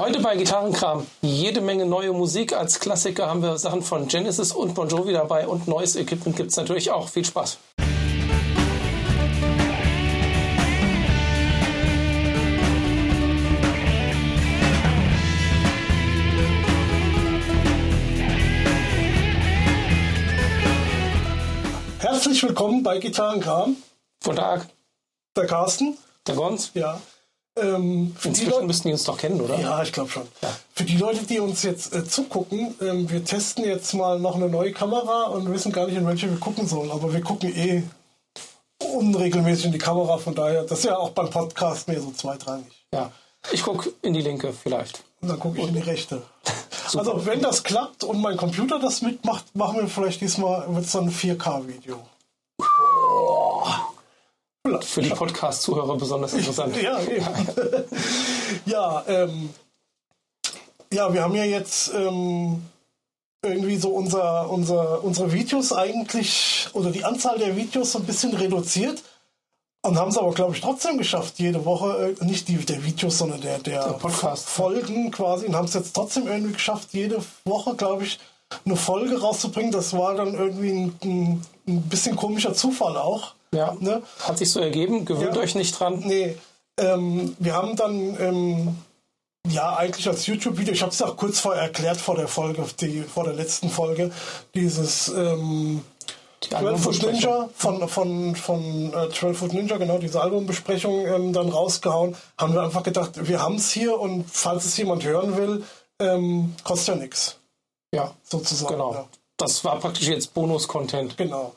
Heute 0.00 0.20
bei 0.20 0.34
Gitarrenkram 0.34 1.06
jede 1.20 1.60
Menge 1.60 1.84
neue 1.84 2.14
Musik. 2.14 2.54
Als 2.54 2.80
Klassiker 2.80 3.26
haben 3.26 3.42
wir 3.42 3.58
Sachen 3.58 3.82
von 3.82 4.08
Genesis 4.08 4.50
und 4.50 4.74
Bon 4.74 4.88
Jovi 4.88 5.12
dabei 5.12 5.46
und 5.46 5.68
neues 5.68 5.94
Equipment 5.94 6.38
gibt 6.38 6.52
es 6.52 6.56
natürlich 6.56 6.90
auch. 6.90 7.06
Viel 7.06 7.22
Spaß. 7.22 7.58
Herzlich 21.98 22.42
willkommen 22.42 22.82
bei 22.82 22.96
Gitarrenkram. 22.96 23.76
Guten 24.24 24.36
Tag. 24.36 24.66
Der 25.36 25.46
Carsten. 25.46 25.98
Der 26.26 26.36
Gons. 26.36 26.70
Ja. 26.72 26.98
Ähm, 27.56 28.14
für 28.16 28.28
Inzwischen 28.28 28.48
die 28.48 28.54
Leute, 28.54 28.66
müssten 28.66 28.88
die 28.88 28.92
uns 28.92 29.04
doch 29.04 29.18
kennen, 29.18 29.40
oder? 29.40 29.58
Ja, 29.58 29.82
ich 29.82 29.92
glaube 29.92 30.10
schon. 30.10 30.26
Ja. 30.40 30.48
Für 30.72 30.84
die 30.84 30.96
Leute, 30.96 31.24
die 31.24 31.40
uns 31.40 31.62
jetzt 31.62 31.94
äh, 31.94 32.04
zugucken, 32.06 32.74
ähm, 32.80 33.10
wir 33.10 33.24
testen 33.24 33.64
jetzt 33.64 33.92
mal 33.92 34.18
noch 34.20 34.36
eine 34.36 34.48
neue 34.48 34.72
Kamera 34.72 35.24
und 35.24 35.50
wissen 35.52 35.72
gar 35.72 35.86
nicht, 35.86 35.96
in 35.96 36.06
welche 36.06 36.30
wir 36.30 36.38
gucken 36.38 36.66
sollen. 36.66 36.90
Aber 36.90 37.12
wir 37.12 37.20
gucken 37.20 37.54
eh 37.54 37.82
unregelmäßig 38.78 39.66
in 39.66 39.72
die 39.72 39.78
Kamera, 39.78 40.18
von 40.18 40.34
daher, 40.34 40.62
das 40.62 40.80
ist 40.80 40.84
ja 40.84 40.96
auch 40.96 41.10
beim 41.10 41.30
Podcast 41.30 41.88
mehr 41.88 42.00
so 42.00 42.10
zweitrangig. 42.12 42.86
Ja. 42.94 43.10
Ich 43.52 43.62
gucke 43.62 43.92
in 44.02 44.12
die 44.12 44.22
linke 44.22 44.52
vielleicht. 44.52 45.02
Und 45.20 45.28
dann 45.28 45.40
gucke 45.40 45.60
ich 45.60 45.68
in 45.68 45.74
die 45.74 45.80
rechte. 45.80 46.22
also 46.96 47.26
wenn 47.26 47.40
das 47.40 47.62
klappt 47.62 48.04
und 48.04 48.20
mein 48.20 48.36
Computer 48.36 48.78
das 48.78 49.02
mitmacht, 49.02 49.54
machen 49.54 49.80
wir 49.80 49.88
vielleicht 49.88 50.20
diesmal 50.20 50.72
wird 50.74 50.84
es 50.84 50.92
dann 50.92 51.04
ein 51.04 51.12
4K-Video. 51.12 52.00
Für 54.82 55.00
die 55.00 55.10
Podcast-Zuhörer 55.10 55.96
besonders 55.96 56.34
interessant. 56.34 56.76
ja, 56.82 57.00
ja, 58.66 59.04
ähm, 59.08 59.50
ja, 60.92 61.12
wir 61.12 61.22
haben 61.22 61.34
ja 61.34 61.44
jetzt 61.44 61.94
ähm, 61.94 62.62
irgendwie 63.42 63.76
so 63.76 63.90
unser, 63.90 64.50
unser, 64.50 65.02
unsere 65.02 65.32
Videos 65.32 65.72
eigentlich 65.72 66.68
oder 66.74 66.90
die 66.90 67.04
Anzahl 67.04 67.38
der 67.38 67.56
Videos 67.56 67.92
so 67.92 68.00
ein 68.00 68.04
bisschen 68.04 68.34
reduziert 68.34 69.02
und 69.80 69.96
haben 69.96 70.10
es 70.10 70.18
aber, 70.18 70.32
glaube 70.32 70.54
ich, 70.54 70.60
trotzdem 70.60 70.98
geschafft, 70.98 71.38
jede 71.38 71.64
Woche, 71.64 72.14
äh, 72.20 72.24
nicht 72.24 72.48
die 72.48 72.56
der 72.56 72.84
Videos, 72.84 73.16
sondern 73.16 73.40
der, 73.40 73.60
der, 73.60 73.82
der 73.82 73.92
Podcast-Folgen 73.94 75.10
quasi 75.10 75.46
und 75.46 75.56
haben 75.56 75.64
es 75.64 75.74
jetzt 75.74 75.94
trotzdem 75.94 76.28
irgendwie 76.28 76.52
geschafft, 76.52 76.88
jede 76.92 77.24
Woche, 77.46 77.74
glaube 77.76 78.04
ich, 78.04 78.20
eine 78.66 78.76
Folge 78.76 79.18
rauszubringen. 79.18 79.72
Das 79.72 79.94
war 79.94 80.16
dann 80.16 80.34
irgendwie 80.34 80.70
ein, 80.70 80.98
ein, 81.02 81.46
ein 81.66 81.82
bisschen 81.82 82.14
komischer 82.14 82.52
Zufall 82.52 82.98
auch. 82.98 83.34
Ja, 83.54 83.76
ne? 83.80 84.02
hat 84.20 84.38
sich 84.38 84.50
so 84.50 84.60
ergeben. 84.60 85.04
Gewöhnt 85.04 85.36
ja. 85.36 85.42
euch 85.42 85.54
nicht 85.54 85.78
dran. 85.78 86.02
Nee, 86.06 86.36
ähm, 86.78 87.36
wir 87.38 87.54
haben 87.54 87.76
dann 87.76 88.16
ähm, 88.20 88.76
ja 89.48 89.76
eigentlich 89.76 90.08
als 90.08 90.26
YouTube-Video, 90.26 90.72
ich 90.72 90.82
habe 90.82 90.92
es 90.92 91.02
auch 91.02 91.16
kurz 91.16 91.40
vorher 91.40 91.62
erklärt 91.62 91.98
vor 91.98 92.16
der 92.16 92.28
Folge, 92.28 92.64
die, 92.80 93.02
vor 93.02 93.24
der 93.24 93.34
letzten 93.34 93.70
Folge, 93.70 94.12
dieses 94.54 95.08
ähm, 95.08 95.82
12 96.40 96.82
Foot 96.82 97.02
Ninja 97.02 97.50
von, 97.54 97.88
von, 97.88 98.34
von 98.36 98.94
äh, 98.94 99.10
12 99.10 99.38
Foot 99.38 99.52
Ninja, 99.52 99.76
genau, 99.76 99.98
diese 99.98 100.20
Albumbesprechung 100.20 101.06
ähm, 101.06 101.32
dann 101.32 101.50
rausgehauen, 101.50 102.16
haben 102.38 102.54
wir 102.54 102.62
einfach 102.62 102.82
gedacht, 102.82 103.28
wir 103.28 103.42
haben 103.42 103.56
es 103.56 103.70
hier 103.70 103.98
und 103.98 104.24
falls 104.30 104.64
es 104.64 104.76
jemand 104.76 105.04
hören 105.04 105.36
will, 105.36 105.64
ähm, 105.98 106.54
kostet 106.64 106.94
ja 106.94 107.02
nichts. 107.02 107.36
Ja, 107.92 108.14
sozusagen. 108.22 108.72
Genau. 108.72 108.94
Ja. 108.94 109.08
Das 109.36 109.64
war 109.64 109.78
praktisch 109.78 110.08
jetzt 110.08 110.32
Bonus-Content. 110.34 111.16
Genau. 111.16 111.54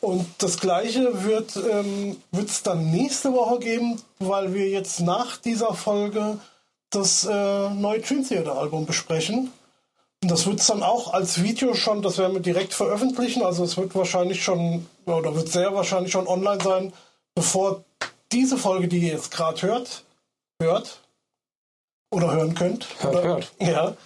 Und 0.00 0.26
das 0.38 0.58
gleiche 0.58 1.24
wird 1.24 1.56
ähm, 1.56 2.16
es 2.32 2.62
dann 2.62 2.90
nächste 2.90 3.32
Woche 3.32 3.58
geben, 3.58 4.00
weil 4.18 4.54
wir 4.54 4.68
jetzt 4.68 5.00
nach 5.00 5.36
dieser 5.36 5.74
Folge 5.74 6.38
das 6.90 7.24
äh, 7.24 7.70
neue 7.70 8.00
Dream 8.00 8.26
Theater 8.26 8.56
Album 8.56 8.86
besprechen. 8.86 9.52
Und 10.22 10.30
das 10.30 10.46
wird 10.46 10.60
es 10.60 10.66
dann 10.66 10.82
auch 10.82 11.12
als 11.12 11.42
Video 11.42 11.74
schon, 11.74 12.02
das 12.02 12.18
werden 12.18 12.34
wir 12.34 12.40
direkt 12.40 12.72
veröffentlichen. 12.72 13.42
Also 13.42 13.64
es 13.64 13.76
wird 13.76 13.94
wahrscheinlich 13.94 14.42
schon, 14.42 14.86
oder 15.04 15.34
wird 15.34 15.48
sehr 15.48 15.74
wahrscheinlich 15.74 16.12
schon 16.12 16.26
online 16.26 16.62
sein, 16.62 16.92
bevor 17.34 17.84
diese 18.32 18.56
Folge, 18.56 18.88
die 18.88 18.98
ihr 18.98 19.12
jetzt 19.14 19.30
gerade 19.30 19.60
hört, 19.62 20.04
hört 20.60 21.00
oder 22.10 22.32
hören 22.32 22.54
könnt. 22.54 22.86
Hört, 23.00 23.14
oder, 23.14 23.22
hört. 23.24 23.52
Ja. 23.60 23.96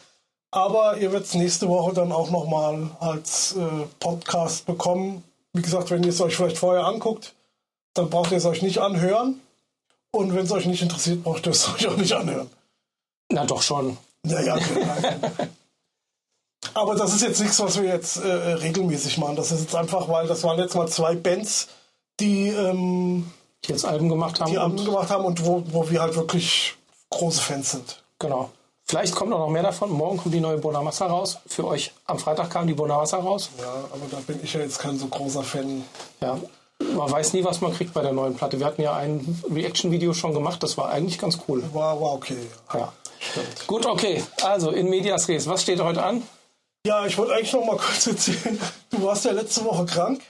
Aber 0.50 0.97
ihr 0.97 1.12
werdet 1.12 1.28
es 1.28 1.34
nächste 1.34 1.69
Woche 1.69 1.92
dann 1.92 2.10
auch 2.10 2.31
nochmal 2.31 2.91
als 3.00 3.54
äh, 3.54 3.86
Podcast 4.00 4.64
bekommen 4.64 5.22
wie 5.58 5.62
gesagt, 5.62 5.91
wenn 5.91 6.04
ihr 6.04 6.10
es 6.10 6.20
euch 6.20 6.36
vielleicht 6.36 6.56
vorher 6.56 6.86
anguckt, 6.86 7.34
dann 7.94 8.08
braucht 8.10 8.30
ihr 8.30 8.38
es 8.38 8.44
euch 8.44 8.62
nicht 8.62 8.78
anhören. 8.78 9.41
Und 10.12 10.34
wenn 10.34 10.44
es 10.44 10.52
euch 10.52 10.66
nicht 10.66 10.82
interessiert, 10.82 11.24
braucht 11.24 11.46
ihr 11.46 11.52
es 11.52 11.69
euch 11.74 11.88
auch 11.88 11.96
nicht 11.96 12.12
anhören. 12.12 12.48
Na 13.30 13.44
doch 13.44 13.60
schon. 13.60 13.98
Ja, 14.24 14.41
ja. 14.41 14.56
Aber 16.74 16.94
das 16.94 17.12
ist 17.12 17.22
jetzt 17.22 17.41
nichts, 17.41 17.58
was 17.58 17.80
wir 17.80 17.88
jetzt 17.88 18.19
äh, 18.19 18.28
regelmäßig 18.28 19.19
machen. 19.19 19.34
Das 19.34 19.50
ist 19.50 19.62
jetzt 19.62 19.74
einfach, 19.74 20.08
weil 20.08 20.28
das 20.28 20.44
waren 20.44 20.58
jetzt 20.58 20.76
mal 20.76 20.88
zwei 20.88 21.16
Bands, 21.16 21.69
die, 22.20 22.48
ähm, 22.48 23.30
die 23.64 23.72
jetzt 23.72 23.84
Alben 23.84 24.08
gemacht 24.08 24.40
haben. 24.40 24.52
Die 24.52 24.58
Alben 24.58 24.84
gemacht 24.84 25.10
haben 25.10 25.25
und 25.25 25.44
wo, 25.44 25.64
wo 25.66 25.90
wir 25.90 26.00
halt 26.00 26.14
wirklich 26.14 26.76
große 27.10 27.42
Fans 27.42 27.72
sind. 27.72 28.02
Genau. 28.20 28.50
Vielleicht 28.88 29.15
kommt 29.15 29.32
auch 29.34 29.38
noch 29.38 29.50
mehr 29.50 29.62
davon. 29.62 29.91
Morgen 29.91 30.16
kommt 30.16 30.34
die 30.34 30.41
neue 30.41 30.56
Bonamassa 30.56 31.06
raus. 31.06 31.38
Für 31.47 31.66
euch 31.66 31.93
am 32.06 32.19
Freitag 32.19 32.49
kam 32.49 32.66
die 32.66 32.72
Bonamassa 32.72 33.19
raus. 33.19 33.50
Ja, 33.59 33.69
aber 33.69 34.06
da 34.10 34.16
bin 34.26 34.41
ich 34.43 34.54
ja 34.54 34.60
jetzt 34.60 34.78
kein 34.78 34.99
so 34.99 35.09
großer 35.09 35.43
Fan. 35.43 35.84
Ja, 36.22 36.38
man 36.94 37.10
weiß 37.10 37.34
nie, 37.34 37.44
was 37.44 37.60
man 37.60 37.75
kriegt 37.75 37.93
bei 37.93 38.00
der 38.00 38.12
neuen 38.12 38.34
Platte. 38.34 38.59
Wir 38.59 38.65
hatten 38.65 38.81
ja 38.81 38.97
ein 38.97 39.43
Reaction-Video 39.53 40.15
schon 40.15 40.32
gemacht. 40.32 40.62
Das 40.62 40.78
war 40.78 40.88
eigentlich 40.88 41.19
ganz 41.19 41.38
cool. 41.47 41.62
War, 41.75 42.00
war 42.00 42.15
okay. 42.15 42.38
Ja. 42.72 42.91
Stimmt. 43.21 43.66
Gut, 43.66 43.84
okay. 43.84 44.25
Also 44.43 44.71
in 44.71 44.88
Medias 44.88 45.28
Res. 45.28 45.47
Was 45.47 45.62
steht 45.62 45.81
heute 45.81 46.03
an? 46.03 46.22
Ja, 46.87 47.05
ich 47.05 47.19
wollte 47.19 47.34
eigentlich 47.34 47.53
noch 47.53 47.66
mal 47.66 47.76
kurz 47.76 48.06
erzählen. 48.06 48.59
Du 48.88 49.03
warst 49.03 49.25
ja 49.26 49.32
letzte 49.32 49.66
Woche 49.66 49.84
krank. 49.84 50.22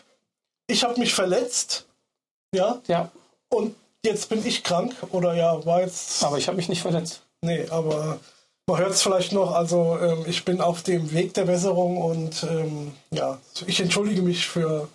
Ich 0.67 0.83
habe 0.83 0.99
mich 0.99 1.15
verletzt. 1.15 1.87
Ja. 2.53 2.81
Ja. 2.89 3.11
Und 3.51 3.77
jetzt 4.05 4.29
bin 4.29 4.45
ich 4.45 4.65
krank. 4.65 4.97
Oder 5.13 5.35
ja, 5.35 5.65
war 5.65 5.83
jetzt. 5.83 6.25
Aber 6.25 6.39
ich 6.39 6.49
habe 6.49 6.57
mich 6.57 6.69
nicht 6.69 6.83
verletzt. 6.83 7.23
Nee, 7.43 7.69
aber 7.71 8.19
man 8.69 8.79
hört 8.79 8.91
es 8.91 9.03
vielleicht 9.03 9.33
noch, 9.33 9.53
also 9.53 9.99
ähm, 9.99 10.25
ich 10.27 10.45
bin 10.45 10.61
auf 10.61 10.83
dem 10.83 11.11
Weg 11.12 11.33
der 11.34 11.45
Besserung 11.45 11.97
und 11.97 12.43
ähm, 12.43 12.93
ja, 13.11 13.39
ich 13.67 13.81
entschuldige 13.81 14.21
mich 14.21 14.47
für 14.47 14.89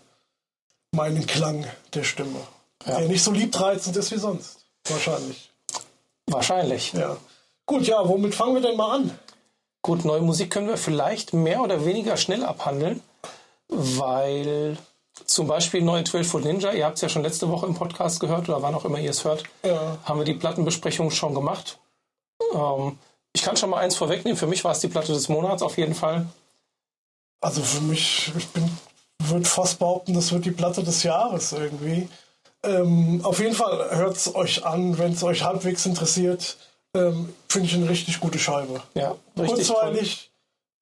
meinen 0.92 1.26
Klang 1.26 1.66
der 1.94 2.04
Stimme. 2.04 2.40
Ja. 2.86 3.00
Der 3.00 3.08
nicht 3.08 3.24
so 3.24 3.32
liebreizend 3.32 3.98
ist 3.98 4.12
wie 4.12 4.20
sonst. 4.20 4.66
Wahrscheinlich. 4.88 5.50
Wahrscheinlich. 6.28 6.94
Ja. 6.94 7.18
Gut, 7.66 7.88
ja, 7.88 8.08
womit 8.08 8.36
fangen 8.36 8.54
wir 8.54 8.62
denn 8.62 8.78
mal 8.78 8.96
an? 8.96 9.20
Gut, 9.82 10.06
neue 10.06 10.22
Musik 10.22 10.52
können 10.52 10.68
wir 10.68 10.78
vielleicht 10.78 11.34
mehr 11.34 11.62
oder 11.62 11.84
weniger 11.84 12.16
schnell 12.16 12.44
abhandeln, 12.44 13.02
weil 13.70 14.78
zum 15.26 15.48
Beispiel 15.48 15.82
neue 15.82 16.04
12 16.04 16.28
Foot 16.28 16.46
Ninja, 16.46 16.74
ihr 16.74 16.86
habt 16.86 16.98
es 16.98 17.02
ja 17.02 17.10
schon 17.10 17.24
letzte 17.24 17.50
Woche 17.50 17.66
im 17.66 17.74
Podcast 17.74 18.20
gehört 18.20 18.48
oder 18.50 18.62
wann 18.62 18.76
auch 18.76 18.86
immer 18.86 19.00
ihr 19.00 19.10
es 19.10 19.26
hört, 19.26 19.44
ja. 19.66 19.98
haben 20.06 20.20
wir 20.20 20.26
die 20.26 20.36
Plattenbesprechung 20.36 21.10
schon 21.10 21.34
gemacht. 21.34 21.80
Ähm, 22.54 23.00
ich 23.34 23.42
kann 23.42 23.58
schon 23.58 23.70
mal 23.70 23.80
eins 23.80 23.96
vorwegnehmen. 23.96 24.38
Für 24.38 24.48
mich 24.48 24.64
war 24.64 24.72
es 24.72 24.80
die 24.80 24.88
Platte 24.88 25.12
des 25.12 25.28
Monats 25.28 25.64
auf 25.64 25.78
jeden 25.78 25.96
Fall. 25.96 26.28
Also 27.42 27.62
für 27.62 27.82
mich, 27.82 28.32
ich 28.38 28.48
bin, 28.50 28.70
würde 29.20 29.46
fast 29.46 29.80
behaupten, 29.80 30.14
das 30.14 30.32
wird 30.32 30.46
die 30.46 30.52
Platte 30.52 30.84
des 30.84 31.04
Jahres 31.04 31.52
irgendwie. 31.52 32.08
Ähm, 32.64 33.20
auf 33.24 33.40
jeden 33.40 33.56
Fall 33.56 33.98
hört 33.98 34.16
es 34.16 34.34
euch 34.34 34.66
an, 34.66 34.98
wenn 34.98 35.14
es 35.14 35.24
euch 35.24 35.44
halbwegs 35.44 35.86
interessiert. 35.86 36.58
Ähm, 36.96 37.34
Finde 37.50 37.68
ich 37.68 37.76
eine 37.76 37.90
richtig 37.90 38.20
gute 38.20 38.40
Scheibe. 38.40 38.82
Ja, 38.94 39.16
richtig. 39.38 39.68
Kurzweilig. 39.68 40.32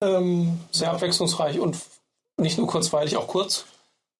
Ähm, 0.04 0.60
Sehr 0.72 0.88
ja. 0.88 0.94
abwechslungsreich 0.94 1.60
und 1.60 1.78
nicht 2.38 2.58
nur 2.58 2.68
kurzweilig, 2.68 3.18
auch 3.18 3.28
kurz. 3.28 3.66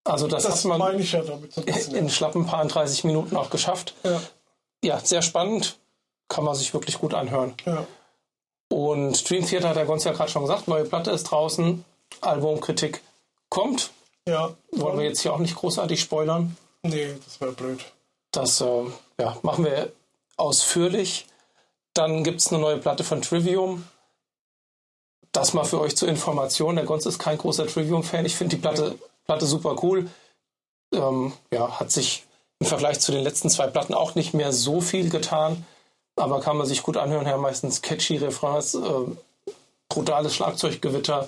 Also 0.04 0.28
das, 0.28 0.44
das 0.44 0.66
hat 0.66 0.66
man 0.66 1.00
ja 1.00 1.22
damit 1.22 1.58
in 1.94 2.10
schlappen 2.10 2.46
paar 2.46 2.66
30 2.66 3.04
Minuten 3.04 3.36
auch 3.36 3.50
geschafft. 3.50 3.94
Ja. 4.04 4.22
ja, 4.84 5.00
sehr 5.00 5.22
spannend. 5.22 5.78
Kann 6.28 6.44
man 6.44 6.56
sich 6.56 6.74
wirklich 6.74 6.98
gut 6.98 7.14
anhören. 7.14 7.54
Ja. 7.66 7.86
Und 8.82 9.30
Dream 9.30 9.46
Theater 9.46 9.70
hat 9.70 9.76
der 9.76 9.86
Gonz 9.86 10.06
ja 10.06 10.12
gerade 10.12 10.32
schon 10.32 10.42
gesagt, 10.42 10.68
neue 10.68 10.86
Platte 10.86 11.12
ist 11.12 11.26
draußen, 11.26 11.86
Albumkritik 12.22 13.04
kommt. 13.48 13.92
Ja. 14.28 14.56
Wollen 14.72 14.98
wir 14.98 15.06
jetzt 15.06 15.22
hier 15.22 15.34
auch 15.34 15.38
nicht 15.38 15.56
großartig 15.56 16.02
spoilern? 16.02 16.58
Nee, 16.82 17.14
das 17.24 17.40
wäre 17.40 17.52
blöd. 17.52 17.80
Das 18.32 18.60
äh, 18.60 18.86
ja, 19.20 19.38
machen 19.44 19.66
wir 19.66 19.92
ausführlich. 20.36 21.28
Dann 21.94 22.24
gibt 22.24 22.40
es 22.40 22.48
eine 22.48 22.60
neue 22.60 22.80
Platte 22.80 23.04
von 23.04 23.22
Trivium. 23.22 23.88
Das 25.32 25.54
mal 25.54 25.64
für 25.64 25.80
euch 25.80 25.96
zur 25.96 26.10
Information. 26.10 26.76
Der 26.76 26.86
Gonz 26.86 27.06
ist 27.06 27.20
kein 27.20 27.38
großer 27.38 27.68
Trivium-Fan. 27.68 28.26
Ich 28.26 28.36
finde 28.36 28.56
die 28.56 28.62
Platte, 28.64 28.98
Platte 29.26 29.46
super 29.46 29.76
cool. 29.84 30.10
Ähm, 30.92 31.34
ja, 31.52 31.80
hat 31.80 31.92
sich 31.92 32.24
im 32.60 32.66
Vergleich 32.66 33.00
zu 33.00 33.12
den 33.12 33.24
letzten 33.24 33.52
zwei 33.52 33.68
Platten 33.68 33.94
auch 33.94 34.16
nicht 34.16 34.34
mehr 34.34 34.52
so 34.52 34.82
viel 34.82 35.12
getan 35.12 35.68
aber 36.22 36.40
kann 36.40 36.58
man 36.58 36.68
sich 36.68 36.84
gut 36.84 36.98
anhören. 36.98 37.26
Ja, 37.26 37.38
meistens 37.38 37.82
catchy 37.82 38.18
Refrains, 38.18 38.76
äh, 38.76 38.80
brutales 39.90 40.36
Schlagzeuggewitter, 40.36 41.28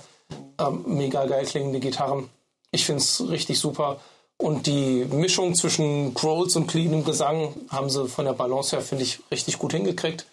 äh, 0.60 0.70
mega 0.86 1.26
geil 1.26 1.46
klingende 1.46 1.80
Gitarren. 1.80 2.30
Ich 2.72 2.86
finde 2.86 3.02
es 3.02 3.28
richtig 3.30 3.60
super. 3.60 4.00
Und 4.38 4.68
die 4.68 5.06
Mischung 5.06 5.56
zwischen 5.56 6.14
Growls 6.14 6.56
und 6.56 6.68
cleanem 6.68 7.06
Gesang 7.06 7.54
haben 7.70 7.90
sie 7.90 8.08
von 8.08 8.26
der 8.26 8.34
Balance 8.34 8.76
her, 8.76 8.84
finde 8.84 9.04
ich, 9.04 9.20
richtig 9.32 9.58
gut 9.60 9.74
hingekriegt. 9.74 10.26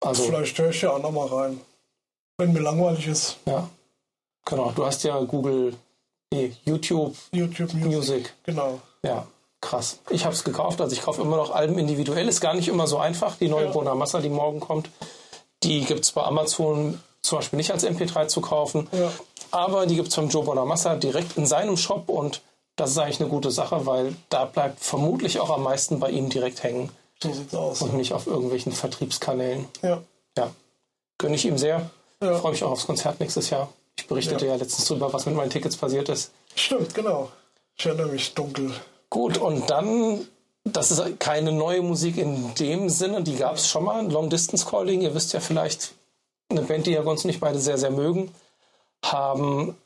Also, 0.00 0.24
Vielleicht 0.24 0.58
höre 0.58 0.70
ich 0.70 0.82
ja 0.82 0.90
auch 0.90 1.02
nochmal 1.02 1.28
rein. 1.28 1.60
Wenn 2.38 2.52
mir 2.52 2.60
langweilig 2.60 3.06
ist. 3.06 3.36
ja. 3.46 3.68
Genau, 4.44 4.72
du 4.72 4.84
hast 4.84 5.04
ja 5.04 5.20
Google, 5.20 5.72
nee, 6.32 6.52
YouTube 6.64 7.14
YouTube 7.30 7.72
Music. 7.74 7.92
Music. 7.92 8.34
Genau. 8.42 8.80
Ja, 9.04 9.24
krass. 9.62 10.00
Ich 10.10 10.24
habe 10.26 10.34
es 10.34 10.44
gekauft, 10.44 10.80
also 10.82 10.94
ich 10.94 11.00
kaufe 11.02 11.22
immer 11.22 11.36
noch 11.38 11.50
Alben 11.54 11.78
individuell. 11.78 12.28
Ist 12.28 12.40
gar 12.42 12.52
nicht 12.54 12.68
immer 12.68 12.86
so 12.86 12.98
einfach. 12.98 13.36
Die 13.36 13.48
neue 13.48 13.66
Ja. 13.66 13.70
Bonamassa, 13.72 14.20
die 14.20 14.28
morgen 14.28 14.60
kommt, 14.60 14.90
die 15.62 15.84
gibt 15.84 16.04
es 16.04 16.12
bei 16.12 16.22
Amazon 16.22 17.00
zum 17.22 17.38
Beispiel 17.38 17.56
nicht 17.56 17.70
als 17.70 17.84
MP3 17.86 18.26
zu 18.26 18.40
kaufen. 18.42 18.88
Ja. 18.92 19.10
Aber 19.52 19.86
die 19.86 19.94
gibt 19.96 20.08
es 20.08 20.14
vom 20.14 20.28
Joe 20.28 20.44
Bonamassa 20.44 20.96
direkt 20.96 21.36
in 21.38 21.46
seinem 21.46 21.76
Shop 21.76 22.08
und 22.08 22.42
das 22.76 22.90
ist 22.90 22.98
eigentlich 22.98 23.20
eine 23.20 23.28
gute 23.28 23.50
Sache, 23.50 23.86
weil 23.86 24.16
da 24.28 24.44
bleibt 24.46 24.80
vermutlich 24.82 25.38
auch 25.40 25.50
am 25.50 25.62
meisten 25.62 26.00
bei 26.00 26.10
ihm 26.10 26.28
direkt 26.30 26.62
hängen 26.62 26.90
So 27.22 27.32
sieht's 27.32 27.54
aus. 27.54 27.82
und 27.82 27.94
nicht 27.94 28.12
auf 28.14 28.26
irgendwelchen 28.26 28.72
Vertriebskanälen. 28.72 29.66
Ja. 29.82 30.02
Ja, 30.36 30.50
gönne 31.18 31.34
ich 31.36 31.44
ihm 31.44 31.58
sehr. 31.58 31.90
Ja. 32.22 32.38
Freue 32.38 32.52
mich 32.52 32.64
auch 32.64 32.70
aufs 32.70 32.86
Konzert 32.86 33.20
nächstes 33.20 33.50
Jahr. 33.50 33.68
Ich 33.98 34.06
berichtete 34.08 34.46
ja. 34.46 34.52
Ja. 34.52 34.58
letztens 34.58 34.86
drüber, 34.88 35.12
was 35.12 35.26
mit 35.26 35.34
meinen 35.36 35.50
Tickets 35.50 35.76
passiert 35.76 36.08
ist. 36.08 36.32
Stimmt, 36.54 36.94
genau. 36.94 37.30
Ich 37.76 37.84
erinnere 37.86 38.08
mich 38.08 38.32
dunkel. 38.34 38.72
Gut, 39.12 39.36
und 39.36 39.68
dann, 39.68 40.26
das 40.64 40.90
ist 40.90 41.20
keine 41.20 41.52
neue 41.52 41.82
Musik 41.82 42.16
in 42.16 42.54
dem 42.54 42.88
Sinne, 42.88 43.22
die 43.22 43.36
gab 43.36 43.56
es 43.56 43.68
schon 43.68 43.84
mal, 43.84 44.10
Long 44.10 44.30
Distance 44.30 44.64
Calling, 44.64 45.02
ihr 45.02 45.14
wisst 45.14 45.34
ja 45.34 45.40
vielleicht, 45.40 45.92
eine 46.48 46.62
Band, 46.62 46.86
die 46.86 46.92
ja 46.92 47.02
uns 47.02 47.26
nicht 47.26 47.38
beide 47.38 47.58
sehr, 47.58 47.76
sehr 47.76 47.90
mögen, 47.90 48.34
haben 49.04 49.76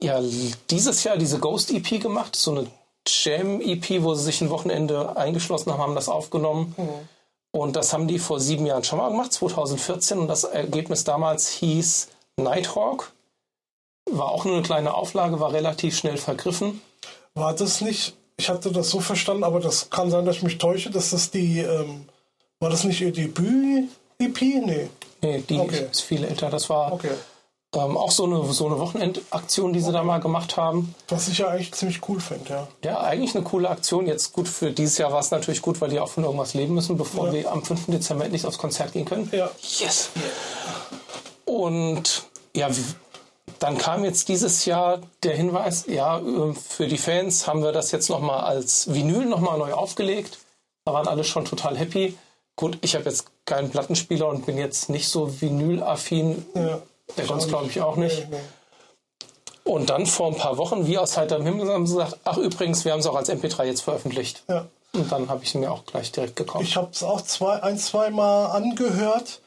ja 0.00 0.22
dieses 0.70 1.02
Jahr 1.02 1.16
diese 1.16 1.40
Ghost 1.40 1.72
EP 1.72 2.00
gemacht, 2.00 2.36
so 2.36 2.52
eine 2.52 2.68
Jam 3.08 3.60
EP, 3.60 4.04
wo 4.04 4.14
sie 4.14 4.22
sich 4.22 4.40
ein 4.40 4.50
Wochenende 4.50 5.16
eingeschlossen 5.16 5.72
haben, 5.72 5.80
haben 5.80 5.94
das 5.96 6.08
aufgenommen. 6.08 6.76
Und 7.50 7.74
das 7.74 7.92
haben 7.92 8.06
die 8.06 8.20
vor 8.20 8.38
sieben 8.38 8.66
Jahren 8.66 8.84
schon 8.84 9.00
mal 9.00 9.10
gemacht, 9.10 9.32
2014. 9.32 10.16
Und 10.16 10.28
das 10.28 10.44
Ergebnis 10.44 11.02
damals 11.02 11.48
hieß 11.48 12.06
Nighthawk. 12.36 13.10
War 14.08 14.30
auch 14.30 14.44
nur 14.44 14.54
eine 14.54 14.62
kleine 14.62 14.94
Auflage, 14.94 15.40
war 15.40 15.52
relativ 15.52 15.98
schnell 15.98 16.18
vergriffen. 16.18 16.82
War 17.34 17.52
das 17.52 17.80
nicht, 17.80 18.14
ich 18.36 18.48
hatte 18.48 18.72
das 18.72 18.90
so 18.90 19.00
verstanden, 19.00 19.44
aber 19.44 19.60
das 19.60 19.90
kann 19.90 20.10
sein, 20.10 20.24
dass 20.24 20.36
ich 20.36 20.42
mich 20.42 20.58
täusche, 20.58 20.90
dass 20.90 21.10
das 21.10 21.30
die, 21.30 21.60
ähm, 21.60 22.06
war 22.60 22.70
das 22.70 22.84
nicht 22.84 23.00
ihr 23.00 23.12
Debüt-EP? 23.12 24.40
Nee. 24.40 24.88
Nee, 25.22 25.44
die 25.48 25.58
Okay. 25.58 25.86
ist 25.90 26.02
viel 26.02 26.24
älter. 26.24 26.50
Das 26.50 26.68
war 26.68 26.92
Okay. 26.92 27.10
ähm, 27.76 27.96
auch 27.96 28.10
so 28.10 28.24
eine, 28.24 28.44
so 28.52 28.66
eine 28.66 28.78
Wochenendaktion, 28.78 29.72
die 29.72 29.80
sie 29.80 29.90
da 29.92 30.02
mal 30.02 30.18
gemacht 30.20 30.56
haben. 30.56 30.94
Was 31.08 31.28
ich 31.28 31.38
ja 31.38 31.48
eigentlich 31.48 31.72
ziemlich 31.72 32.06
cool 32.08 32.20
finde, 32.20 32.50
ja. 32.50 32.68
Ja, 32.84 33.00
eigentlich 33.00 33.34
eine 33.34 33.44
coole 33.44 33.68
Aktion. 33.70 34.06
Jetzt 34.06 34.32
gut, 34.32 34.48
für 34.48 34.70
dieses 34.70 34.98
Jahr 34.98 35.12
war 35.12 35.20
es 35.20 35.30
natürlich 35.30 35.62
gut, 35.62 35.80
weil 35.80 35.90
die 35.90 35.98
auch 36.00 36.08
von 36.10 36.24
irgendwas 36.24 36.54
leben 36.54 36.74
müssen, 36.74 36.96
bevor 36.96 37.28
Ja. 37.28 37.32
wir 37.32 37.52
am 37.52 37.64
5. 37.64 37.86
Dezember 37.86 38.24
endlich 38.24 38.44
aufs 38.46 38.58
Konzert 38.58 38.92
gehen 38.92 39.04
können. 39.06 39.28
Ja. 39.32 39.50
Yes! 39.78 40.10
Und 41.44 42.24
ja, 42.54 42.68
dann 43.58 43.78
kam 43.78 44.04
jetzt 44.04 44.28
dieses 44.28 44.64
Jahr 44.64 45.00
der 45.22 45.36
Hinweis, 45.36 45.86
ja, 45.86 46.18
äh, 46.18 46.54
für 46.54 46.86
die 46.86 46.98
Fans 46.98 47.46
haben 47.46 47.62
wir 47.62 47.72
das 47.72 47.90
jetzt 47.90 48.10
nochmal 48.10 48.40
als 48.40 48.92
Vinyl 48.92 49.26
nochmal 49.26 49.58
neu 49.58 49.72
aufgelegt. 49.72 50.38
Da 50.84 50.92
waren 50.92 51.08
alle 51.08 51.24
schon 51.24 51.44
total 51.44 51.76
happy. 51.76 52.16
Gut, 52.56 52.78
ich 52.82 52.94
habe 52.94 53.04
jetzt 53.06 53.26
keinen 53.46 53.70
Plattenspieler 53.70 54.28
und 54.28 54.46
bin 54.46 54.58
jetzt 54.58 54.88
nicht 54.88 55.08
so 55.08 55.40
vinyl-affin. 55.40 56.46
ja. 56.54 56.80
Der 57.18 57.26
Gons 57.26 57.48
glaube 57.48 57.66
ich 57.66 57.82
auch 57.82 57.96
nicht. 57.96 58.30
Nee, 58.30 58.36
nee. 58.36 59.70
Und 59.70 59.90
dann 59.90 60.06
vor 60.06 60.28
ein 60.28 60.36
paar 60.36 60.58
Wochen, 60.58 60.86
wie 60.86 60.98
aus 60.98 61.16
heiterem 61.16 61.44
Himmel, 61.44 61.70
haben 61.70 61.86
sie 61.86 61.94
gesagt, 61.94 62.18
ach 62.24 62.36
übrigens, 62.36 62.84
wir 62.84 62.92
haben 62.92 63.00
es 63.00 63.06
auch 63.06 63.14
als 63.14 63.30
MP3 63.30 63.64
jetzt 63.64 63.80
veröffentlicht. 63.82 64.42
Ja. 64.48 64.66
Und 64.92 65.10
dann 65.10 65.28
habe 65.28 65.42
ich 65.42 65.50
sie 65.50 65.58
mir 65.58 65.72
auch 65.72 65.84
gleich 65.84 66.12
direkt 66.12 66.36
gekauft. 66.36 66.64
Ich 66.64 66.76
habe 66.76 66.88
es 66.92 67.02
auch 67.02 67.20
zwei, 67.22 67.62
ein, 67.62 67.78
zwei 67.78 68.10
Mal 68.10 68.46
angehört. 68.46 69.40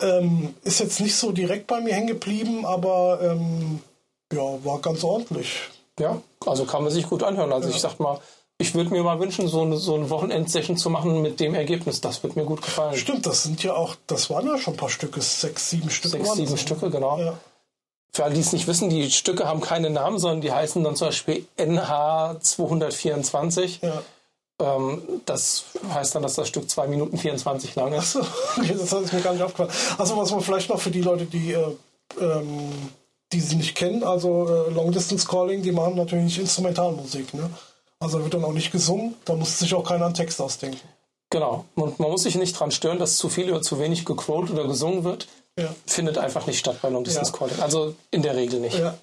Ähm, 0.00 0.54
ist 0.62 0.80
jetzt 0.80 1.00
nicht 1.00 1.16
so 1.16 1.32
direkt 1.32 1.66
bei 1.66 1.80
mir 1.80 1.94
hängen 1.94 2.06
geblieben, 2.06 2.64
aber 2.64 3.20
ähm, 3.22 3.80
ja, 4.32 4.64
war 4.64 4.80
ganz 4.80 5.02
ordentlich. 5.02 5.60
ja, 5.98 6.20
also 6.46 6.64
kann 6.66 6.84
man 6.84 6.92
sich 6.92 7.08
gut 7.08 7.22
anhören. 7.22 7.52
Also 7.52 7.68
ich 7.68 7.80
sag 7.80 7.98
mal, 7.98 8.20
ich 8.58 8.74
würde 8.74 8.90
mir 8.90 9.02
mal 9.02 9.20
wünschen, 9.20 9.46
so 9.48 9.62
eine, 9.62 9.76
so 9.76 9.94
eine 9.94 10.10
Wochenendsession 10.10 10.76
zu 10.76 10.90
machen 10.90 11.22
mit 11.22 11.38
dem 11.38 11.54
Ergebnis. 11.54 12.00
Das 12.00 12.22
wird 12.22 12.34
mir 12.34 12.44
gut 12.44 12.60
gefallen. 12.60 12.96
Stimmt, 12.96 13.24
das 13.24 13.44
sind 13.44 13.62
ja 13.62 13.74
auch, 13.74 13.94
das 14.06 14.30
waren 14.30 14.46
ja 14.46 14.58
schon 14.58 14.74
ein 14.74 14.76
paar 14.76 14.90
Stücke, 14.90 15.20
sechs, 15.20 15.70
sieben 15.70 15.90
Stücke. 15.90 16.18
Sechs, 16.18 16.32
sieben 16.32 16.42
das, 16.42 16.52
ne? 16.52 16.58
Stücke, 16.58 16.90
genau. 16.90 17.18
Ja. 17.18 17.38
Für 18.12 18.24
alle, 18.24 18.34
die 18.34 18.40
es 18.40 18.52
nicht 18.52 18.66
wissen, 18.66 18.90
die 18.90 19.10
Stücke 19.10 19.46
haben 19.46 19.60
keine 19.60 19.90
Namen, 19.90 20.18
sondern 20.18 20.40
die 20.40 20.50
heißen 20.50 20.82
dann 20.82 20.96
zum 20.96 21.08
Beispiel 21.08 21.46
NH 21.56 22.40
224. 22.40 23.80
Ja. 23.82 24.02
Ähm, 24.60 25.02
das 25.24 25.64
heißt 25.92 26.14
dann, 26.14 26.22
dass 26.22 26.34
das 26.34 26.48
Stück 26.48 26.68
2 26.68 26.88
Minuten 26.88 27.16
24 27.16 27.74
lang 27.76 27.92
ist. 27.92 28.16
Okay, 28.16 28.74
das 28.78 28.92
hat 28.92 29.12
mir 29.12 29.20
gar 29.20 29.32
nicht 29.32 29.42
aufgefallen. 29.42 29.70
Also 29.98 30.16
was 30.16 30.30
man 30.30 30.40
vielleicht 30.40 30.68
noch 30.68 30.80
für 30.80 30.90
die 30.90 31.02
Leute, 31.02 31.26
die, 31.26 31.52
äh, 31.52 31.64
ähm, 32.20 32.72
die 33.32 33.40
sie 33.40 33.56
nicht 33.56 33.74
kennen, 33.74 34.02
also 34.02 34.48
äh, 34.48 34.70
Long 34.72 34.90
Distance 34.90 35.26
Calling, 35.26 35.62
die 35.62 35.72
machen 35.72 35.96
natürlich 35.96 36.24
nicht 36.24 36.38
Instrumentalmusik. 36.38 37.34
Ne? 37.34 37.48
Also 38.00 38.22
wird 38.22 38.34
dann 38.34 38.44
auch 38.44 38.52
nicht 38.52 38.72
gesungen, 38.72 39.14
da 39.24 39.34
muss 39.34 39.58
sich 39.58 39.74
auch 39.74 39.84
keiner 39.84 40.06
einen 40.06 40.14
Text 40.14 40.40
ausdenken. 40.40 40.80
Genau. 41.30 41.66
Und 41.74 42.00
man 42.00 42.10
muss 42.10 42.22
sich 42.22 42.36
nicht 42.36 42.58
dran 42.58 42.70
stören, 42.70 42.98
dass 42.98 43.16
zu 43.16 43.28
viel 43.28 43.50
oder 43.50 43.60
zu 43.60 43.78
wenig 43.78 44.04
gequotet 44.04 44.52
oder 44.52 44.66
gesungen 44.66 45.04
wird. 45.04 45.28
Ja. 45.58 45.74
Findet 45.86 46.16
einfach 46.16 46.46
nicht 46.46 46.58
statt 46.58 46.78
bei 46.80 46.88
Long 46.88 47.04
Distance 47.04 47.32
Ja. 47.32 47.38
Calling. 47.38 47.60
Also 47.60 47.94
in 48.10 48.22
der 48.22 48.34
Regel 48.34 48.60
nicht. 48.60 48.78
Ja. 48.78 48.94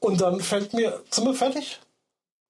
Und 0.00 0.20
dann 0.20 0.40
fällt 0.40 0.72
mir, 0.72 1.00
sind 1.10 1.26
wir 1.26 1.34
fertig? 1.34 1.78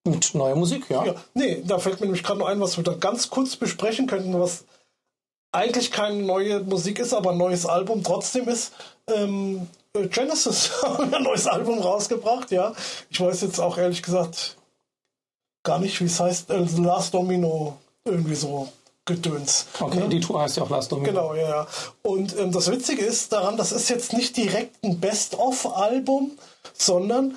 Mit 0.04 0.34
neuer 0.34 0.56
Musik, 0.56 0.88
ja. 0.88 1.04
Ja, 1.04 1.14
nee, 1.34 1.62
da 1.66 1.78
fällt 1.78 2.00
mir 2.00 2.06
nämlich 2.06 2.22
gerade 2.22 2.40
noch 2.40 2.46
ein, 2.46 2.60
was 2.60 2.76
wir 2.76 2.84
da 2.84 2.94
ganz 2.94 3.28
kurz 3.28 3.56
besprechen 3.56 4.06
könnten, 4.06 4.38
was 4.40 4.64
eigentlich 5.52 5.90
keine 5.90 6.22
neue 6.22 6.60
Musik 6.60 6.98
ist, 6.98 7.12
aber 7.12 7.32
ein 7.32 7.38
neues 7.38 7.66
Album 7.66 8.02
trotzdem 8.02 8.48
ist. 8.48 8.72
Ähm, 9.08 9.68
äh, 9.94 10.06
Genesis 10.06 10.70
haben 10.82 11.12
ein 11.12 11.22
neues 11.22 11.46
Album 11.46 11.80
rausgebracht, 11.80 12.50
ja. 12.50 12.72
Ich 13.10 13.20
weiß 13.20 13.42
jetzt 13.42 13.60
auch 13.60 13.76
ehrlich 13.76 14.02
gesagt 14.02 14.56
gar 15.62 15.78
nicht, 15.78 16.00
wie 16.00 16.04
es 16.04 16.18
heißt. 16.18 16.50
Äh, 16.50 16.66
The 16.66 16.82
Last 16.82 17.12
Domino, 17.12 17.76
irgendwie 18.04 18.36
so 18.36 18.68
Gedöns. 19.04 19.66
Okay, 19.80 19.98
ne? 19.98 20.08
die 20.08 20.20
Tour 20.20 20.40
heißt 20.40 20.56
ja 20.56 20.62
auch 20.62 20.70
Last 20.70 20.92
Domino. 20.92 21.08
Genau, 21.08 21.34
ja, 21.34 21.48
ja. 21.48 21.66
Und 22.02 22.38
ähm, 22.38 22.52
das 22.52 22.70
Witzige 22.70 23.04
ist 23.04 23.32
daran, 23.32 23.56
das 23.56 23.72
ist 23.72 23.88
jetzt 23.88 24.12
nicht 24.12 24.36
direkt 24.36 24.82
ein 24.84 25.00
Best-of-Album, 25.00 26.32
sondern 26.74 27.36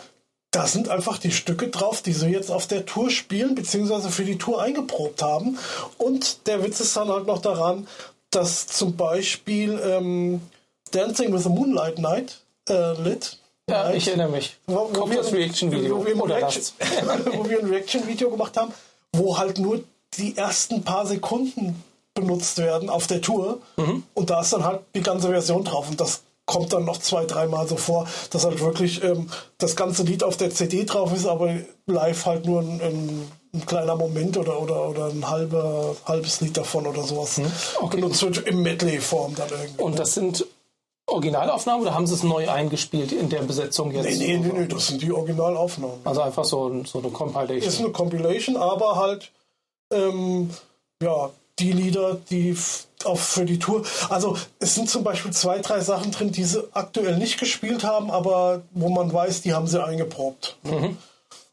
da 0.54 0.68
sind 0.68 0.88
einfach 0.88 1.18
die 1.18 1.32
Stücke 1.32 1.70
drauf, 1.70 2.04
die 2.04 2.14
sie 2.14 2.28
jetzt 2.28 2.52
auf 2.52 2.68
der 2.68 2.86
Tour 2.86 3.10
spielen, 3.10 3.56
beziehungsweise 3.56 4.10
für 4.10 4.24
die 4.24 4.38
Tour 4.38 4.62
eingeprobt 4.62 5.24
haben. 5.24 5.58
Und 5.98 6.48
der 6.48 6.64
Witz 6.64 6.80
ist 6.80 6.96
dann 6.96 7.10
halt 7.10 7.26
noch 7.26 7.42
daran, 7.42 7.88
dass 8.30 8.68
zum 8.68 8.96
Beispiel 8.96 9.82
ähm, 9.84 10.42
Dancing 10.92 11.34
with 11.34 11.44
the 11.44 11.50
Moonlight 11.50 11.98
Night 11.98 12.40
äh, 12.69 12.94
lit. 13.02 13.40
Ja, 13.68 13.86
Night, 13.86 13.95
ich 13.95 14.07
erinnere 14.07 14.30
mich. 14.30 14.56
wo, 14.68 14.76
wo, 14.76 15.00
Kommt 15.00 15.12
wir, 15.12 15.18
das 15.24 15.33
Reaction-Video. 15.33 15.98
wo, 15.98 16.06
wir 16.06 16.36
Reaction, 16.36 16.64
wo 17.33 17.50
wir 17.50 17.60
ein 17.60 17.66
Reaction-Video 17.66 18.30
gemacht 18.30 18.56
haben, 18.56 18.72
wo 19.12 19.38
halt 19.38 19.57
nur 19.57 19.83
die 20.18 20.38
ersten 20.38 20.83
paar 20.83 21.07
Sekunden 21.07 21.83
benutzt 22.14 22.60
werden 22.60 22.92
auf 22.92 23.07
der 23.07 23.22
Tour. 23.22 23.60
Mhm. 23.78 24.04
Und 24.14 24.30
da 24.30 24.42
ist 24.42 24.54
dann 24.54 24.64
halt 24.64 24.81
die 24.94 25.02
ganze 25.02 25.30
Version 25.30 25.64
drauf. 25.64 25.90
Und 25.90 26.00
das 26.00 26.22
kommt 26.45 26.73
dann 26.73 26.85
noch 26.85 26.97
zwei, 26.97 27.26
dreimal 27.26 27.68
so 27.68 27.78
vor, 27.78 28.07
dass 28.31 28.44
halt 28.45 28.59
wirklich 28.59 29.04
ähm, 29.04 29.30
das 29.57 29.76
ganze 29.76 30.04
Lied 30.04 30.23
auf 30.23 30.38
der 30.38 30.50
CD 30.52 30.85
drauf 30.85 31.14
ist, 31.16 31.26
aber 31.26 31.56
live 31.85 32.26
halt 32.26 32.45
nur 32.45 32.62
ein, 32.62 32.81
ein, 32.81 33.31
ein 33.54 33.66
kleiner 33.66 33.95
Moment 33.95 34.38
oder, 34.38 34.62
oder, 34.62 34.90
oder 34.90 35.06
ein 35.07 35.30
halber, 35.30 35.95
halbes 36.06 36.42
Lied 36.42 36.57
davon 36.57 36.85
oder 36.88 37.04
sowas 37.04 37.38
Mhm. 37.38 37.52
Okay. 37.80 37.95
benutzt 37.97 38.21
wird 38.23 38.40
im 38.45 38.62
Medley-Form 38.62 39.35
dann 39.35 39.50
irgendwie. 39.50 39.81
Und 39.83 40.00
das 40.00 40.14
sind 40.16 40.45
Originalaufnahmen 41.06 41.81
oder 41.81 41.94
haben 41.94 42.07
sie 42.07 42.14
es 42.16 42.23
neu 42.23 42.50
eingespielt 42.50 43.12
in 43.12 43.30
der 43.30 43.42
Besetzung 43.42 43.92
jetzt? 43.92 44.06
nee, 44.06 44.38
nee, 44.38 44.38
nee, 44.38 44.59
nee, 44.62 44.68
das 44.68 44.88
sind 44.88 45.02
die 45.02 45.12
Originalaufnahmen. 45.12 45.97
Also 46.06 46.21
einfach 46.21 46.45
so, 46.45 46.83
so 46.85 47.00
eine 47.00 47.09
Compilation. 47.09 47.62
ist 47.69 47.80
eine 47.80 47.92
Compilation, 47.92 48.56
aber 48.57 48.95
halt 48.95 49.31
ähm, 49.92 50.50
ja 51.02 51.30
die 51.60 51.72
Lieder, 51.72 52.19
die 52.30 52.57
auch 53.04 53.19
für 53.19 53.45
die 53.45 53.60
Tour. 53.60 53.83
Also 54.10 54.38
es 54.60 54.76
sind 54.76 54.90
zum 54.90 55.04
Beispiel 55.04 55.31
zwei, 55.31 55.60
drei 55.60 55.81
Sachen 55.81 56.12
drin, 56.12 56.31
die 56.31 56.44
sie 56.44 56.64
aktuell 56.74 57.18
nicht 57.18 57.40
gespielt 57.40 57.83
haben, 57.83 58.10
aber 58.10 58.64
wo 58.72 58.90
man 58.90 59.12
weiß, 59.12 59.42
die 59.42 59.54
haben 59.54 59.68
sie 59.68 59.83
eingeprobt. 59.83 60.57
Ne? 60.64 60.98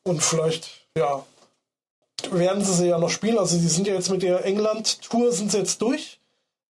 Und 0.05 0.23
vielleicht 0.23 0.71
ja 0.97 1.25
werden 2.31 2.65
sie 2.65 2.75
sie 2.75 2.89
ja 2.89 2.99
noch 2.99 3.11
spielen. 3.11 3.39
Also 3.39 3.59
die 3.59 3.69
sind 3.69 3.87
ja 3.87 3.95
jetzt 3.95 4.11
mit 4.11 4.23
der 4.23 4.45
England-Tour 4.45 5.33
sind 5.33 5.53
sie 5.53 5.59
jetzt 5.59 5.81
durch. 5.83 6.19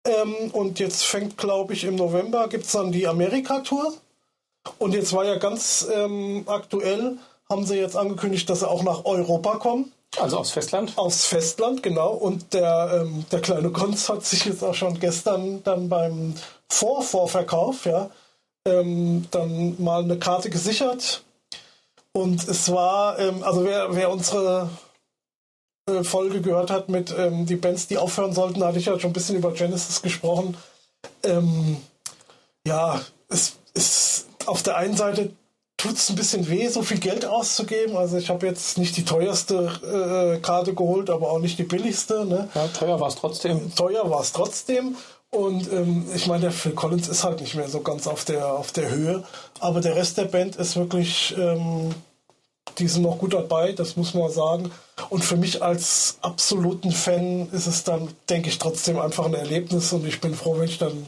Ähm, 0.06 0.50
und 0.52 0.78
jetzt 0.78 1.04
fängt, 1.04 1.36
glaube 1.36 1.74
ich, 1.74 1.84
im 1.84 1.96
November 1.96 2.48
gibt 2.48 2.66
es 2.66 2.72
dann 2.72 2.92
die 2.92 3.06
Amerika-Tour. 3.06 3.94
Und 4.78 4.94
jetzt 4.94 5.12
war 5.12 5.24
ja 5.24 5.36
ganz 5.36 5.86
ähm, 5.92 6.44
aktuell, 6.46 7.18
haben 7.48 7.66
sie 7.66 7.76
jetzt 7.76 7.96
angekündigt, 7.96 8.48
dass 8.48 8.60
sie 8.60 8.68
auch 8.68 8.82
nach 8.82 9.04
Europa 9.04 9.56
kommen. 9.56 9.92
Also 10.18 10.38
aufs 10.38 10.50
Festland? 10.50 10.92
Aufs 10.96 11.24
Festland, 11.24 11.82
genau. 11.82 12.12
Und 12.12 12.52
der, 12.52 13.02
ähm, 13.02 13.24
der 13.30 13.40
kleine 13.40 13.70
Konz 13.70 14.08
hat 14.08 14.24
sich 14.24 14.44
jetzt 14.44 14.62
auch 14.62 14.74
schon 14.74 14.98
gestern 14.98 15.62
dann 15.62 15.88
beim 15.88 16.34
Vorvorverkauf, 16.68 17.86
ja, 17.86 18.10
ähm, 18.66 19.26
dann 19.30 19.82
mal 19.82 20.02
eine 20.02 20.18
Karte 20.18 20.50
gesichert. 20.50 21.22
Und 22.12 22.46
es 22.48 22.72
war, 22.72 23.18
ähm, 23.18 23.44
also 23.44 23.64
wer, 23.64 23.94
wer 23.94 24.10
unsere 24.10 24.68
äh, 25.88 26.02
Folge 26.02 26.40
gehört 26.40 26.70
hat 26.70 26.88
mit 26.88 27.14
ähm, 27.16 27.46
die 27.46 27.56
Bands, 27.56 27.86
die 27.86 27.98
aufhören 27.98 28.32
sollten, 28.32 28.60
da 28.60 28.68
hatte 28.68 28.78
ich 28.78 28.86
ja 28.86 28.98
schon 28.98 29.10
ein 29.10 29.14
bisschen 29.14 29.36
über 29.36 29.52
Genesis 29.52 30.02
gesprochen. 30.02 30.56
Ähm, 31.22 31.76
ja, 32.66 33.00
es 33.28 33.56
ist 33.74 34.26
auf 34.46 34.62
der 34.62 34.76
einen 34.76 34.96
Seite 34.96 35.32
tut 35.80 35.96
es 35.96 36.10
ein 36.10 36.16
bisschen 36.16 36.48
weh, 36.50 36.68
so 36.68 36.82
viel 36.82 36.98
Geld 36.98 37.24
auszugeben. 37.24 37.96
Also 37.96 38.18
ich 38.18 38.28
habe 38.28 38.46
jetzt 38.46 38.76
nicht 38.76 38.96
die 38.96 39.04
teuerste 39.04 40.36
äh, 40.36 40.40
Karte 40.40 40.74
geholt, 40.74 41.08
aber 41.08 41.30
auch 41.30 41.38
nicht 41.38 41.58
die 41.58 41.64
billigste. 41.64 42.26
Ne? 42.26 42.48
Ja, 42.54 42.68
teuer 42.68 43.00
war 43.00 43.08
es 43.08 43.14
trotzdem. 43.14 43.74
Teuer 43.74 44.10
war 44.10 44.20
es 44.20 44.32
trotzdem. 44.32 44.96
Und 45.30 45.72
ähm, 45.72 46.06
ich 46.14 46.26
meine, 46.26 46.42
der 46.42 46.52
Phil 46.52 46.72
Collins 46.72 47.08
ist 47.08 47.24
halt 47.24 47.40
nicht 47.40 47.54
mehr 47.54 47.68
so 47.68 47.80
ganz 47.80 48.06
auf 48.06 48.24
der, 48.24 48.52
auf 48.52 48.72
der 48.72 48.90
Höhe. 48.90 49.24
Aber 49.58 49.80
der 49.80 49.96
Rest 49.96 50.18
der 50.18 50.24
Band 50.24 50.56
ist 50.56 50.76
wirklich, 50.76 51.34
ähm, 51.38 51.94
die 52.78 52.88
sind 52.88 53.02
noch 53.02 53.18
gut 53.18 53.32
dabei, 53.32 53.72
das 53.72 53.96
muss 53.96 54.12
man 54.12 54.30
sagen. 54.30 54.70
Und 55.08 55.24
für 55.24 55.36
mich 55.36 55.62
als 55.62 56.18
absoluten 56.20 56.92
Fan 56.92 57.48
ist 57.52 57.66
es 57.66 57.84
dann, 57.84 58.08
denke 58.28 58.50
ich, 58.50 58.58
trotzdem 58.58 58.98
einfach 58.98 59.24
ein 59.24 59.34
Erlebnis. 59.34 59.92
Und 59.94 60.06
ich 60.06 60.20
bin 60.20 60.34
froh, 60.34 60.58
wenn 60.58 60.68
ich 60.68 60.78
dann 60.78 61.06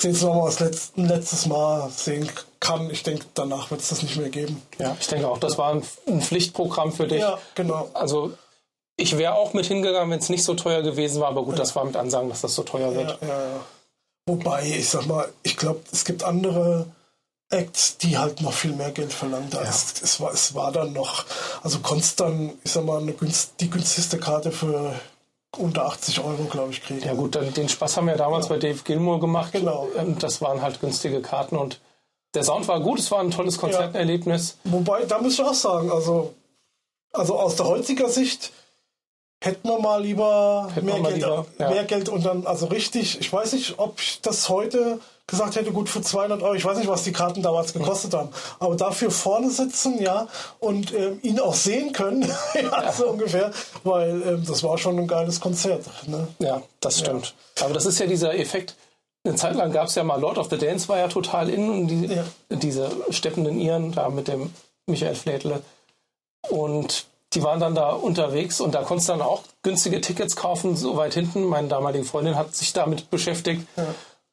sehen 0.00 0.12
nochmal 0.20 0.46
das 0.46 0.60
letzte, 0.60 1.00
letztes 1.00 1.46
Mal 1.46 1.90
sehen 1.90 2.30
kann. 2.60 2.90
Ich 2.90 3.02
denke, 3.02 3.26
danach 3.34 3.70
wird 3.70 3.80
es 3.80 3.88
das 3.88 4.02
nicht 4.02 4.16
mehr 4.16 4.28
geben. 4.28 4.62
Ja, 4.78 4.96
ich 4.98 5.06
denke 5.08 5.28
auch, 5.28 5.38
das 5.38 5.58
war 5.58 5.72
ein, 6.06 6.20
Pflichtprogramm 6.20 6.92
für 6.92 7.06
dich. 7.06 7.20
Ja, 7.20 7.38
genau. 7.54 7.90
Also 7.94 8.32
ich 8.96 9.16
wäre 9.18 9.34
auch 9.34 9.54
mit 9.54 9.66
hingegangen, 9.66 10.10
wenn 10.10 10.18
es 10.18 10.28
nicht 10.28 10.44
so 10.44 10.54
teuer 10.54 10.82
gewesen 10.82 11.20
war, 11.20 11.28
aber 11.28 11.44
gut, 11.44 11.54
ja. 11.54 11.60
das 11.60 11.74
war 11.76 11.84
mit 11.84 11.96
Ansagen, 11.96 12.28
dass 12.28 12.40
das 12.40 12.54
so 12.54 12.62
teuer 12.62 12.94
wird. 12.94 13.18
Ja, 13.22 13.28
ja, 13.28 13.60
Wobei, 14.26 14.66
ich 14.66 14.88
sag 14.88 15.06
mal, 15.06 15.32
ich 15.42 15.56
glaube, 15.56 15.80
es 15.90 16.04
gibt 16.04 16.22
andere 16.22 16.86
Acts, 17.50 17.96
die 17.96 18.18
halt 18.18 18.42
noch 18.42 18.52
viel 18.52 18.72
mehr 18.72 18.90
Geld 18.90 19.12
verlangen. 19.12 19.48
Ja. 19.52 19.62
Es, 19.62 20.02
es, 20.02 20.20
war, 20.20 20.32
es 20.32 20.54
war 20.54 20.70
dann 20.70 20.92
noch, 20.92 21.24
also 21.62 21.78
konntest 21.78 22.20
dann, 22.20 22.52
ich 22.62 22.72
sag 22.72 22.84
mal, 22.84 23.04
günst, 23.06 23.54
die 23.60 23.70
günstigste 23.70 24.18
Karte 24.18 24.52
für 24.52 24.94
unter 25.56 25.86
80 25.86 26.20
Euro, 26.20 26.44
glaube 26.44 26.72
ich, 26.72 26.82
kriegen. 26.82 27.00
Ja 27.00 27.14
gut, 27.14 27.34
dann, 27.34 27.52
den 27.54 27.68
Spaß 27.68 27.96
haben 27.96 28.06
wir 28.06 28.16
damals 28.16 28.48
bei 28.48 28.58
Dave 28.58 28.80
Gilmour 28.84 29.20
gemacht. 29.20 29.52
Genau. 29.52 29.88
Und 29.96 30.22
das 30.22 30.40
waren 30.42 30.62
halt 30.62 30.80
günstige 30.80 31.20
Karten 31.20 31.56
und 31.56 31.80
der 32.34 32.44
Sound 32.44 32.68
war 32.68 32.80
gut, 32.80 32.98
es 32.98 33.10
war 33.10 33.20
ein 33.20 33.30
tolles 33.30 33.56
Konzerterlebnis. 33.58 34.58
Wobei, 34.64 35.04
da 35.04 35.18
muss 35.18 35.34
ich 35.34 35.42
auch 35.42 35.54
sagen, 35.54 35.90
also, 35.90 36.34
also 37.12 37.38
aus 37.38 37.56
der 37.56 37.66
heutiger 37.66 38.08
Sicht, 38.10 38.52
hätten 39.42 39.68
wir 39.68 39.78
mal 39.78 40.02
lieber, 40.02 40.68
Hätten 40.74 40.86
mehr, 40.86 40.96
wir 40.96 41.02
mal 41.02 41.08
Geld, 41.12 41.22
lieber, 41.22 41.46
ja. 41.58 41.70
mehr 41.70 41.84
Geld 41.84 42.08
und 42.08 42.24
dann, 42.26 42.46
also 42.46 42.66
richtig, 42.66 43.18
ich 43.20 43.32
weiß 43.32 43.54
nicht, 43.54 43.78
ob 43.78 43.98
ich 43.98 44.20
das 44.20 44.48
heute 44.48 45.00
gesagt 45.28 45.54
hätte, 45.54 45.70
gut 45.70 45.88
für 45.88 46.02
200 46.02 46.42
Euro, 46.42 46.54
ich 46.54 46.64
weiß 46.64 46.78
nicht, 46.78 46.88
was 46.88 47.04
die 47.04 47.12
Karten 47.12 47.42
damals 47.42 47.72
gekostet 47.72 48.14
haben, 48.14 48.30
aber 48.58 48.74
dafür 48.74 49.10
vorne 49.12 49.50
sitzen, 49.50 50.02
ja, 50.02 50.26
und 50.58 50.92
ähm, 50.92 51.20
ihn 51.22 51.38
auch 51.38 51.54
sehen 51.54 51.92
können, 51.92 52.22
ja, 52.54 52.60
Ja. 52.82 52.92
so 52.92 53.06
ungefähr, 53.10 53.52
weil 53.84 54.20
ähm, 54.26 54.44
das 54.46 54.62
war 54.64 54.76
schon 54.78 54.98
ein 54.98 55.06
geiles 55.06 55.38
Konzert. 55.40 55.84
Ne? 56.08 56.26
Ja, 56.40 56.62
das 56.80 56.98
stimmt. 56.98 57.34
Aber 57.60 57.72
das 57.74 57.86
ist 57.86 57.98
ja 58.00 58.06
dieser 58.06 58.34
Effekt. 58.36 58.74
Eine 59.24 59.36
Zeit 59.36 59.54
lang 59.54 59.70
gab 59.70 59.88
es 59.88 59.94
ja 59.94 60.02
mal 60.02 60.18
Lord 60.20 60.38
of 60.38 60.48
the 60.50 60.56
Dance, 60.58 60.88
war 60.88 60.98
ja 60.98 61.08
total 61.08 61.50
in, 61.50 61.68
und 61.70 61.88
die, 61.88 62.06
Ja. 62.06 62.24
diese 62.48 62.90
steppenden 63.10 63.60
Iren 63.60 63.92
da 63.92 64.08
mit 64.08 64.26
dem 64.28 64.50
Michael 64.86 65.14
Flädle. 65.14 65.60
Und 66.48 67.06
die 67.34 67.42
waren 67.42 67.60
dann 67.60 67.74
da 67.74 67.90
unterwegs 67.90 68.60
und 68.60 68.74
da 68.74 68.82
konntest 68.82 69.08
du 69.08 69.12
dann 69.12 69.22
auch 69.22 69.42
günstige 69.62 70.00
Tickets 70.00 70.34
kaufen, 70.36 70.76
so 70.76 70.96
weit 70.96 71.12
hinten. 71.12 71.44
Meine 71.44 71.68
damalige 71.68 72.04
Freundin 72.04 72.36
hat 72.36 72.54
sich 72.54 72.72
damit 72.72 73.10
beschäftigt. 73.10 73.66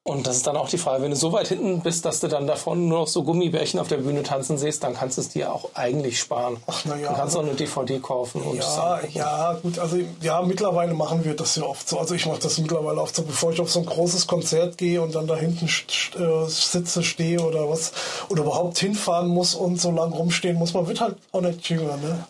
Und 0.07 0.27
das 0.27 0.35
ist 0.37 0.45
dann 0.45 0.55
auch 0.55 0.69
die 0.69 0.77
Frage, 0.77 1.01
wenn 1.01 1.09
du 1.09 1.17
so 1.17 1.33
weit 1.33 1.47
hinten 1.47 1.81
bist, 1.81 2.05
dass 2.05 2.19
du 2.19 2.27
dann 2.27 2.45
davon 2.45 2.87
nur 2.87 2.99
noch 2.99 3.07
so 3.07 3.23
Gummibärchen 3.23 3.79
auf 3.79 3.87
der 3.87 3.97
Bühne 3.97 4.21
tanzen 4.21 4.55
siehst, 4.55 4.83
dann 4.83 4.93
kannst 4.93 5.17
du 5.17 5.21
es 5.21 5.29
dir 5.29 5.51
auch 5.51 5.71
eigentlich 5.73 6.19
sparen. 6.19 6.57
Ach, 6.67 6.83
na 6.85 6.95
ja. 6.95 7.09
Du 7.09 7.15
kannst 7.15 7.35
auch 7.35 7.41
eine 7.41 7.55
DVD 7.55 7.97
kaufen 7.97 8.43
und 8.43 8.57
Ja, 8.57 8.99
ja, 9.13 9.53
gut, 9.53 9.79
also 9.79 9.97
ja, 10.21 10.43
mittlerweile 10.43 10.93
machen 10.93 11.25
wir 11.25 11.35
das 11.35 11.55
ja 11.55 11.63
oft 11.63 11.89
so. 11.89 11.97
Also 11.97 12.13
ich 12.13 12.27
mache 12.27 12.39
das 12.39 12.59
mittlerweile 12.59 13.01
oft 13.01 13.15
so, 13.15 13.23
bevor 13.23 13.51
ich 13.51 13.59
auf 13.59 13.71
so 13.71 13.79
ein 13.79 13.87
großes 13.87 14.27
Konzert 14.27 14.77
gehe 14.77 15.01
und 15.01 15.15
dann 15.15 15.25
da 15.25 15.35
hinten 15.35 15.65
äh, 15.65 16.47
sitze, 16.49 17.01
stehe 17.01 17.39
oder 17.39 17.67
was, 17.67 17.91
oder 18.29 18.43
überhaupt 18.43 18.77
hinfahren 18.77 19.27
muss 19.27 19.55
und 19.55 19.81
so 19.81 19.89
lang 19.89 20.13
rumstehen 20.13 20.57
muss, 20.57 20.75
man 20.75 20.87
wird 20.87 21.01
halt 21.01 21.17
auch 21.31 21.41
nicht 21.41 21.67
jünger, 21.67 21.97
ne? 21.97 22.25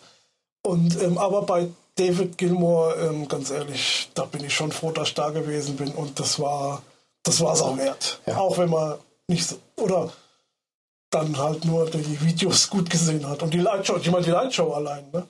Und 0.62 1.00
ähm, 1.02 1.18
aber 1.18 1.42
bei 1.42 1.68
David 1.96 2.38
Gilmour, 2.38 2.94
ähm, 3.02 3.28
ganz 3.28 3.50
ehrlich, 3.50 4.08
da 4.14 4.24
bin 4.24 4.44
ich 4.44 4.54
schon 4.54 4.72
froh, 4.72 4.92
dass 4.92 5.08
ich 5.08 5.14
da 5.14 5.28
gewesen 5.28 5.76
bin 5.76 5.90
und 5.92 6.18
das 6.20 6.40
war, 6.40 6.82
das 7.26 7.40
war 7.40 7.52
es 7.52 7.62
auch 7.62 7.76
wert. 7.76 8.20
Ja. 8.26 8.36
Auch 8.38 8.56
wenn 8.58 8.70
man 8.70 8.94
nicht 9.28 9.46
so, 9.46 9.56
oder 9.76 10.10
dann 11.10 11.36
halt 11.38 11.64
nur 11.64 11.88
die 11.90 12.20
Videos 12.20 12.70
gut 12.70 12.90
gesehen 12.90 13.28
hat 13.28 13.42
und 13.42 13.52
die 13.54 13.58
Lightshow, 13.58 13.96
ich 13.96 14.10
meine 14.10 14.24
die 14.24 14.30
Lightshow 14.30 14.72
allein, 14.72 15.04
ne? 15.12 15.26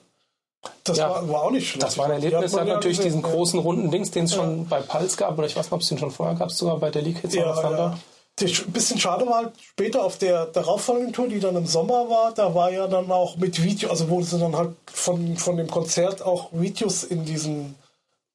Das 0.83 0.97
Ja. 0.97 1.09
war, 1.09 1.29
war 1.29 1.43
auch 1.43 1.51
nicht 1.51 1.69
schlecht. 1.69 1.83
Das 1.83 1.97
war 1.97 2.05
ein 2.05 2.11
Erlebnis, 2.11 2.53
hat 2.53 2.61
hat 2.61 2.67
natürlich 2.67 2.97
gesehen, 2.97 3.13
diesen 3.13 3.25
ja. 3.29 3.35
großen 3.35 3.59
runden 3.59 3.91
Dings, 3.91 4.11
den 4.11 4.25
es 4.25 4.33
schon 4.33 4.67
bei 4.67 4.81
Pulse 4.81 5.17
gab, 5.17 5.37
oder 5.37 5.47
ich 5.47 5.55
weiß 5.55 5.65
nicht, 5.65 5.73
ob 5.73 5.81
es 5.81 5.87
den 5.87 5.97
schon 5.97 6.11
vorher 6.11 6.35
gab, 6.35 6.51
sogar 6.51 6.77
bei 6.77 6.89
der 6.89 7.01
League 7.03 7.19
Hits 7.19 7.35
Ja, 7.35 7.53
ja. 7.71 7.97
Ein 8.39 8.71
bisschen 8.71 8.99
schade 8.99 9.25
war 9.25 9.37
halt 9.37 9.53
später 9.59 10.03
auf 10.03 10.17
der 10.17 10.45
darauffolgenden 10.45 11.11
Tour, 11.13 11.27
die 11.27 11.39
dann 11.39 11.55
im 11.55 11.65
Sommer 11.65 12.07
war, 12.09 12.33
da 12.33 12.53
war 12.53 12.71
ja 12.71 12.87
dann 12.87 13.11
auch 13.11 13.37
mit 13.37 13.63
Video, 13.63 13.89
also 13.89 14.09
wo 14.09 14.21
sie 14.21 14.37
dann 14.37 14.55
halt 14.55 14.75
von, 14.93 15.37
von 15.37 15.57
dem 15.57 15.67
Konzert 15.67 16.21
auch 16.21 16.49
Videos 16.51 17.03
in 17.03 17.25
diesen 17.25 17.75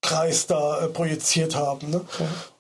Kreis 0.01 0.49
da 0.49 0.81
äh, 0.81 0.89
projiziert 0.89 1.55
haben. 1.55 1.91
Ne? 1.91 2.01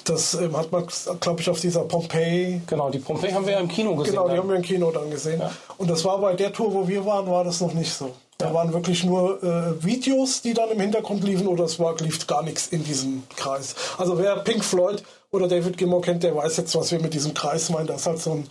Das 0.04 0.34
ähm, 0.34 0.56
hat 0.56 0.72
man, 0.72 0.86
glaube 1.20 1.40
ich, 1.40 1.48
auf 1.48 1.60
dieser 1.60 1.84
Pompeii 1.84 2.60
Genau, 2.66 2.90
die 2.90 2.98
Pompeii 2.98 3.32
haben 3.32 3.46
wir 3.46 3.52
ja 3.52 3.60
im 3.60 3.68
Kino 3.68 3.94
gesehen. 3.94 4.12
Genau, 4.12 4.24
die 4.24 4.30
dann. 4.30 4.38
haben 4.38 4.48
wir 4.48 4.56
im 4.56 4.62
Kino 4.62 4.90
dann 4.90 5.10
gesehen. 5.10 5.40
Ja. 5.40 5.52
Und 5.78 5.88
das 5.90 6.04
war 6.04 6.18
bei 6.18 6.34
der 6.34 6.52
Tour, 6.52 6.72
wo 6.72 6.88
wir 6.88 7.04
waren, 7.06 7.30
war 7.30 7.44
das 7.44 7.60
noch 7.60 7.72
nicht 7.74 7.92
so. 7.92 8.10
Da 8.38 8.52
waren 8.52 8.72
wirklich 8.72 9.04
nur 9.04 9.42
äh, 9.42 9.84
Videos, 9.84 10.42
die 10.42 10.52
dann 10.52 10.70
im 10.70 10.80
Hintergrund 10.80 11.22
liefen 11.22 11.46
oder 11.46 11.64
es 11.64 11.78
war, 11.78 11.96
lief 11.98 12.26
gar 12.26 12.42
nichts 12.42 12.66
in 12.68 12.82
diesem 12.82 13.22
Kreis. 13.36 13.76
Also 13.98 14.18
wer 14.18 14.36
Pink 14.36 14.64
Floyd 14.64 15.04
oder 15.30 15.46
David 15.46 15.78
Gilmour 15.78 16.02
kennt, 16.02 16.24
der 16.24 16.34
weiß 16.34 16.56
jetzt, 16.56 16.74
was 16.74 16.90
wir 16.90 17.00
mit 17.00 17.14
diesem 17.14 17.34
Kreis 17.34 17.70
meinen. 17.70 17.86
Da 17.86 17.94
ist 17.94 18.06
halt 18.06 18.20
so 18.20 18.32
ein 18.32 18.50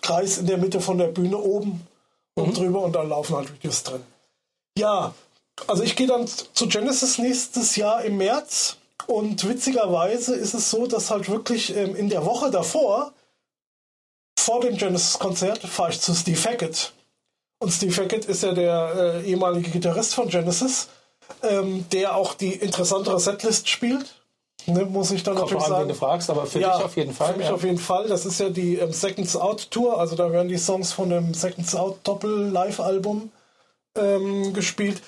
Kreis 0.00 0.38
in 0.38 0.46
der 0.46 0.58
Mitte 0.58 0.80
von 0.80 0.98
der 0.98 1.08
Bühne 1.08 1.38
oben 1.38 1.86
und 2.34 2.56
drüber 2.56 2.82
und 2.82 2.94
da 2.94 3.02
laufen 3.02 3.34
halt 3.34 3.52
Videos 3.52 3.82
drin. 3.82 4.02
Ja, 4.78 5.12
also 5.66 5.82
ich 5.82 5.96
gehe 5.96 6.06
dann 6.06 6.26
zu 6.26 6.68
Genesis 6.68 7.18
nächstes 7.18 7.76
Jahr 7.76 8.04
im 8.04 8.18
März 8.18 8.76
und 9.06 9.48
witzigerweise 9.48 10.34
ist 10.34 10.54
es 10.54 10.70
so, 10.70 10.86
dass 10.86 11.10
halt 11.10 11.28
wirklich 11.28 11.76
ähm, 11.76 11.96
in 11.96 12.08
der 12.08 12.24
Woche 12.24 12.50
davor 12.50 13.12
vor 14.38 14.60
dem 14.60 14.76
Genesis-Konzert 14.76 15.60
fahre 15.60 15.90
ich 15.90 16.00
zu 16.00 16.14
Steve 16.14 16.40
Hackett. 16.42 16.92
Und 17.60 17.70
Steve 17.70 17.94
Hackett 17.94 18.24
ist 18.24 18.42
ja 18.42 18.52
der 18.52 19.22
äh, 19.24 19.30
ehemalige 19.30 19.70
Gitarrist 19.70 20.14
von 20.14 20.28
Genesis, 20.28 20.88
ähm, 21.42 21.84
der 21.92 22.16
auch 22.16 22.34
die 22.34 22.54
interessantere 22.54 23.20
Setlist 23.20 23.68
spielt. 23.68 24.22
Ne, 24.66 24.84
muss 24.84 25.10
ich 25.10 25.22
dann 25.22 25.34
Kommt 25.34 25.50
natürlich 25.50 25.66
an, 25.66 25.72
sagen. 25.72 25.88
du 25.88 25.94
fragst, 25.94 26.30
aber 26.30 26.46
für 26.46 26.58
dich 26.58 26.68
auf 26.68 26.96
jeden 26.96 27.12
Fall. 27.12 27.32
Für 27.32 27.38
mich 27.38 27.48
ja. 27.48 27.54
auf 27.54 27.64
jeden 27.64 27.78
Fall. 27.78 28.08
Das 28.08 28.26
ist 28.26 28.38
ja 28.38 28.48
die 28.48 28.76
ähm, 28.76 28.92
Seconds 28.92 29.36
Out 29.36 29.70
Tour. 29.70 29.98
Also 29.98 30.14
da 30.14 30.30
werden 30.32 30.48
die 30.48 30.58
Songs 30.58 30.92
von 30.92 31.10
dem 31.10 31.34
Seconds 31.34 31.74
Out 31.74 31.98
Doppel-Live-Album 32.04 33.30
ähm, 33.96 34.52
gespielt. 34.52 35.02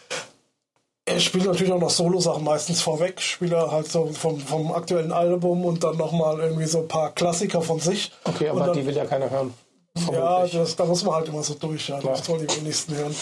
Er 1.06 1.20
spielt 1.20 1.44
natürlich 1.44 1.72
auch 1.72 1.78
noch 1.80 1.90
Solo-Sachen 1.90 2.44
meistens 2.44 2.80
vorweg. 2.80 3.20
Spielt 3.20 3.52
er 3.52 3.70
halt 3.70 3.90
so 3.90 4.06
vom, 4.12 4.40
vom 4.40 4.72
aktuellen 4.72 5.12
Album 5.12 5.64
und 5.66 5.84
dann 5.84 5.96
nochmal 5.98 6.40
irgendwie 6.40 6.64
so 6.64 6.78
ein 6.80 6.88
paar 6.88 7.12
Klassiker 7.12 7.60
von 7.60 7.78
sich. 7.78 8.10
Okay, 8.24 8.48
aber 8.48 8.60
dann, 8.66 8.72
die 8.72 8.86
will 8.86 8.96
ja 8.96 9.04
keiner 9.04 9.28
hören. 9.28 9.52
ja, 9.96 10.02
Vermutlich. 10.12 10.52
das, 10.52 10.76
da 10.76 10.84
muss 10.86 11.04
man 11.04 11.14
halt 11.16 11.28
immer 11.28 11.42
so 11.42 11.54
durch, 11.54 11.88
ja. 11.88 12.00
Das 12.00 12.20
Ja. 12.20 12.28
wollen 12.28 12.46
die 12.46 12.56
wenigsten 12.56 12.94
hören. 12.96 13.14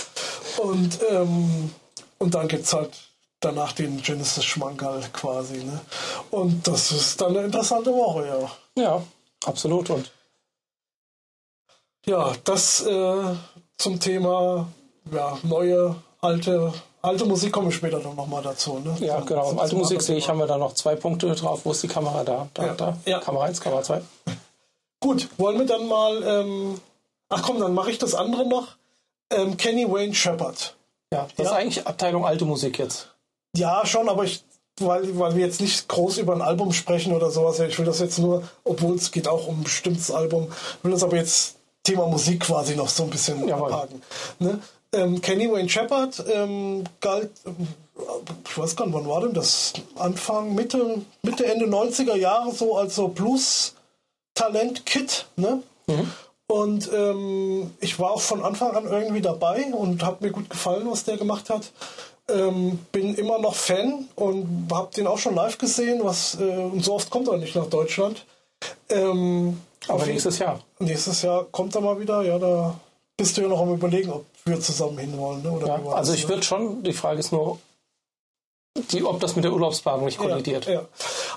Und, 0.58 0.98
ähm, 1.10 1.74
und 2.18 2.34
dann 2.34 2.46
gibt 2.46 2.64
es 2.66 2.72
halt 2.72 2.90
danach 3.40 3.72
den 3.72 4.00
Genesis-Schmankerl 4.00 5.02
quasi. 5.12 5.64
Ne? 5.64 5.80
Und 6.30 6.68
das 6.68 6.92
ist 6.92 7.20
dann 7.20 7.36
eine 7.36 7.46
interessante 7.46 7.92
Woche, 7.92 8.28
ja. 8.76 8.82
ja, 8.82 9.02
absolut. 9.44 9.90
Und 9.90 10.12
Ja, 12.06 12.32
das 12.44 12.86
äh, 12.86 13.34
zum 13.76 13.98
Thema 13.98 14.68
ja, 15.12 15.36
neue, 15.42 15.96
alte, 16.20 16.72
alte 17.02 17.24
Musik 17.26 17.52
komme 17.52 17.68
ich 17.68 17.74
später 17.74 18.00
dann 18.00 18.16
nochmal 18.16 18.42
dazu. 18.42 18.78
Ne? 18.78 18.94
ja, 19.00 19.18
Zum- 19.18 19.26
genau. 19.26 19.52
Alte 19.58 19.76
Musik 19.76 20.02
sehe 20.02 20.16
ich, 20.16 20.28
haben 20.28 20.38
wir 20.38 20.46
da 20.46 20.56
noch 20.58 20.74
zwei 20.74 20.96
Punkte 20.96 21.32
drauf. 21.34 21.60
Wo 21.64 21.72
ist 21.72 21.82
die 21.82 21.88
Kamera 21.88 22.24
da? 22.24 22.48
Da, 22.54 22.66
Ja, 22.66 22.74
da. 22.74 22.96
ja. 23.04 23.18
Kamera 23.20 23.44
1, 23.44 23.60
Kamera 23.60 23.82
2. 23.82 24.00
Gut, 25.00 25.28
wollen 25.36 25.58
wir 25.58 25.66
dann 25.66 25.86
mal. 25.88 26.22
Ähm, 26.22 26.80
ach 27.28 27.42
komm, 27.42 27.58
dann 27.60 27.74
mache 27.74 27.90
ich 27.90 27.98
das 27.98 28.14
andere 28.14 28.46
noch. 28.46 28.68
Ähm, 29.30 29.56
Kenny 29.56 29.90
Wayne 29.90 30.14
Shepherd. 30.14 30.76
Ja, 31.12 31.26
das 31.36 31.44
Ja. 31.46 31.50
ist 31.52 31.56
eigentlich 31.56 31.86
Abteilung 31.86 32.24
alte 32.24 32.44
Musik 32.44 32.78
jetzt. 32.78 33.08
Ja, 33.56 33.84
schon, 33.84 34.08
aber 34.08 34.24
ich, 34.24 34.44
weil, 34.80 35.18
weil 35.18 35.34
wir 35.36 35.44
jetzt 35.44 35.60
nicht 35.60 35.88
groß 35.88 36.18
über 36.18 36.32
ein 36.34 36.40
Album 36.42 36.72
sprechen 36.72 37.12
oder 37.12 37.30
sowas. 37.30 37.58
Ich 37.60 37.78
will 37.78 37.84
das 37.86 37.98
jetzt 38.00 38.18
nur, 38.18 38.42
obwohl 38.64 38.94
es 38.94 39.10
geht 39.10 39.28
auch 39.28 39.46
um 39.48 39.60
ein 39.60 39.64
bestimmtes 39.64 40.10
Album, 40.10 40.50
will 40.82 40.92
das 40.92 41.02
aber 41.02 41.16
jetzt 41.16 41.56
Thema 41.82 42.06
Musik 42.06 42.40
quasi 42.40 42.76
noch 42.76 42.88
so 42.88 43.02
ein 43.02 43.10
bisschen 43.10 43.46
Jawohl. 43.48 43.72
abhaken. 43.72 44.02
Ne? 44.38 44.60
Ähm, 44.94 45.22
Kenny 45.22 45.50
Wayne 45.50 45.68
Shepherd 45.68 46.24
ähm, 46.32 46.84
galt, 47.00 47.30
ähm, 47.46 47.66
ich 48.46 48.58
weiß 48.58 48.76
gar 48.76 48.86
nicht, 48.86 48.94
wann 48.94 49.08
war 49.08 49.22
denn 49.22 49.32
das? 49.32 49.72
Anfang, 49.96 50.54
Mitte, 50.54 51.00
Mitte, 51.22 51.46
Ende 51.46 51.64
90er 51.66 52.14
Jahre 52.16 52.52
so 52.52 52.76
als 52.76 52.94
so 52.96 53.08
Blues-Talent-Kit. 53.08 55.26
Ne? 55.36 55.62
Und 56.46 56.90
ähm, 56.92 57.70
ich 57.80 57.98
war 57.98 58.10
auch 58.10 58.20
von 58.20 58.44
Anfang 58.44 58.76
an 58.76 58.86
irgendwie 58.86 59.22
dabei 59.22 59.64
und 59.72 60.04
hat 60.04 60.20
mir 60.20 60.30
gut 60.30 60.50
gefallen, 60.50 60.86
was 60.90 61.04
der 61.04 61.16
gemacht 61.16 61.48
hat. 61.48 61.72
Ähm, 62.28 62.78
bin 62.92 63.14
immer 63.14 63.38
noch 63.38 63.54
Fan 63.54 64.08
und 64.16 64.68
habe 64.70 64.92
den 64.94 65.06
auch 65.06 65.16
schon 65.18 65.34
live 65.34 65.56
gesehen, 65.58 66.00
was 66.04 66.36
äh, 66.40 66.44
und 66.44 66.84
so 66.84 66.92
oft 66.94 67.08
kommt 67.10 67.28
er 67.28 67.38
nicht 67.38 67.56
nach 67.56 67.66
Deutschland. 67.66 68.24
Ähm, 68.90 69.60
Aber 69.88 70.06
nächstes 70.06 70.38
Jahr. 70.38 70.60
Nächstes 70.78 71.22
Jahr 71.22 71.46
kommt 71.50 71.74
er 71.74 71.80
mal 71.80 71.98
wieder, 71.98 72.22
ja, 72.22 72.38
da 72.38 72.78
bist 73.16 73.36
du 73.36 73.40
ja 73.42 73.48
noch 73.48 73.60
am 73.60 73.72
überlegen, 73.72 74.10
ob 74.10 74.24
wir 74.44 74.60
zusammen 74.60 74.98
hinwollen. 74.98 75.42
Ne? 75.42 75.52
Oder 75.52 75.66
ja, 75.66 75.92
also 75.92 76.12
ich 76.12 76.24
ne? 76.24 76.28
würde 76.30 76.42
schon, 76.42 76.82
die 76.82 76.92
Frage 76.92 77.20
ist 77.20 77.32
nur, 77.32 77.58
die, 78.90 79.04
ob 79.04 79.20
das 79.20 79.36
mit 79.36 79.44
der 79.44 79.52
Urlaubsbahn 79.52 80.04
nicht 80.04 80.18
kollidiert. 80.18 80.66
Ja, 80.66 80.72
ja. 80.72 80.88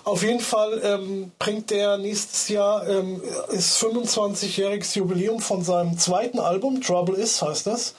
Auf 0.06 0.24
jeden 0.24 0.40
Fall 0.40 0.80
ähm, 0.84 1.32
bringt 1.38 1.70
der 1.70 1.98
nächstes 1.98 2.48
Jahr, 2.48 2.88
ähm, 2.88 3.22
ist 3.50 3.82
25-jähriges 3.84 4.98
Jubiläum 4.98 5.42
von 5.42 5.64
seinem 5.64 5.98
zweiten 5.98 6.40
Album, 6.40 6.82
Trouble 6.82 7.16
Is 7.16 7.42
heißt 7.42 7.68
das. 7.68 7.96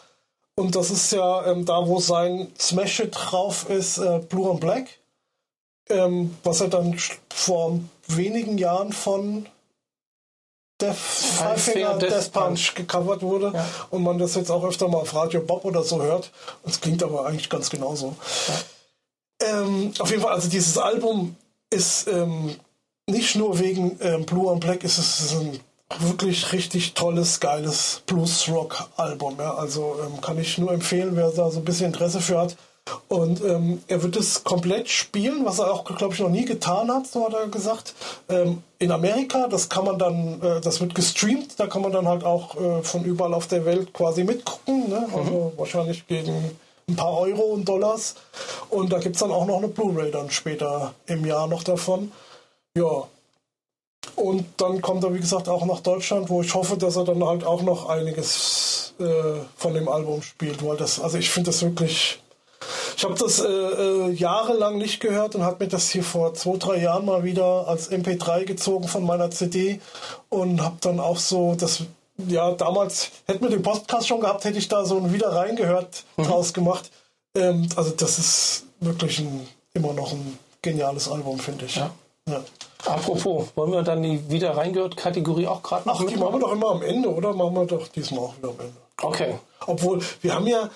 Und 0.55 0.75
das 0.75 0.91
ist 0.91 1.13
ja 1.13 1.47
ähm, 1.47 1.67
da, 1.67 1.87
wo 1.87 2.01
sein 2.01 2.51
Smash-Hit 2.59 3.15
drauf 3.15 3.69
ist, 3.69 3.99
äh, 3.99 4.21
Blue 4.27 4.51
and 4.51 4.61
Black. 4.61 4.87
Ähm, 5.89 6.37
was 6.43 6.63
er 6.63 6.69
dann 6.69 6.99
vor 7.29 7.79
wenigen 8.09 8.57
Jahren 8.57 8.93
von 8.93 9.47
Death, 10.81 10.97
Five 10.97 11.63
Finger 11.63 11.99
Death, 11.99 12.33
Punch, 12.33 12.75
gecovert 12.75 13.23
wurde 13.23 13.53
ja. 13.55 13.67
und 13.91 14.03
man 14.03 14.19
das 14.19 14.35
jetzt 14.35 14.51
auch 14.51 14.63
öfter 14.63 14.89
mal 14.89 14.99
auf 14.99 15.15
Radio 15.15 15.41
Bob 15.41 15.65
oder 15.65 15.83
so 15.83 16.03
hört. 16.03 16.31
Es 16.65 16.81
klingt 16.81 17.03
aber 17.03 17.27
eigentlich 17.27 17.49
ganz 17.49 17.71
genauso. 17.71 18.15
Ja. 18.49 19.61
Ähm, 19.61 19.93
auf 19.99 20.11
jeden 20.11 20.23
Fall, 20.23 20.33
also 20.33 20.49
dieses 20.49 20.77
Album 20.79 21.37
ist 21.71 22.09
ähm, 22.09 22.57
nicht 23.09 23.37
nur 23.37 23.59
wegen 23.59 23.99
ähm, 24.01 24.27
Blue 24.27 24.51
and 24.51 24.61
Black, 24.61 24.85
ist 24.85 24.99
es 24.99 25.21
ist 25.21 25.35
ein 25.35 25.61
wirklich 26.01 26.53
richtig 26.53 26.95
tolles, 26.95 27.41
geiles 27.41 28.03
Blues-Rock-Album. 28.07 29.37
Ja? 29.39 29.55
Also 29.55 29.99
ähm, 30.05 30.21
kann 30.21 30.39
ich 30.39 30.59
nur 30.59 30.73
empfehlen, 30.73 31.17
wer 31.17 31.31
da 31.31 31.51
so 31.51 31.59
ein 31.61 31.65
bisschen 31.65 31.87
Interesse 31.87 32.21
für 32.21 32.39
hat. 32.39 32.57
Und 33.09 33.43
ähm, 33.43 33.83
er 33.89 34.03
wird 34.03 34.17
es 34.17 34.45
komplett 34.45 34.89
spielen, 34.89 35.45
was 35.45 35.59
er 35.59 35.73
auch, 35.73 35.85
glaube 35.85 36.15
ich, 36.15 36.21
noch 36.21 36.29
nie 36.29 36.45
getan 36.45 36.91
hat, 36.91 37.07
so 37.07 37.27
hat 37.27 37.35
er 37.35 37.49
gesagt. 37.49 37.95
Ähm, 38.29 38.63
in 38.79 38.93
Amerika, 38.93 39.49
das 39.49 39.69
kann 39.69 39.85
man 39.85 39.99
dann, 39.99 40.41
äh, 40.41 40.61
das 40.61 40.81
wird 40.81 40.95
gestreamt, 40.95 41.59
da 41.59 41.67
kann 41.67 41.83
man 41.83 41.93
dann 41.93 42.07
halt 42.07 42.25
auch 42.25 42.55
äh, 42.57 42.83
von 42.83 43.05
überall 43.05 43.35
auf 43.35 43.49
der 43.49 43.65
Welt 43.65 43.93
quasi 43.93 44.25
mitgucken. 44.25 44.89
Ne? 44.89 45.09
Also 45.13 45.53
mhm. 45.55 45.59
wahrscheinlich 45.59 46.07
gegen 46.07 46.57
ein 46.89 46.97
paar 46.97 47.19
Euro 47.19 47.43
und 47.43 47.69
Dollars. 47.69 48.15
Und 48.71 48.93
da 48.93 48.99
gibt 48.99 49.17
es 49.17 49.21
dann 49.21 49.33
auch 49.33 49.47
noch 49.47 49.59
eine 49.59 49.69
Blu-ray 49.69 50.11
dann 50.11 50.31
später 50.31 50.95
im 51.07 51.27
Jahr 51.27 51.49
noch 51.49 51.65
davon. 51.65 52.13
Ja, 52.77 53.05
und 54.15 54.47
dann 54.59 54.81
kommt 54.81 55.03
er, 55.05 55.13
wie 55.13 55.21
gesagt, 55.21 55.49
auch 55.49 55.65
nach 55.65 55.81
Deutschland, 55.81 56.31
wo 56.31 56.43
ich 56.43 56.55
hoffe, 56.55 56.77
dass 56.77 56.97
er 56.97 57.05
dann 57.05 57.25
halt 57.25 57.45
auch 57.45 57.63
noch 57.63 57.89
einiges 57.89 58.95
äh, 58.99 59.05
von 59.57 59.75
dem 59.75 59.89
Album 59.89 60.23
spielt. 60.23 60.65
Weil 60.65 60.77
das, 60.77 61.01
also 61.01 61.19
ich 61.19 61.31
finde 61.31 61.51
das 61.51 61.63
wirklich. 61.63 62.21
Ich 62.97 63.05
habe 63.05 63.15
das 63.15 63.41
äh, 63.41 63.47
äh, 63.47 64.11
jahrelang 64.13 64.79
nicht 64.79 65.01
gehört 65.01 65.35
und 65.35 65.43
habe 65.43 65.65
mir 65.65 65.69
das 65.69 65.91
hier 65.91 66.03
vor 66.03 66.33
zwei, 66.33 66.57
drei 66.57 66.79
Jahren 66.79 67.05
mal 67.05 67.25
wieder 67.25 67.69
als 67.69 67.91
MP3 67.91 68.45
gezogen 68.45 68.89
von 68.89 69.05
meiner 69.05 69.31
CD 69.31 69.81
und 70.31 70.63
habe 70.63 70.77
dann 70.81 70.99
auch 70.99 71.19
so 71.19 71.55
das 71.55 71.83
ja, 72.27 72.53
damals 72.53 73.11
hätten 73.27 73.43
wir 73.43 73.51
den 73.51 73.63
Podcast 73.63 74.09
schon 74.09 74.21
gehabt, 74.21 74.45
hätte 74.45 74.59
ich 74.59 74.69
da 74.69 74.87
so 74.87 74.97
ein 74.97 75.13
wieder 75.13 75.35
reingehört 75.35 76.05
mhm. 76.17 76.25
draus 76.25 76.55
gemacht. 76.55 76.91
Ähm, 77.35 77.69
also 77.77 77.91
das 77.91 78.19
ist 78.19 78.65
wirklich 78.81 79.19
ein, 79.19 79.47
immer 79.75 79.93
noch 79.93 80.13
ein 80.13 80.39
geniales 80.63 81.11
Album, 81.11 81.39
finde 81.39 81.67
ich. 81.67 81.77
Ja. 81.77 81.91
ja. 82.29 82.43
Apropos, 82.87 83.49
wollen 83.57 83.73
wir 83.73 83.83
dann 83.83 84.03
die 84.03 84.31
wieder 84.31 84.57
reingehört 84.57 84.97
Kategorie 84.97 85.47
auch 85.47 85.63
gerade 85.63 85.89
noch 85.89 86.01
Ach, 86.01 86.07
die 86.07 86.17
machen 86.17 86.35
wir 86.35 86.41
doch 86.41 86.53
immer 86.53 86.71
am 86.71 86.83
Ende, 86.83 87.13
oder? 87.13 87.35
Machen 87.35 87.55
wir 87.55 87.67
doch 87.67 87.89
diesmal 87.89 88.21
auch 88.21 88.39
wieder 88.39 88.49
am 88.49 88.61
Ende. 88.61 88.77
Okay. 89.03 89.35
Obwohl, 89.67 90.01
wir 90.23 90.35
haben 90.35 90.47
ja, 90.47 90.71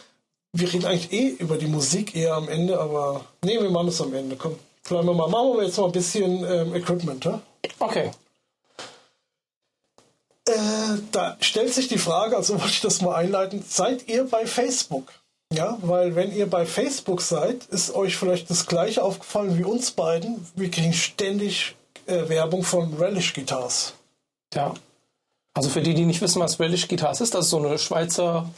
wir 0.53 0.73
reden 0.73 0.87
eigentlich 0.87 1.13
eh 1.13 1.29
über 1.29 1.57
die 1.57 1.67
Musik 1.67 2.15
eher 2.15 2.35
am 2.35 2.49
Ende, 2.49 2.81
aber 2.81 3.25
nee, 3.43 3.61
wir 3.61 3.71
machen 3.71 3.89
es 3.89 4.01
am 4.01 4.15
Ende. 4.15 4.37
Komm, 4.37 4.57
bleiben 4.89 5.07
wir 5.07 5.15
mal. 5.15 5.29
Machen 5.29 5.57
wir 5.57 5.65
jetzt 5.65 5.79
mal 5.79 5.87
ein 5.87 5.93
bisschen 5.93 6.45
ähm, 6.45 6.75
Equipment, 6.75 7.25
ja? 7.25 7.41
Okay. 7.79 8.11
Äh, 10.49 10.99
da 11.13 11.37
stellt 11.41 11.73
sich 11.73 11.89
die 11.89 11.99
Frage, 11.99 12.37
also 12.37 12.55
wollte 12.61 12.73
ich 12.73 12.81
das 12.81 13.01
mal 13.01 13.15
einleiten, 13.15 13.65
seid 13.67 14.09
ihr 14.09 14.25
bei 14.25 14.47
Facebook? 14.47 15.13
Ja, 15.53 15.79
weil 15.83 16.15
wenn 16.15 16.33
ihr 16.33 16.49
bei 16.49 16.65
Facebook 16.65 17.23
seid, 17.23 17.65
ist 17.67 17.95
euch 17.95 18.17
vielleicht 18.17 18.51
das 18.51 18.67
gleiche 18.67 19.03
aufgefallen 19.03 19.59
wie 19.59 19.65
uns 19.65 19.91
beiden. 19.91 20.47
Wir 20.55 20.71
kriegen 20.71 20.93
ständig 20.93 21.75
äh, 22.07 22.29
Werbung 22.29 22.63
von 22.63 22.95
Relish 22.95 23.35
Guitars. 23.35 23.95
Ja. 24.55 24.75
Also 25.55 25.69
für 25.69 25.83
die, 25.83 25.95
die 25.95 26.05
nicht 26.05 26.21
wissen, 26.21 26.41
was 26.41 26.61
Relish 26.61 26.87
Guitars 26.87 27.21
ist, 27.21 27.35
das 27.35 27.47
ist 27.47 27.51
so 27.51 27.59
eine 27.59 27.79
Schweizer 27.79 28.49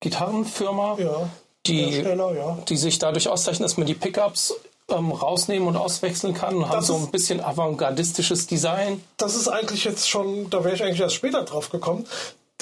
Gitarrenfirma, 0.00 0.96
ja. 0.98 1.30
die, 1.66 2.00
ja. 2.00 2.58
die 2.68 2.76
sich 2.76 2.98
dadurch 2.98 3.28
auszeichnet, 3.28 3.64
dass 3.64 3.76
man 3.76 3.86
die 3.86 3.94
Pickups 3.94 4.54
ähm, 4.90 5.12
rausnehmen 5.12 5.68
und 5.68 5.76
auswechseln 5.76 6.34
kann 6.34 6.56
und 6.56 6.62
das 6.62 6.70
haben 6.70 6.82
so 6.84 6.96
ein 6.96 7.10
bisschen 7.10 7.40
avantgardistisches 7.40 8.46
Design. 8.46 9.02
Das 9.16 9.36
ist 9.36 9.48
eigentlich 9.48 9.84
jetzt 9.84 10.08
schon, 10.08 10.50
da 10.50 10.64
wäre 10.64 10.74
ich 10.74 10.82
eigentlich 10.82 11.00
erst 11.00 11.14
später 11.14 11.44
drauf 11.44 11.70
gekommen. 11.70 12.06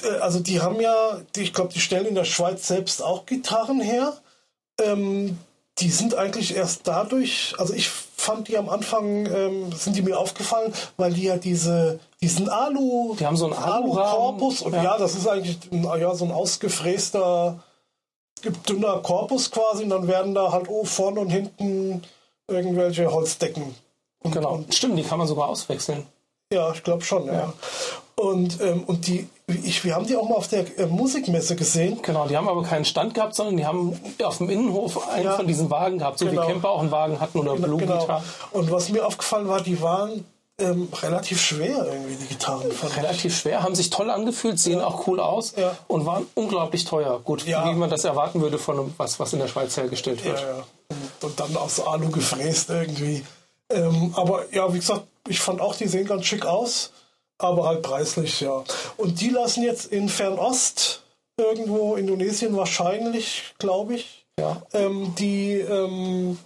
Äh, 0.02 0.18
also 0.18 0.40
die 0.40 0.60
haben 0.60 0.80
ja, 0.80 1.20
die, 1.34 1.42
ich 1.42 1.52
glaube, 1.52 1.72
die 1.72 1.80
stellen 1.80 2.06
in 2.06 2.14
der 2.14 2.24
Schweiz 2.24 2.66
selbst 2.66 3.02
auch 3.02 3.26
Gitarren 3.26 3.80
her. 3.80 4.16
Ähm, 4.80 5.38
die 5.78 5.90
sind 5.90 6.14
eigentlich 6.14 6.56
erst 6.56 6.82
dadurch, 6.84 7.54
also 7.58 7.72
ich 7.72 7.90
fand 8.18 8.48
die 8.48 8.58
am 8.58 8.68
Anfang, 8.68 9.26
ähm, 9.26 9.72
sind 9.72 9.96
die 9.96 10.02
mir 10.02 10.18
aufgefallen, 10.18 10.72
weil 10.96 11.12
die 11.12 11.24
ja 11.24 11.36
diese, 11.36 12.00
diesen 12.20 12.48
Alu, 12.48 13.14
die 13.18 13.24
haben 13.24 13.36
so 13.36 13.46
einen 13.46 13.54
Alu-Korpus 13.54 14.62
und 14.62 14.74
ja. 14.74 14.82
ja. 14.82 14.98
das 14.98 15.14
ist 15.14 15.26
eigentlich 15.26 15.58
ein, 15.70 15.84
ja, 15.84 16.14
so 16.14 16.24
ein 16.24 16.32
ausgefräster, 16.32 17.62
dünner 18.68 18.98
Korpus 18.98 19.50
quasi 19.50 19.84
und 19.84 19.90
dann 19.90 20.08
werden 20.08 20.34
da 20.34 20.52
halt 20.52 20.68
oh, 20.68 20.84
vorne 20.84 21.20
und 21.20 21.30
hinten 21.30 22.02
irgendwelche 22.48 23.10
Holzdecken. 23.10 23.74
Und, 24.20 24.32
genau, 24.32 24.54
und, 24.54 24.74
stimmt, 24.74 24.98
die 24.98 25.04
kann 25.04 25.18
man 25.18 25.28
sogar 25.28 25.48
auswechseln. 25.48 26.06
Ja, 26.52 26.72
ich 26.72 26.82
glaube 26.82 27.04
schon, 27.04 27.26
ja. 27.26 27.32
ja. 27.32 27.52
Und, 28.16 28.60
ähm, 28.60 28.82
und 28.84 29.06
die, 29.06 29.28
ich, 29.48 29.82
wir 29.84 29.94
haben 29.94 30.06
die 30.06 30.16
auch 30.16 30.28
mal 30.28 30.34
auf 30.36 30.48
der 30.48 30.78
äh, 30.78 30.86
Musikmesse 30.86 31.56
gesehen. 31.56 32.00
Genau, 32.02 32.26
die 32.26 32.36
haben 32.36 32.48
aber 32.48 32.62
keinen 32.62 32.84
Stand 32.84 33.14
gehabt, 33.14 33.34
sondern 33.34 33.56
die 33.56 33.64
haben 33.64 33.98
auf 34.22 34.38
dem 34.38 34.50
Innenhof 34.50 35.08
einen 35.08 35.24
ja, 35.24 35.36
von 35.36 35.46
diesen 35.46 35.70
Wagen 35.70 35.98
gehabt, 35.98 36.18
so 36.18 36.26
genau. 36.26 36.42
wie 36.42 36.52
Camper 36.52 36.70
auch 36.70 36.80
einen 36.80 36.90
Wagen 36.90 37.18
hatten 37.18 37.38
oder 37.38 37.54
genau, 37.56 37.78
genau. 37.78 38.22
Und 38.52 38.70
was 38.70 38.90
mir 38.90 39.06
aufgefallen 39.06 39.48
war, 39.48 39.62
die 39.62 39.80
waren 39.80 40.24
ähm, 40.60 40.88
relativ 41.02 41.40
schwer 41.40 41.86
irgendwie, 41.86 42.16
die 42.16 42.26
Gitarren. 42.26 42.70
Relativ 42.96 43.32
ich. 43.32 43.38
schwer, 43.38 43.62
haben 43.62 43.74
sich 43.74 43.88
toll 43.90 44.10
angefühlt, 44.10 44.58
sehen 44.58 44.80
ja. 44.80 44.86
auch 44.86 45.06
cool 45.06 45.20
aus 45.20 45.54
ja. 45.56 45.76
und 45.86 46.04
waren 46.04 46.26
unglaublich 46.34 46.84
teuer. 46.84 47.20
Gut, 47.24 47.46
wie 47.46 47.54
man 47.74 47.88
das 47.88 48.04
erwarten 48.04 48.42
würde 48.42 48.58
von 48.58 48.78
einem, 48.78 48.94
was, 48.98 49.18
was 49.18 49.32
in 49.32 49.38
der 49.38 49.48
Schweiz 49.48 49.76
hergestellt 49.76 50.24
wird. 50.24 50.40
Ja, 50.40 50.64
und, 50.90 51.24
und, 51.24 51.40
dann 51.40 51.56
aus 51.56 51.80
Alu 51.80 52.10
gefräst 52.10 52.68
irgendwie. 52.68 53.24
Ähm, 53.70 54.12
aber 54.14 54.52
ja, 54.52 54.72
wie 54.74 54.78
gesagt, 54.78 55.04
ich 55.26 55.40
fand 55.40 55.60
auch, 55.60 55.74
die 55.74 55.86
sehen 55.86 56.06
ganz 56.06 56.26
schick 56.26 56.44
aus 56.44 56.92
aber 57.38 57.66
halt 57.66 57.82
preislich, 57.82 58.40
ja. 58.40 58.64
Und 58.96 59.20
die 59.20 59.30
lassen 59.30 59.62
jetzt 59.62 59.86
in 59.86 60.08
Fernost, 60.08 61.02
irgendwo 61.36 61.94
Indonesien 61.94 62.56
wahrscheinlich, 62.56 63.54
glaube 63.58 63.94
ich, 63.94 64.26
ja. 64.38 64.60
ähm, 64.72 65.14
die. 65.18 65.52
Ähm, 65.54 66.38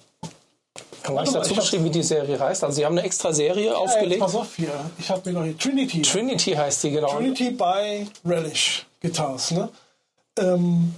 Haben 1.05 1.15
wir 1.15 1.23
nicht 1.23 1.35
dazu 1.35 1.55
geschrieben, 1.55 1.85
wie 1.87 1.91
die 1.91 2.03
Serie 2.03 2.39
heißt? 2.39 2.63
Also, 2.63 2.77
sie 2.77 2.85
haben 2.85 2.97
eine 2.97 3.07
extra 3.07 3.33
Serie 3.33 3.67
ja, 3.67 3.75
aufgelegt. 3.75 4.21
pass 4.21 4.35
auf 4.35 4.55
hier, 4.55 4.73
ich 4.99 5.11
habe 5.11 5.31
mir 5.31 5.39
noch 5.39 5.45
hier 5.45 5.59
Trinity. 5.59 6.03
Trinity 6.03 6.53
heißt 6.53 6.85
die, 6.85 6.91
genau. 6.91 7.09
Trinity 7.09 7.51
by 7.51 8.07
Relish 8.25 8.87
Guitars, 9.01 9.51
ne? 9.53 9.69
Ähm, 10.39 10.95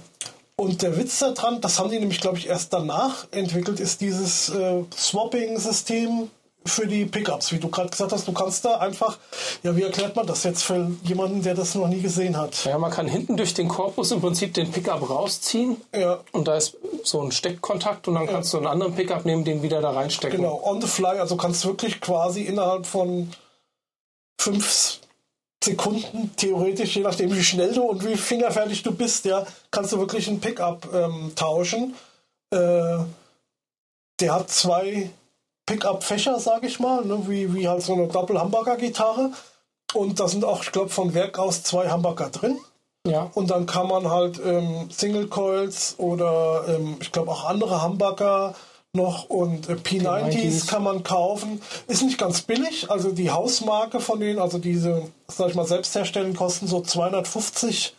und 0.57 0.81
der 0.81 0.97
Witz 0.97 1.19
daran, 1.19 1.59
das 1.59 1.79
haben 1.79 1.89
die 1.89 1.99
nämlich, 1.99 2.21
glaube 2.21 2.37
ich, 2.37 2.47
erst 2.47 2.71
danach 2.71 3.27
entwickelt, 3.31 3.81
ist 3.81 3.99
dieses 3.99 4.49
äh, 4.49 4.83
Swapping-System 4.95 6.29
für 6.65 6.87
die 6.87 7.05
Pickups, 7.05 7.51
wie 7.51 7.59
du 7.59 7.69
gerade 7.69 7.89
gesagt 7.89 8.11
hast, 8.11 8.27
du 8.27 8.33
kannst 8.33 8.65
da 8.65 8.77
einfach, 8.77 9.19
ja, 9.61 9.75
wie 9.75 9.83
erklärt 9.83 10.15
man 10.15 10.25
das 10.25 10.43
jetzt 10.43 10.63
für 10.63 10.91
jemanden, 11.03 11.43
der 11.43 11.53
das 11.53 11.75
noch 11.75 11.87
nie 11.87 12.01
gesehen 12.01 12.35
hat? 12.35 12.65
Ja, 12.65 12.77
man 12.79 12.91
kann 12.91 13.07
hinten 13.07 13.37
durch 13.37 13.53
den 13.53 13.67
Korpus 13.67 14.11
im 14.11 14.19
Prinzip 14.19 14.53
den 14.55 14.71
Pickup 14.71 15.07
rausziehen. 15.07 15.77
Ja. 15.95 16.19
Und 16.31 16.47
da 16.47 16.55
ist 16.55 16.75
so 17.03 17.21
ein 17.21 17.31
Steckkontakt 17.31 18.07
und 18.07 18.15
dann 18.15 18.25
kannst 18.25 18.51
ja. 18.51 18.59
du 18.59 18.65
einen 18.65 18.73
anderen 18.73 18.95
Pickup 18.95 19.25
nehmen, 19.25 19.43
den 19.43 19.61
wieder 19.61 19.79
da 19.79 19.91
reinstecken. 19.91 20.37
Genau, 20.37 20.59
on 20.63 20.81
the 20.81 20.87
fly, 20.87 21.19
also 21.19 21.37
kannst 21.37 21.63
du 21.63 21.69
wirklich 21.69 22.01
quasi 22.01 22.41
innerhalb 22.41 22.87
von 22.87 23.31
fünf 24.39 24.99
Sekunden, 25.63 26.31
theoretisch, 26.35 26.95
je 26.95 27.01
nachdem 27.01 27.35
wie 27.35 27.43
schnell 27.43 27.73
du 27.73 27.83
und 27.83 28.05
wie 28.05 28.15
fingerfertig 28.15 28.83
du 28.83 28.91
bist, 28.91 29.25
ja, 29.25 29.45
kannst 29.71 29.91
du 29.91 29.99
wirklich 29.99 30.27
einen 30.27 30.39
Pickup 30.39 30.87
ähm, 30.93 31.31
tauschen. 31.35 31.95
Äh, 32.51 32.97
der 34.19 34.33
hat 34.33 34.49
zwei 34.49 35.11
Pickup-Fächer, 35.65 36.39
sage 36.39 36.67
ich 36.67 36.79
mal, 36.79 37.03
ne, 37.05 37.27
wie, 37.27 37.53
wie 37.53 37.67
halt 37.67 37.81
so 37.81 37.93
eine 37.93 38.07
Doppel-Hamburger-Gitarre. 38.07 39.31
Und 39.93 40.19
da 40.19 40.27
sind 40.27 40.45
auch, 40.45 40.63
ich 40.63 40.71
glaube, 40.71 40.89
von 40.89 41.13
Werk 41.13 41.39
aus 41.39 41.63
zwei 41.63 41.89
Hamburger 41.89 42.29
drin. 42.29 42.57
Ja. 43.07 43.29
Und 43.33 43.51
dann 43.51 43.65
kann 43.65 43.87
man 43.87 44.09
halt 44.09 44.39
ähm, 44.43 44.89
Single 44.89 45.27
Coils 45.27 45.95
oder 45.97 46.65
ähm, 46.67 46.97
ich 46.99 47.11
glaube 47.11 47.31
auch 47.31 47.45
andere 47.45 47.81
Hamburger 47.81 48.55
noch 48.93 49.29
und 49.29 49.69
äh, 49.69 49.73
P90s, 49.73 50.31
P90s 50.31 50.67
kann 50.67 50.83
man 50.83 51.03
kaufen. 51.03 51.61
Ist 51.87 52.01
nicht 52.01 52.17
ganz 52.17 52.41
billig, 52.41 52.89
also 52.89 53.11
die 53.11 53.29
Hausmarke 53.29 53.99
von 53.99 54.19
denen, 54.19 54.39
also 54.39 54.57
diese, 54.57 55.03
sag 55.27 55.49
ich 55.49 55.55
mal, 55.55 55.67
selbst 55.67 55.93
herstellen, 55.93 56.35
kosten 56.35 56.67
so 56.67 56.81
250 56.81 57.95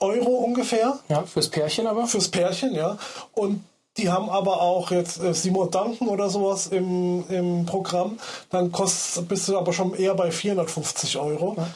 Euro 0.00 0.30
ungefähr. 0.30 0.98
Ja, 1.08 1.22
fürs 1.22 1.48
Pärchen 1.48 1.86
aber? 1.86 2.06
Fürs 2.06 2.28
Pärchen, 2.28 2.74
ja. 2.74 2.98
Und 3.32 3.62
die 3.96 4.08
haben 4.10 4.30
aber 4.30 4.60
auch 4.60 4.90
jetzt 4.90 5.22
äh, 5.22 5.34
Simon 5.34 5.70
Duncan 5.70 6.08
oder 6.08 6.30
sowas 6.30 6.68
im, 6.68 7.24
im 7.28 7.66
Programm. 7.66 8.18
Dann 8.50 8.70
kostet, 8.72 9.28
bist 9.28 9.48
du 9.48 9.58
aber 9.58 9.72
schon 9.72 9.94
eher 9.94 10.14
bei 10.14 10.30
450 10.30 11.18
Euro. 11.18 11.54
Ja. 11.56 11.68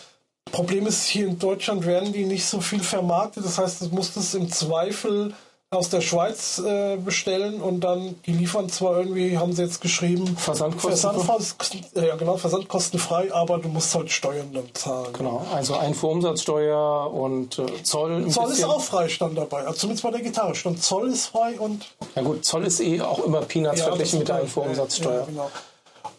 Problem 0.53 0.87
ist, 0.87 1.05
hier 1.07 1.27
in 1.27 1.39
Deutschland 1.39 1.85
werden 1.85 2.13
die 2.13 2.25
nicht 2.25 2.47
so 2.47 2.61
viel 2.61 2.83
vermarktet. 2.83 3.45
Das 3.45 3.59
heißt, 3.59 3.83
du 3.83 3.89
musst 3.89 4.17
es 4.17 4.35
im 4.35 4.51
Zweifel 4.51 5.35
aus 5.75 5.91
der 5.91 6.01
Schweiz 6.01 6.59
äh, 6.59 6.97
bestellen 6.97 7.61
und 7.61 7.81
dann 7.81 8.17
die 8.27 8.33
liefern 8.33 8.69
zwar 8.69 8.99
irgendwie, 8.99 9.39
haben 9.39 9.53
sie 9.53 9.63
jetzt 9.63 9.81
geschrieben, 9.81 10.37
Versandkosten. 10.37 11.21
Versand, 11.21 11.95
ja, 11.95 12.17
genau, 12.17 12.37
versandkostenfrei, 12.37 13.33
aber 13.33 13.59
du 13.59 13.69
musst 13.69 13.95
halt 13.95 14.11
Steuern 14.11 14.53
dann 14.53 14.69
zahlen. 14.75 15.13
Genau, 15.13 15.45
also 15.53 15.77
Einfuhrumsatzsteuer 15.77 17.13
und 17.13 17.59
äh, 17.59 17.83
Zoll. 17.83 18.29
Zoll 18.29 18.53
ist 18.53 18.65
auch 18.65 18.81
frei, 18.81 19.09
stand 19.09 19.37
dabei. 19.37 19.65
Also 19.65 19.81
zumindest 19.81 20.05
bei 20.05 20.11
der 20.11 20.21
Gitarre 20.21 20.55
stand 20.55 20.83
Zoll 20.83 21.09
ist 21.09 21.27
frei 21.27 21.59
und. 21.59 21.85
Ja 22.15 22.23
gut, 22.23 22.45
Zoll 22.45 22.65
ist 22.65 22.81
eh 22.81 23.01
auch 23.01 23.25
immer 23.25 23.41
Peanuts 23.43 23.81
ja, 23.81 23.87
verglichen 23.87 24.21
mit 24.21 24.29
der 24.29 24.37
Einfuhrumsatzsteuer. 24.37 25.21
Ja, 25.21 25.25
genau. 25.27 25.51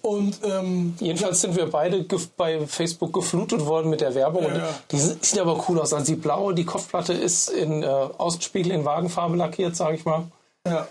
Und, 0.06 0.40
ähm, 0.44 0.96
Jedenfalls 1.00 1.42
sind 1.42 1.56
wir 1.56 1.68
beide 1.68 2.06
bei 2.38 2.68
Facebook 2.68 3.12
geflutet 3.12 3.66
worden 3.66 3.90
mit 3.90 4.02
der 4.02 4.14
Werbung. 4.14 4.44
Ja, 4.44 4.58
ja. 4.58 4.70
Die 4.92 5.00
sieht 5.00 5.40
aber 5.40 5.66
cool 5.68 5.80
aus. 5.80 5.94
Also 5.94 6.06
die 6.06 6.16
blaue, 6.16 6.54
die 6.54 6.64
Kopfplatte 6.64 7.12
ist 7.14 7.50
in 7.50 7.82
äh, 7.82 7.88
Außenspiegel 7.88 8.72
in 8.72 8.86
Wagenfarbe 8.86 9.36
lackiert, 9.36 9.76
sage 9.76 9.96
ich 9.96 10.06
mal. 10.06 10.28
Ja. 10.68 10.88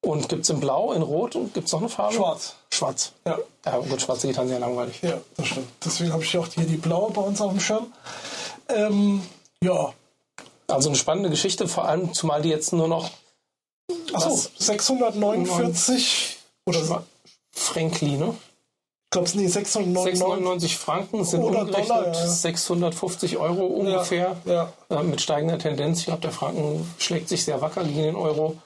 Und 0.00 0.30
gibt 0.30 0.44
es 0.44 0.50
in 0.50 0.60
Blau, 0.60 0.94
in 0.94 1.02
Rot 1.02 1.36
und 1.36 1.52
gibt 1.52 1.66
es 1.66 1.74
noch 1.74 1.80
eine 1.80 1.90
Farbe? 1.90 2.14
Schwarz. 2.14 2.54
Schwarz. 2.70 3.12
Ja. 3.26 3.38
Ja, 3.66 3.78
gut, 3.80 4.00
schwarze 4.00 4.28
Gitarren 4.28 4.48
sehr 4.48 4.60
langweilig. 4.60 4.98
Ja, 5.02 5.18
das 5.36 5.46
stimmt. 5.46 5.68
Deswegen 5.84 6.12
habe 6.14 6.22
ich 6.22 6.38
auch 6.38 6.46
hier 6.46 6.64
die 6.64 6.78
blaue 6.78 7.10
bei 7.10 7.20
uns 7.20 7.42
auf 7.42 7.50
dem 7.50 7.60
Schirm. 7.60 7.92
Ähm, 8.70 9.20
ja. 9.62 9.92
Also 10.68 10.88
eine 10.88 10.96
spannende 10.96 11.28
Geschichte, 11.28 11.68
vor 11.68 11.84
allem, 11.84 12.14
zumal 12.14 12.40
die 12.40 12.48
jetzt 12.48 12.72
nur 12.72 12.88
noch. 12.88 13.10
Achso, 14.14 14.40
649 14.56 16.38
oder 16.64 17.04
Frankli, 17.52 18.16
ne? 18.16 18.34
Glaube, 19.14 19.30
nee, 19.34 19.46
699, 19.46 20.18
699 20.18 20.76
Franken 20.76 21.24
sind 21.24 21.42
umgerechnet 21.42 21.88
Dollar, 21.88 22.06
ja. 22.08 22.26
650 22.26 23.38
Euro 23.38 23.66
ungefähr. 23.66 24.36
Ja, 24.44 24.72
Äh, 24.90 25.02
mit 25.02 25.20
steigender 25.20 25.58
Tendenz. 25.58 26.00
Ich 26.00 26.06
glaube, 26.06 26.20
der 26.20 26.32
Franken 26.32 26.86
schlägt 26.98 27.28
sich 27.28 27.44
sehr 27.44 27.60
wacker 27.60 27.84
gegen 27.84 28.02
den 28.02 28.16
Euro. 28.16 28.56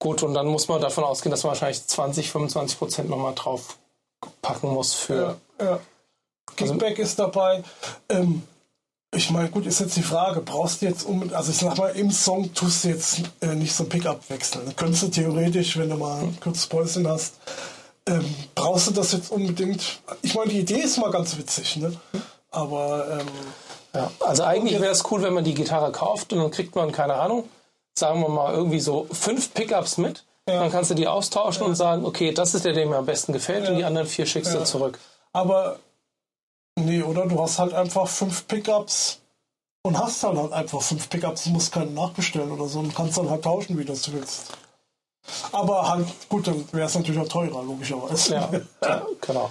Gut, 0.00 0.22
und 0.22 0.34
dann 0.34 0.46
muss 0.46 0.68
man 0.68 0.80
davon 0.80 1.04
ausgehen, 1.04 1.30
dass 1.30 1.42
man 1.42 1.50
wahrscheinlich 1.50 1.86
20, 1.86 2.30
25 2.30 2.78
Prozent 2.78 3.10
nochmal 3.10 3.34
drauf 3.34 3.78
packen 4.42 4.68
muss 4.70 4.94
für. 4.94 5.36
Ja, 5.60 5.64
ja. 5.64 5.80
Kickback 6.56 6.90
also, 6.90 7.02
ist 7.02 7.18
dabei. 7.18 7.62
Ähm, 8.08 8.42
ich 9.14 9.30
meine, 9.30 9.50
gut, 9.50 9.66
ist 9.66 9.80
jetzt 9.80 9.96
die 9.96 10.02
Frage, 10.02 10.40
brauchst 10.40 10.82
du 10.82 10.86
jetzt 10.86 11.04
um, 11.04 11.30
also 11.34 11.50
ich 11.50 11.58
sag 11.58 11.76
mal, 11.76 11.90
im 11.90 12.10
Song 12.10 12.52
tust 12.54 12.84
du 12.84 12.88
jetzt 12.88 13.22
äh, 13.40 13.54
nicht 13.54 13.74
so 13.74 13.84
ein 13.84 13.88
Pickup 13.88 14.28
wechseln. 14.30 14.74
Könntest 14.76 15.02
du 15.02 15.08
theoretisch, 15.08 15.76
wenn 15.78 15.90
du 15.90 15.96
mal 15.96 16.20
ein 16.20 16.38
kurzes 16.40 16.66
Päuschen 16.66 17.08
hast, 17.08 17.34
ähm, 18.08 18.34
brauchst 18.54 18.88
du 18.88 18.92
das 18.92 19.12
jetzt 19.12 19.30
unbedingt? 19.30 20.00
Ich 20.22 20.34
meine, 20.34 20.50
die 20.50 20.60
Idee 20.60 20.80
ist 20.80 20.98
mal 20.98 21.10
ganz 21.10 21.36
witzig, 21.36 21.76
ne? 21.76 21.92
Aber 22.50 23.20
ähm, 23.20 23.26
ja, 23.94 24.10
also 24.20 24.44
eigentlich 24.44 24.80
wäre 24.80 24.92
es 24.92 25.04
cool, 25.10 25.22
wenn 25.22 25.34
man 25.34 25.44
die 25.44 25.54
Gitarre 25.54 25.92
kauft 25.92 26.32
und 26.32 26.38
dann 26.38 26.50
kriegt 26.50 26.74
man, 26.74 26.92
keine 26.92 27.14
Ahnung, 27.14 27.44
sagen 27.98 28.20
wir 28.20 28.28
mal 28.28 28.54
irgendwie 28.54 28.80
so 28.80 29.06
fünf 29.12 29.52
Pickups 29.54 29.98
mit. 29.98 30.24
Ja. 30.48 30.60
Dann 30.60 30.72
kannst 30.72 30.90
du 30.90 30.94
die 30.94 31.06
austauschen 31.06 31.62
ja. 31.62 31.68
und 31.68 31.74
sagen, 31.74 32.06
okay, 32.06 32.32
das 32.32 32.54
ist 32.54 32.64
der, 32.64 32.72
der 32.72 32.86
mir 32.86 32.96
am 32.96 33.06
besten 33.06 33.32
gefällt 33.32 33.64
ja. 33.64 33.70
und 33.70 33.76
die 33.76 33.84
anderen 33.84 34.06
vier 34.06 34.24
schickst 34.24 34.54
du 34.54 34.64
zurück. 34.64 34.98
Aber 35.32 35.78
nee, 36.76 37.02
oder? 37.02 37.26
Du 37.26 37.40
hast 37.40 37.58
halt 37.58 37.74
einfach 37.74 38.08
fünf 38.08 38.48
Pickups 38.48 39.20
und 39.82 39.98
hast 39.98 40.24
dann 40.24 40.38
halt 40.38 40.52
einfach 40.52 40.80
fünf 40.80 41.10
Pickups, 41.10 41.44
du 41.44 41.50
musst 41.50 41.72
keinen 41.72 41.92
nachbestellen 41.92 42.50
oder 42.50 42.66
so 42.66 42.78
und 42.78 42.94
kannst 42.94 43.18
dann 43.18 43.28
halt 43.28 43.44
tauschen, 43.44 43.78
wie 43.78 43.84
du 43.84 43.92
willst. 43.92 44.52
Aber 45.52 45.88
halt, 45.88 46.06
gut, 46.28 46.46
dann 46.46 46.64
wäre 46.72 46.86
es 46.86 46.94
natürlich 46.94 47.20
auch 47.20 47.28
teurer, 47.28 47.62
logischerweise. 47.62 48.34
Ja, 48.34 48.50
ja, 48.82 49.06
genau. 49.20 49.50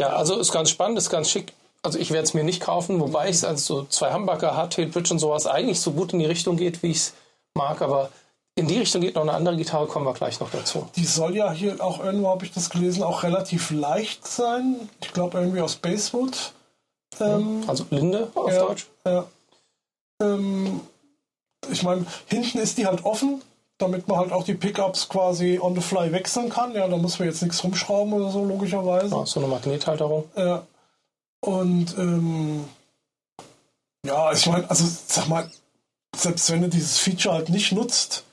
Ja, 0.00 0.08
also 0.08 0.38
ist 0.38 0.52
ganz 0.52 0.70
spannend, 0.70 0.98
ist 0.98 1.10
ganz 1.10 1.30
schick. 1.30 1.52
Also 1.82 1.98
ich 1.98 2.10
werde 2.10 2.24
es 2.24 2.34
mir 2.34 2.44
nicht 2.44 2.60
kaufen, 2.60 3.00
wobei 3.00 3.28
es 3.28 3.44
also 3.44 3.82
so 3.82 3.86
zwei 3.86 4.10
Hamburger 4.10 4.56
Hardtail 4.56 4.86
Bridge 4.86 5.12
und 5.12 5.18
sowas 5.18 5.46
eigentlich 5.46 5.80
so 5.80 5.92
gut 5.92 6.12
in 6.12 6.18
die 6.18 6.26
Richtung 6.26 6.56
geht, 6.56 6.82
wie 6.82 6.90
ich 6.90 6.96
es 6.96 7.14
mag, 7.54 7.82
aber 7.82 8.10
in 8.56 8.68
die 8.68 8.78
Richtung 8.78 9.00
geht 9.00 9.16
noch 9.16 9.22
eine 9.22 9.32
andere 9.32 9.56
Gitarre, 9.56 9.86
kommen 9.86 10.06
wir 10.06 10.14
gleich 10.14 10.38
noch 10.40 10.50
dazu. 10.50 10.88
Die 10.96 11.04
soll 11.04 11.36
ja 11.36 11.50
hier 11.50 11.82
auch 11.82 12.02
irgendwo, 12.02 12.28
habe 12.28 12.44
ich 12.44 12.52
das 12.52 12.70
gelesen, 12.70 13.02
auch 13.02 13.22
relativ 13.22 13.70
leicht 13.70 14.26
sein. 14.26 14.88
Ich 15.02 15.12
glaube 15.12 15.38
irgendwie 15.38 15.60
aus 15.60 15.76
Basewood. 15.76 16.52
Ähm, 17.20 17.64
also 17.66 17.84
Linde 17.90 18.30
auf 18.34 18.52
ja, 18.52 18.58
Deutsch. 18.60 18.86
Ja. 19.04 19.26
Ähm, 20.22 20.80
ich 21.70 21.82
meine, 21.82 22.06
hinten 22.26 22.58
ist 22.58 22.78
die 22.78 22.86
halt 22.86 23.04
offen, 23.04 23.42
damit 23.78 24.06
man 24.08 24.18
halt 24.18 24.32
auch 24.32 24.44
die 24.44 24.54
Pickups 24.54 25.08
quasi 25.08 25.58
on 25.60 25.74
the 25.74 25.80
fly 25.80 26.12
wechseln 26.12 26.48
kann. 26.48 26.74
Ja, 26.74 26.86
da 26.88 26.96
muss 26.96 27.18
man 27.18 27.28
jetzt 27.28 27.42
nichts 27.42 27.62
rumschrauben 27.62 28.12
oder 28.12 28.30
so, 28.30 28.44
logischerweise. 28.44 29.14
Ja, 29.14 29.26
so 29.26 29.40
eine 29.40 29.48
Magnethalterung. 29.48 30.24
Ja. 30.36 30.66
Und 31.40 31.96
ähm, 31.98 32.64
ja, 34.06 34.32
ich 34.32 34.46
meine, 34.46 34.68
also 34.70 34.84
sag 35.06 35.28
mal, 35.28 35.50
selbst 36.14 36.50
wenn 36.50 36.62
du 36.62 36.68
dieses 36.68 36.98
Feature 36.98 37.34
halt 37.34 37.48
nicht 37.48 37.72
nutzt, 37.72 38.24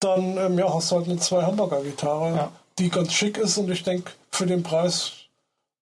dann 0.00 0.36
ähm, 0.36 0.58
ja, 0.58 0.72
hast 0.72 0.90
du 0.90 0.96
halt 0.96 1.08
eine 1.08 1.18
zwei 1.18 1.42
Hamburger 1.42 1.82
Gitarre, 1.82 2.36
ja. 2.36 2.52
die 2.78 2.90
ganz 2.90 3.12
schick 3.12 3.38
ist 3.38 3.56
und 3.58 3.70
ich 3.70 3.82
denke 3.82 4.12
für 4.30 4.46
den 4.46 4.62
Preis 4.62 5.12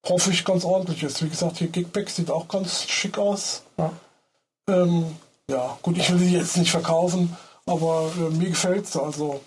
hoffe 0.06 0.30
ich 0.30 0.44
ganz 0.44 0.64
ordentlich 0.64 1.02
ist. 1.02 1.22
Wie 1.22 1.28
gesagt, 1.28 1.58
hier 1.58 1.68
Gigback 1.68 2.08
sieht 2.08 2.30
auch 2.30 2.48
ganz 2.48 2.84
schick 2.88 3.18
aus. 3.18 3.62
Ja, 3.76 3.92
ähm, 4.68 5.16
ja 5.48 5.78
gut, 5.82 5.98
ich 5.98 6.10
will 6.10 6.18
sie 6.18 6.32
jetzt 6.32 6.56
nicht 6.56 6.70
verkaufen. 6.70 7.36
Aber 7.70 8.10
äh, 8.18 8.34
mir 8.34 8.50
gefällt 8.50 8.84
es. 8.84 8.96
Also, 8.96 9.40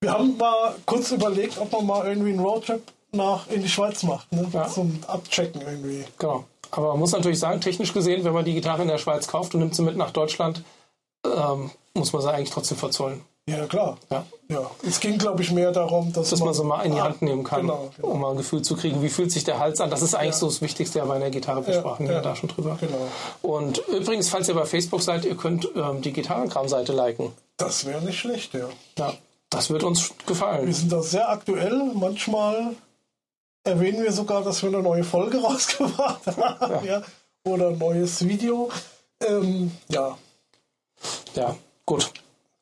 wir 0.00 0.12
haben 0.12 0.36
mal 0.36 0.74
kurz 0.86 1.10
überlegt, 1.10 1.58
ob 1.58 1.72
man 1.72 1.86
mal 1.86 2.06
irgendwie 2.06 2.30
einen 2.30 2.40
Roadtrip 2.40 2.82
nach 3.10 3.48
in 3.48 3.62
die 3.62 3.68
Schweiz 3.68 4.02
macht, 4.04 4.30
ne? 4.32 4.46
Ja. 4.52 4.68
zum 4.68 5.00
Abchecken 5.06 5.60
irgendwie. 5.60 6.04
Genau. 6.18 6.44
Aber 6.70 6.88
man 6.88 7.00
muss 7.00 7.12
natürlich 7.12 7.38
sagen, 7.38 7.60
technisch 7.60 7.92
gesehen, 7.92 8.24
wenn 8.24 8.32
man 8.32 8.44
die 8.44 8.54
Gitarre 8.54 8.82
in 8.82 8.88
der 8.88 8.98
Schweiz 8.98 9.26
kauft 9.26 9.54
und 9.54 9.60
nimmt 9.60 9.74
sie 9.74 9.82
mit 9.82 9.96
nach 9.96 10.10
Deutschland, 10.10 10.62
ähm, 11.24 11.70
muss 11.94 12.12
man 12.12 12.22
sie 12.22 12.30
eigentlich 12.30 12.50
trotzdem 12.50 12.76
verzollen. 12.78 13.22
Ja, 13.48 13.64
klar. 13.66 13.96
Ja. 14.10 14.26
ja. 14.50 14.70
Es 14.86 15.00
ging, 15.00 15.16
glaube 15.16 15.42
ich, 15.42 15.50
mehr 15.50 15.72
darum, 15.72 16.12
dass, 16.12 16.28
dass 16.28 16.38
man, 16.40 16.48
man 16.48 16.54
so 16.54 16.64
mal 16.64 16.82
in 16.82 16.92
die 16.92 17.00
Hand 17.00 17.22
nehmen 17.22 17.44
kann, 17.44 17.62
genau, 17.62 17.90
genau. 17.96 18.08
um 18.08 18.20
mal 18.20 18.32
ein 18.32 18.36
Gefühl 18.36 18.60
zu 18.60 18.76
kriegen, 18.76 19.02
wie 19.02 19.08
fühlt 19.08 19.32
sich 19.32 19.44
der 19.44 19.58
Hals 19.58 19.80
an. 19.80 19.88
Das 19.88 20.02
ist 20.02 20.14
eigentlich 20.14 20.34
ja. 20.34 20.40
so 20.40 20.46
das 20.46 20.60
Wichtigste 20.60 21.00
bei 21.00 21.14
einer 21.14 21.30
Gitarre. 21.30 21.66
Wir 21.66 21.74
ja, 21.74 21.80
sprachen 21.80 22.06
ja, 22.06 22.20
da 22.20 22.36
schon 22.36 22.50
drüber. 22.50 22.76
Genau. 22.78 23.08
Und 23.40 23.78
übrigens, 23.88 24.28
falls 24.28 24.48
ihr 24.48 24.54
bei 24.54 24.66
Facebook 24.66 25.00
seid, 25.00 25.24
ihr 25.24 25.34
könnt 25.34 25.66
ähm, 25.74 26.02
die 26.02 26.12
Gitarrenkram-Seite 26.12 26.92
liken. 26.92 27.32
Das 27.58 27.84
wäre 27.84 28.00
nicht 28.02 28.18
schlecht, 28.18 28.54
ja. 28.54 28.68
Ja, 28.98 29.14
das 29.50 29.68
wird 29.68 29.82
uns 29.84 30.12
gefallen. 30.26 30.66
Wir 30.66 30.74
sind 30.74 30.90
da 30.92 31.02
sehr 31.02 31.28
aktuell. 31.28 31.90
Manchmal 31.94 32.74
erwähnen 33.64 34.02
wir 34.02 34.12
sogar, 34.12 34.42
dass 34.42 34.62
wir 34.62 34.70
eine 34.70 34.80
neue 34.82 35.04
Folge 35.04 35.38
rausgebracht 35.42 36.26
haben. 36.26 36.86
Ja. 36.86 37.02
Oder 37.44 37.68
ein 37.68 37.78
neues 37.78 38.26
Video. 38.26 38.70
Ähm, 39.20 39.72
ja. 39.88 40.16
Ja, 41.34 41.56
gut. 41.84 42.10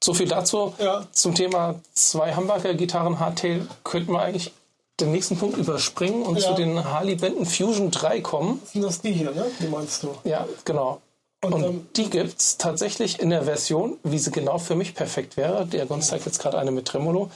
So 0.03 0.15
viel 0.15 0.29
dazu. 0.29 0.75
Ja. 0.79 1.07
Zum 1.13 1.35
Thema 1.35 1.75
zwei 1.93 2.35
Hamburger 2.35 2.75
Gitarren 2.75 3.19
Hardtail 3.19 3.67
könnten 3.85 4.13
wir 4.13 4.21
eigentlich 4.23 4.53
den 5.01 5.13
nächsten 5.13 5.37
Punkt 5.37 5.59
überspringen 5.59 6.23
und 6.23 6.39
Ja. 6.41 6.49
zu 6.49 6.55
den 6.55 6.83
Harley 6.85 7.17
Benton 7.17 7.45
Fusion 7.45 7.91
3 7.91 8.21
kommen. 8.23 8.63
Sind 8.65 8.83
das 8.83 9.01
die 9.01 9.13
hier, 9.13 9.31
ne? 9.33 9.45
Die 9.61 9.67
meinst 9.69 10.03
du? 10.03 10.15
Ja, 10.25 10.47
genau. 10.65 11.01
Und, 11.47 11.53
Und 11.55 11.63
ähm, 11.65 11.89
die 11.97 12.11
gibt 12.11 12.41
es 12.41 12.59
tatsächlich 12.59 13.21
in 13.21 13.31
der 13.31 13.45
Version, 13.45 13.99
wie 14.03 14.19
sie 14.19 14.31
genau 14.31 14.59
für 14.59 14.75
mich 14.75 14.95
perfekt 14.95 15.37
wäre. 15.37 15.67
Der 15.67 15.87
Gon 15.87 16.03
zeigt 16.03 16.27
jetzt 16.27 16.39
gerade 16.41 16.59
eine 16.59 16.71
mit 16.71 16.87
Tremolo. 16.87 17.31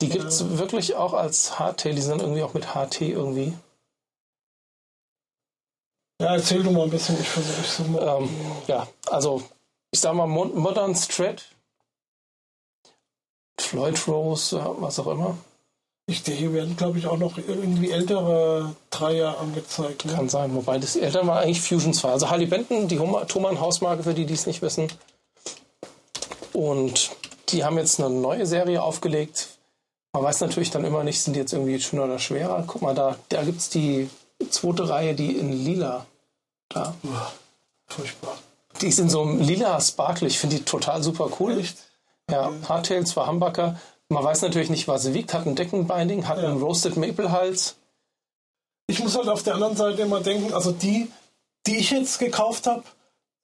Die 0.00 0.08
gibt 0.08 0.24
es 0.26 0.58
wirklich 0.58 0.94
auch 0.96 1.14
als 1.14 1.58
Hardtail. 1.58 1.94
Die 1.94 2.02
sind 2.02 2.20
irgendwie 2.20 2.42
auch 2.42 2.54
mit 2.54 2.74
HT 2.74 3.00
irgendwie. 3.00 3.54
ja, 6.20 6.34
erzähl 6.34 6.62
du 6.62 6.70
mal 6.70 6.84
ein 6.84 6.90
bisschen. 6.90 7.18
Ich 7.20 7.28
versuche 7.28 7.62
so 7.84 7.84
mal. 7.90 8.22
Ähm, 8.22 8.28
ja, 8.66 8.86
also 9.06 9.42
ich 9.90 10.00
sag 10.00 10.14
mal 10.14 10.26
Mo- 10.26 10.44
Modern 10.46 10.94
Strat, 10.94 11.44
Floyd 13.60 14.06
Rose, 14.08 14.76
was 14.80 14.98
auch 14.98 15.06
immer. 15.08 15.36
Ich, 16.06 16.22
hier 16.24 16.52
werden, 16.52 16.76
glaube 16.76 16.98
ich, 16.98 17.06
auch 17.06 17.16
noch 17.16 17.38
irgendwie 17.38 17.90
ältere 17.90 18.76
Dreier 18.90 19.38
angezeigt. 19.40 20.04
Ne? 20.04 20.12
Kann 20.12 20.28
sein, 20.28 20.54
wobei 20.54 20.78
das 20.78 20.96
älter 20.96 21.26
war 21.26 21.40
eigentlich 21.40 21.62
Fusion 21.62 21.94
2. 21.94 22.10
Also 22.10 22.28
Harley 22.28 22.44
Benton, 22.46 22.88
die 22.88 22.98
Homa- 22.98 23.24
Thomann 23.24 23.58
Hausmarke, 23.58 24.02
für 24.02 24.12
die, 24.12 24.26
die 24.26 24.34
es 24.34 24.46
nicht 24.46 24.60
wissen. 24.60 24.88
Und 26.52 27.10
die 27.48 27.64
haben 27.64 27.78
jetzt 27.78 28.00
eine 28.00 28.10
neue 28.14 28.46
Serie 28.46 28.82
aufgelegt. 28.82 29.48
Man 30.12 30.22
weiß 30.22 30.40
natürlich 30.42 30.70
dann 30.70 30.84
immer 30.84 31.04
nicht, 31.04 31.22
sind 31.22 31.34
die 31.34 31.40
jetzt 31.40 31.52
irgendwie 31.52 31.80
schöner 31.80 32.04
oder 32.04 32.18
schwerer. 32.18 32.64
Guck 32.66 32.82
mal, 32.82 32.94
da, 32.94 33.16
da 33.30 33.42
gibt 33.42 33.58
es 33.60 33.70
die 33.70 34.08
zweite 34.50 34.88
Reihe, 34.88 35.14
die 35.14 35.32
in 35.38 35.52
lila. 35.52 36.06
Da. 36.68 36.94
Uah, 37.02 37.32
furchtbar. 37.88 38.36
Die 38.80 38.88
ist 38.88 38.98
in 38.98 39.08
so 39.08 39.22
einem 39.22 39.40
lila 39.40 39.80
Sparkle. 39.80 40.28
Ich 40.28 40.38
finde 40.38 40.56
die 40.56 40.64
total 40.64 41.02
super 41.02 41.30
cool. 41.40 41.58
Echt? 41.58 41.78
Ja, 42.30 42.52
Hardtail, 42.68 43.04
zwar 43.06 43.26
Humbucker. 43.26 43.80
Man 44.10 44.22
weiß 44.22 44.42
natürlich 44.42 44.70
nicht, 44.70 44.86
was 44.88 45.02
sie 45.02 45.14
wiegt. 45.14 45.32
Hat 45.34 45.46
ein 45.46 45.54
Deckenbinding, 45.56 46.28
hat 46.28 46.38
Ja. 46.38 46.48
einen 46.48 46.60
Roasted 46.60 46.96
Maple 46.96 47.30
Hals. 47.32 47.76
Ich 48.86 49.00
muss 49.02 49.16
halt 49.16 49.28
auf 49.28 49.42
der 49.42 49.54
anderen 49.54 49.76
Seite 49.76 50.02
immer 50.02 50.20
denken, 50.20 50.52
also 50.52 50.70
die, 50.72 51.10
die 51.66 51.78
ich 51.78 51.90
jetzt 51.90 52.18
gekauft 52.18 52.66
habe, 52.66 52.82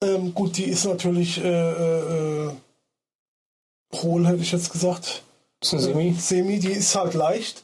ähm, 0.03 0.33
gut, 0.33 0.57
die 0.57 0.65
ist 0.65 0.85
natürlich 0.85 1.43
äh, 1.43 1.71
äh, 2.47 2.51
hohl, 3.95 4.27
hätte 4.27 4.41
ich 4.41 4.51
jetzt 4.51 4.71
gesagt. 4.71 5.23
ist 5.61 5.73
ein 5.73 5.79
Semi. 5.79 6.13
Semi, 6.13 6.59
die 6.59 6.71
ist 6.71 6.95
halt 6.95 7.13
leicht, 7.15 7.63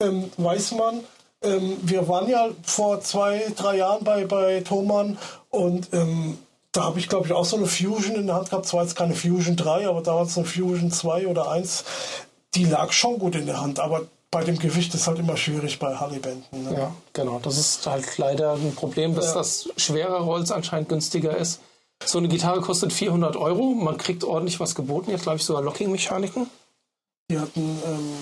ähm, 0.00 0.30
weiß 0.36 0.72
man. 0.72 1.00
Ähm, 1.42 1.76
wir 1.82 2.08
waren 2.08 2.28
ja 2.28 2.48
vor 2.62 3.00
zwei, 3.02 3.46
drei 3.56 3.76
Jahren 3.78 4.04
bei, 4.04 4.24
bei 4.24 4.60
Thomann 4.62 5.18
und 5.50 5.88
ähm, 5.92 6.38
da 6.72 6.84
habe 6.84 6.98
ich, 6.98 7.08
glaube 7.08 7.26
ich, 7.26 7.32
auch 7.32 7.44
so 7.44 7.56
eine 7.56 7.66
Fusion 7.66 8.16
in 8.16 8.26
der 8.26 8.36
Hand 8.36 8.50
gehabt. 8.50 8.66
Zwar 8.66 8.82
jetzt 8.82 8.96
keine 8.96 9.14
Fusion 9.14 9.56
3, 9.56 9.88
aber 9.88 10.02
damals 10.02 10.36
eine 10.36 10.46
Fusion 10.46 10.90
2 10.92 11.26
oder 11.26 11.50
1. 11.50 11.84
Die 12.56 12.64
lag 12.64 12.90
schon 12.92 13.18
gut 13.18 13.34
in 13.36 13.46
der 13.46 13.60
Hand, 13.60 13.78
aber 13.80 14.02
bei 14.30 14.42
dem 14.44 14.58
Gewicht 14.58 14.92
ist 14.94 15.06
halt 15.06 15.18
immer 15.18 15.36
schwierig 15.36 15.78
bei 15.78 15.94
Harley-Bänden. 15.94 16.64
Ne? 16.64 16.74
Ja, 16.78 16.92
genau. 17.12 17.38
Das 17.40 17.56
ist 17.58 17.86
halt 17.86 18.18
leider 18.18 18.54
ein 18.54 18.74
Problem, 18.74 19.14
dass 19.14 19.28
Ja. 19.28 19.34
das 19.34 19.68
schwere 19.76 20.24
Holz 20.26 20.50
anscheinend 20.50 20.88
günstiger 20.88 21.36
ist. 21.36 21.60
So 22.04 22.18
eine 22.18 22.28
Gitarre 22.28 22.60
kostet 22.60 22.92
400 22.92 23.36
Euro. 23.36 23.70
Man 23.74 23.96
kriegt 23.96 24.24
ordentlich 24.24 24.58
was 24.60 24.74
geboten. 24.74 25.10
Jetzt 25.10 25.22
glaube 25.22 25.36
ich 25.38 25.44
sogar 25.44 25.62
Locking-Mechaniken. 25.62 26.50
Die 27.30 27.38
hatten 27.38 27.80
ähm, 27.86 28.12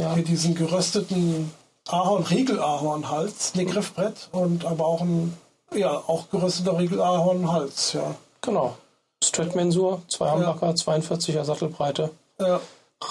Ja. 0.00 0.14
hier 0.14 0.24
diesen 0.24 0.54
gerösteten 0.54 1.52
Ahorn, 1.88 2.22
Riegel-Ahorn-Hals, 2.24 3.54
ne 3.54 3.64
Griffbrett 3.66 4.28
und 4.32 4.64
aber 4.64 4.86
auch 4.86 5.00
ein, 5.02 5.36
ja, 5.74 5.90
auch 6.06 6.28
gerösteter 6.30 6.78
Riegel-Ahorn-Hals, 6.78 7.92
ja. 7.94 8.14
Genau. 8.40 8.76
Strat-Mensur, 9.22 10.02
zwei 10.08 10.30
Humbucker, 10.30 10.70
42er 10.74 11.44
Sattelbreite. 11.44 12.10
Ja, 12.40 12.60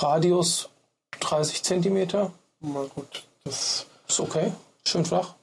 Radius 0.01 0.69
30 1.19 1.63
Zentimeter. 1.63 2.31
na 2.61 2.83
gut, 2.95 3.23
das, 3.43 3.85
Ist 4.07 4.19
okay. 4.19 4.51
Schön 4.85 5.05
flach. 5.05 5.33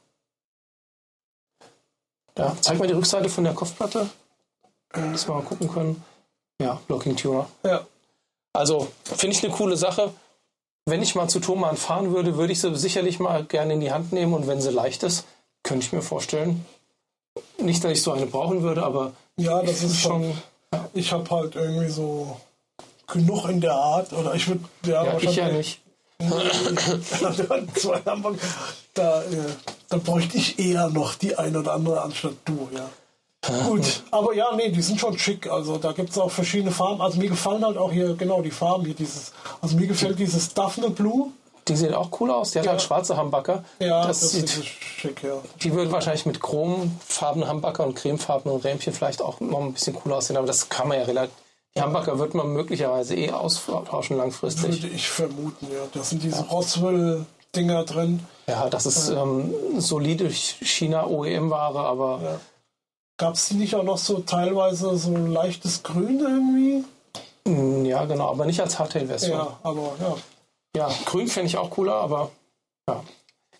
Ja, 2.37 2.57
zeig 2.61 2.79
mal 2.79 2.89
die 2.89 2.95
Rückseite 2.95 3.29
von 3.29 3.45
der 3.45 3.55
Kopfplatte. 3.55 4.09
Dass 4.93 5.27
wir 5.29 5.35
mal 5.35 5.43
gucken 5.43 5.71
können. 5.71 6.03
Ja, 6.61 6.81
Locking 6.89 7.17
Tuner. 7.17 7.49
ja, 7.65 7.87
Also, 8.53 8.89
finde 9.05 9.37
ich 9.37 9.45
eine 9.45 9.53
coole 9.53 9.77
Sache. 9.77 10.13
Wenn 10.87 11.03
ich 11.03 11.15
mal 11.15 11.29
zu 11.29 11.41
Thomann 11.41 11.77
fahren 11.77 12.13
würde, 12.13 12.37
würde 12.37 12.53
ich 12.53 12.61
sie 12.61 12.75
sicherlich 12.77 13.19
mal 13.21 13.45
gerne 13.45 13.75
in 13.75 13.81
die 13.81 13.93
Hand 13.93 14.13
nehmen 14.13 14.35
und 14.35 14.47
wenn 14.47 14.61
sie 14.61 14.71
leicht 14.71 15.03
ist, 15.03 15.25
könnte 15.63 15.87
ich 15.87 15.93
mir 15.93 16.03
vorstellen. 16.03 16.65
Nicht, 17.59 17.85
dass 17.85 17.93
ich 17.93 18.03
so 18.03 18.13
eine 18.13 18.27
brauchen 18.27 18.63
würde, 18.63 18.83
aber 18.83 19.13
ja, 19.37 19.63
das 19.63 19.83
ist 19.83 20.01
schon. 20.01 20.35
schon, 20.73 20.83
ich 20.95 21.13
habe 21.13 21.31
halt 21.31 21.55
irgendwie 21.55 21.89
so 21.89 22.41
genug 23.12 23.49
in 23.49 23.61
der 23.61 23.75
Art, 23.75 24.12
oder 24.12 24.35
ich 24.35 24.49
würde, 24.49 24.64
ja, 24.87 25.05
Ja, 25.05 25.18
ich 25.18 25.37
ja 25.37 25.49
nicht. 25.49 25.81
zwei 27.75 28.01
Hamburg, 28.05 28.38
da, 28.94 29.23
äh, 29.23 29.27
da 29.88 29.96
bräuchte 29.96 30.37
ich 30.37 30.59
eher 30.59 30.88
noch 30.90 31.14
die 31.14 31.35
ein 31.37 31.57
oder 31.57 31.73
andere 31.73 32.03
anstatt 32.03 32.35
du, 32.44 32.68
ja. 32.75 32.88
Gut, 33.66 34.03
aber 34.11 34.35
ja, 34.35 34.55
nee, 34.55 34.68
die 34.68 34.83
sind 34.83 35.01
schon 35.01 35.18
schick. 35.18 35.51
Also 35.51 35.79
da 35.79 35.92
gibt 35.92 36.11
es 36.11 36.18
auch 36.18 36.31
verschiedene 36.31 36.70
Farben. 36.70 37.01
Also 37.01 37.18
mir 37.18 37.31
gefallen 37.31 37.64
halt 37.64 37.79
auch 37.79 37.90
hier, 37.90 38.14
genau, 38.14 38.42
die 38.42 38.51
Farben 38.51 38.85
hier, 38.85 38.94
dieses, 38.94 39.33
also 39.62 39.77
mir 39.77 39.87
gefällt 39.87 40.18
dieses 40.18 40.53
Daphne 40.53 40.90
Blue. 40.90 41.29
Die 41.66 41.75
sieht 41.75 41.94
auch 41.94 42.11
cool 42.20 42.31
aus. 42.31 42.51
Die 42.51 42.59
hat 42.59 42.66
Ja. 42.66 42.73
halt 42.73 42.83
schwarze 42.83 43.16
Humbucker. 43.16 43.64
Ja, 43.79 44.07
das, 44.07 44.20
das, 44.20 44.33
sieht, 44.33 44.51
schick, 44.51 45.23
ja. 45.23 45.38
die 45.62 45.73
würde 45.73 45.90
wahrscheinlich 45.90 46.27
mit 46.27 46.40
chromfarbenen 46.40 47.49
Humbucker 47.49 47.87
und 47.87 47.94
cremefarbenen 47.94 48.61
Rähmchen 48.61 48.92
vielleicht 48.92 49.23
auch 49.23 49.40
noch 49.40 49.61
ein 49.61 49.73
bisschen 49.73 49.94
cooler 49.94 50.16
aussehen, 50.16 50.37
aber 50.37 50.46
das 50.46 50.68
kann 50.68 50.88
man 50.88 50.99
ja 50.99 51.05
relativ. 51.05 51.35
Die 51.76 51.83
Humbucker 51.83 52.18
wird 52.18 52.35
man 52.35 52.48
möglicherweise 52.52 53.14
eh 53.14 53.30
austauschen 53.30 54.16
langfristig. 54.16 54.83
Würde 54.83 54.94
ich 54.94 55.09
vermuten, 55.09 55.66
ja. 55.72 55.87
Da 55.92 56.02
sind 56.02 56.22
diese 56.22 56.42
Roswell-Dinger 56.48 57.85
drin. 57.85 58.26
Ja, 58.46 58.68
das 58.68 58.87
ist 58.87 59.09
ähm, 59.11 59.54
solide 59.78 60.28
China-OEM-Ware, 60.30 61.78
aber 61.80 62.20
Ja. 62.22 62.40
Gab 63.18 63.35
es 63.35 63.48
die 63.48 63.54
nicht 63.54 63.74
auch 63.76 63.83
noch 63.83 63.98
so 63.98 64.20
teilweise 64.20 64.96
so 64.96 65.11
ein 65.14 65.30
leichtes 65.30 65.83
Grün 65.83 66.20
irgendwie? 66.20 66.85
Mm, 67.44 67.85
Ja, 67.85 68.06
genau, 68.06 68.30
aber 68.30 68.46
nicht 68.46 68.61
als 68.61 68.78
Hardtail-Version. 68.78 69.33
Ja. 69.38 69.44
Ja, 69.44 69.59
aber 69.62 69.92
ja. 70.74 70.88
grün 71.04 71.28
fände 71.28 71.48
ich 71.48 71.59
auch 71.59 71.68
cooler, 71.70 71.94
aber 71.96 72.30
ja. 72.88 73.04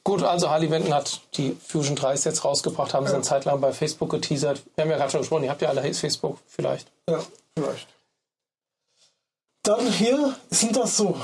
Gut, 0.02 0.22
also 0.22 0.48
Harley 0.48 0.68
Benton 0.68 0.94
hat 0.94 1.20
die 1.34 1.54
Fusion 1.64 1.94
3 1.94 2.14
jetzt 2.14 2.42
rausgebracht, 2.44 2.94
haben 2.94 3.06
sie 3.06 3.12
eine 3.12 3.22
Zeit 3.22 3.44
lang 3.44 3.60
bei 3.60 3.72
Facebook 3.72 4.08
geteasert. 4.10 4.62
Wir 4.74 4.84
haben 4.84 4.90
ja 4.90 4.96
gerade 4.96 5.10
schon 5.10 5.20
gesprochen, 5.20 5.44
ihr 5.44 5.50
habt 5.50 5.60
ja 5.60 5.68
alle 5.68 5.82
Facebook 5.92 6.38
vielleicht. 6.46 6.88
Ja, 7.08 7.18
vielleicht. 7.56 7.86
Dann 9.62 9.90
hier 9.92 10.34
sind 10.50 10.76
das 10.76 10.96
so. 10.96 11.16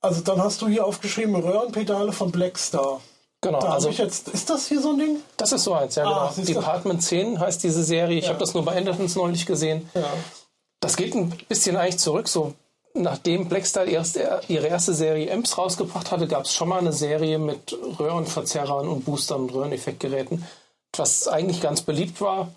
Also 0.00 0.20
dann 0.20 0.40
hast 0.42 0.62
du 0.62 0.68
hier 0.68 0.84
aufgeschrieben 0.86 1.34
Röhrenpedale 1.36 2.12
von 2.12 2.30
Blackstar. 2.30 3.00
Genau, 3.40 3.60
Da 3.60 3.70
also 3.70 3.88
ich 3.88 3.98
jetzt. 3.98 4.28
Ist 4.28 4.50
das 4.50 4.66
hier 4.66 4.80
so 4.80 4.90
ein 4.90 4.98
Ding? 4.98 5.16
das 5.36 5.52
ist 5.52 5.64
so 5.64 5.72
eins, 5.74 5.94
ja 5.94 6.04
Ah, 6.04 6.08
genau. 6.08 6.32
siehst 6.34 6.48
du. 6.50 6.54
Department 6.54 7.02
10 7.02 7.38
heißt 7.40 7.62
diese 7.62 7.84
Serie. 7.84 8.18
Ich 8.18 8.24
Ja. 8.24 8.30
habe 8.30 8.40
das 8.40 8.54
nur 8.54 8.64
bei 8.64 8.74
Endertons 8.74 9.14
neulich 9.16 9.46
gesehen. 9.46 9.88
Ja. 9.94 10.04
Das 10.80 10.96
geht 10.96 11.14
ein 11.14 11.30
bisschen 11.48 11.76
eigentlich 11.76 11.98
zurück, 11.98 12.28
so 12.28 12.54
nachdem 12.94 13.48
Blackstar 13.48 13.86
erst 13.86 14.18
ihre 14.48 14.66
erste 14.66 14.92
Serie 14.94 15.28
Ems 15.30 15.56
rausgebracht 15.56 16.10
hatte, 16.10 16.26
gab 16.26 16.44
es 16.44 16.52
schon 16.54 16.68
mal 16.68 16.78
eine 16.78 16.92
Serie 16.92 17.38
mit 17.38 17.76
Röhrenverzerrern 17.98 18.88
und 18.88 19.04
Boostern 19.04 19.42
und 19.42 19.54
Röhreneffektgeräten, 19.54 20.44
was 20.96 21.28
eigentlich 21.28 21.60
ganz 21.60 21.82
beliebt 21.82 22.20
war. 22.20 22.48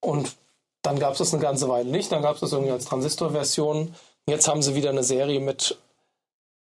Und 0.00 0.36
dann 0.82 0.98
gab 1.00 1.12
es 1.12 1.18
das 1.18 1.32
eine 1.32 1.42
ganze 1.42 1.68
Weile 1.68 1.88
nicht. 1.88 2.12
Dann 2.12 2.22
gab 2.22 2.34
es 2.36 2.40
das 2.40 2.52
irgendwie 2.52 2.72
als 2.72 2.84
Transistorversion. 2.84 3.94
Jetzt 4.28 4.46
haben 4.46 4.62
sie 4.62 4.74
wieder 4.74 4.90
eine 4.90 5.02
Serie 5.02 5.40
mit 5.40 5.78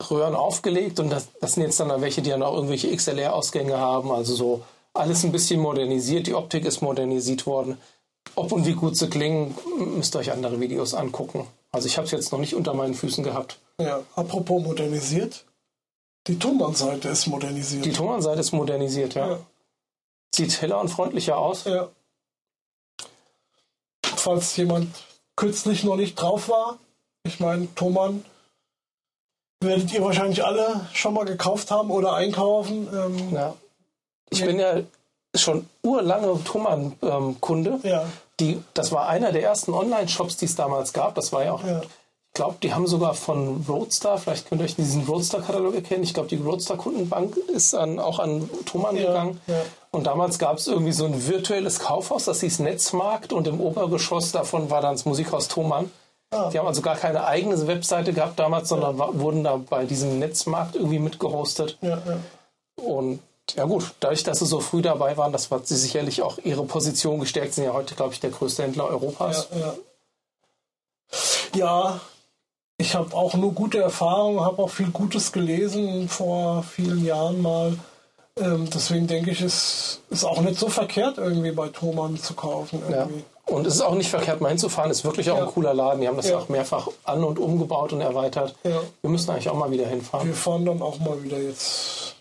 Röhren 0.09 0.35
aufgelegt 0.35 1.01
und 1.01 1.11
das, 1.11 1.29
das 1.41 1.55
sind 1.55 1.65
jetzt 1.65 1.81
dann 1.81 1.89
da 1.89 2.01
welche, 2.01 2.23
die 2.23 2.31
dann 2.31 2.43
auch 2.43 2.55
irgendwelche 2.55 2.95
XLR-Ausgänge 2.95 3.77
haben. 3.77 4.13
Also 4.13 4.35
so 4.35 4.63
alles 4.95 5.25
ein 5.25 5.33
bisschen 5.33 5.61
modernisiert. 5.61 6.27
Die 6.29 6.35
Optik 6.35 6.65
ist 6.65 6.81
modernisiert 6.81 7.47
worden. 7.47 7.77
Ob 8.37 8.53
und 8.53 8.67
wie 8.67 8.75
gut 8.75 8.97
sie 8.97 9.11
klingen, 9.11 9.57
müsst 9.97 10.15
ihr 10.15 10.21
euch 10.21 10.31
andere 10.31 10.61
Videos 10.61 10.95
angucken. 10.95 11.47
Also 11.73 11.89
ich 11.89 11.97
habe 11.97 12.05
es 12.07 12.13
jetzt 12.13 12.31
noch 12.33 12.39
nicht 12.39 12.55
unter 12.55 12.73
meinen 12.73 12.95
Füßen 12.95 13.25
gehabt. 13.25 13.59
ja. 13.79 14.03
Apropos 14.15 14.63
modernisiert. 14.63 15.45
Die 16.27 16.39
Thomann-Seite 16.39 17.09
ist 17.09 17.27
modernisiert. 17.27 17.85
Die 17.85 17.93
Tonanseite 17.93 18.41
ist 18.41 18.53
modernisiert, 18.53 19.15
ja. 19.15 19.29
ja. 19.29 19.41
Sieht 20.35 20.61
heller 20.61 20.81
und 20.81 20.89
freundlicher 20.89 21.37
aus. 21.37 21.65
ja. 21.65 21.89
Falls 24.05 24.57
jemand 24.57 24.95
kürzlich 25.35 25.83
noch 25.83 25.97
nicht 25.97 26.15
drauf 26.15 26.49
war, 26.49 26.79
ich 27.25 27.41
meine, 27.41 27.73
Thomann 27.75 28.25
werdet 29.63 29.93
ihr 29.93 30.03
wahrscheinlich 30.03 30.45
alle 30.45 30.89
schon 30.93 31.15
mal 31.15 31.25
gekauft 31.25 31.71
haben 31.71 31.91
oder 31.91 32.15
einkaufen. 32.15 32.89
Ähm, 32.93 33.35
Ja. 33.35 33.55
Ich 34.31 34.45
bin 34.45 34.59
ja 34.61 34.81
schon 35.35 35.69
urlange 35.83 36.43
Thomann-Kunde. 36.45 37.81
ja. 37.83 38.05
Die, 38.39 38.63
das 38.73 38.91
war 38.91 39.07
einer 39.09 39.33
der 39.33 39.43
ersten 39.43 39.75
Online-Shops, 39.75 40.39
die 40.39 40.47
es 40.47 40.55
damals 40.57 40.95
gab. 40.95 41.15
Das 41.15 41.31
war 41.33 41.45
ja 41.45 41.53
auch, 41.53 41.63
Ja. 41.65 41.83
ich 41.83 42.33
glaube, 42.33 42.57
die 42.63 42.73
haben 42.73 42.87
sogar 42.87 43.13
von 43.13 43.67
Roadstar, 43.69 44.17
vielleicht 44.17 44.49
könnt 44.49 44.63
ihr 44.63 44.65
euch 44.65 44.77
diesen 44.77 45.05
Roadstar-Katalog 45.05 45.75
erkennen. 45.75 46.05
Ich 46.05 46.15
glaube, 46.15 46.29
die 46.31 46.37
Roadstar-Kundenbank 46.37 47.37
ist 47.37 47.75
an, 47.75 47.99
auch 47.99 48.19
an 48.19 48.49
Thomann 48.65 48.97
Ja, 48.97 49.09
gegangen. 49.09 49.41
ja. 49.47 49.61
Und 49.91 50.07
damals 50.07 50.39
gab 50.39 50.57
es 50.57 50.69
irgendwie 50.69 50.93
so 50.93 51.05
ein 51.05 51.27
virtuelles 51.27 51.81
Kaufhaus, 51.81 52.25
das 52.25 52.41
hieß 52.41 52.61
Netzmarkt 52.61 53.33
und 53.35 53.47
im 53.47 53.61
Obergeschoss 53.61 54.33
davon 54.33 54.71
war 54.71 54.81
dann 54.81 54.95
das 54.95 55.05
Musikhaus 55.05 55.49
Thomann. 55.49 55.91
Die 56.33 56.59
haben 56.59 56.67
also 56.67 56.81
gar 56.81 56.95
keine 56.95 57.25
eigene 57.25 57.67
Webseite 57.67 58.13
gehabt 58.13 58.39
damals, 58.39 58.69
sondern 58.69 58.97
wa- 58.99 59.11
wurden 59.15 59.43
da 59.43 59.57
bei 59.57 59.85
diesem 59.85 60.21
Netzmarkt 60.21 60.77
irgendwie 60.77 61.01
mitgehostet. 61.01 61.77
Ja, 61.81 62.01
ja. 62.07 62.85
Und 62.85 63.19
ja 63.57 63.65
gut, 63.65 63.93
dadurch, 63.99 64.23
dass 64.23 64.39
sie 64.39 64.47
so 64.47 64.61
früh 64.61 64.81
dabei 64.81 65.17
waren, 65.17 65.33
das 65.33 65.51
hat 65.51 65.67
sie 65.67 65.75
sicherlich 65.75 66.23
auch 66.23 66.39
ihre 66.39 66.65
Position 66.65 67.19
gestärkt. 67.19 67.55
Sind 67.55 67.65
ja 67.65 67.73
heute, 67.73 67.97
glaube 67.97 68.13
ich, 68.13 68.21
der 68.21 68.31
größte 68.31 68.63
Händler 68.63 68.87
Europas. 68.87 69.49
Ja, 69.53 69.59
ja. 69.59 69.75
ja 71.55 72.01
ich 72.79 72.95
habe 72.95 73.13
auch 73.17 73.35
nur 73.35 73.53
gute 73.53 73.79
Erfahrungen, 73.83 74.41
habe 74.41 74.63
auch 74.63 74.71
viel 74.71 74.91
Gutes 74.91 75.33
gelesen 75.33 76.09
vor 76.09 76.63
vielen 76.63 77.05
Jahren 77.05 77.43
mal. 77.43 77.77
Ähm, 78.37 78.71
deswegen 78.71 79.09
denke 79.09 79.33
ich, 79.33 79.41
es 79.41 80.01
ist 80.11 80.25
auch 80.25 80.41
nicht 80.41 80.61
so 80.61 80.69
verkehrt, 80.69 81.19
irgendwie 81.19 81.51
bei 81.51 81.69
Thomann 81.69 82.17
zu 82.19 82.35
kaufen. 82.35 82.81
Ja. 82.89 83.09
Und 83.51 83.67
es 83.67 83.75
ist 83.75 83.81
auch 83.83 83.95
nicht 83.95 84.11
verkehrt, 84.11 84.41
mal 84.41 84.49
hinzufahren. 84.51 84.91
Ist 84.91 85.05
wirklich 85.05 85.31
auch 85.31 85.39
Ja. 85.39 85.45
ein 85.45 85.51
cooler 85.51 85.75
Laden. 85.75 86.01
Die 86.01 86.09
haben 86.09 86.17
das 86.17 86.29
Ja. 86.29 86.39
auch 86.39 86.49
mehrfach 86.49 86.89
an- 87.05 87.25
und 87.25 87.39
umgebaut 87.39 87.93
und 87.93 88.01
erweitert. 88.01 88.55
Ja. 88.63 88.81
Wir 89.03 89.11
müssen 89.11 89.31
eigentlich 89.31 89.49
auch 89.49 89.55
mal 89.57 89.71
wieder 89.71 89.87
hinfahren. 89.87 90.29
Wir 90.29 90.35
fahren 90.37 90.65
dann 90.65 90.81
auch 90.83 90.99
mal 91.01 91.23
wieder 91.23 91.39
jetzt 91.39 92.15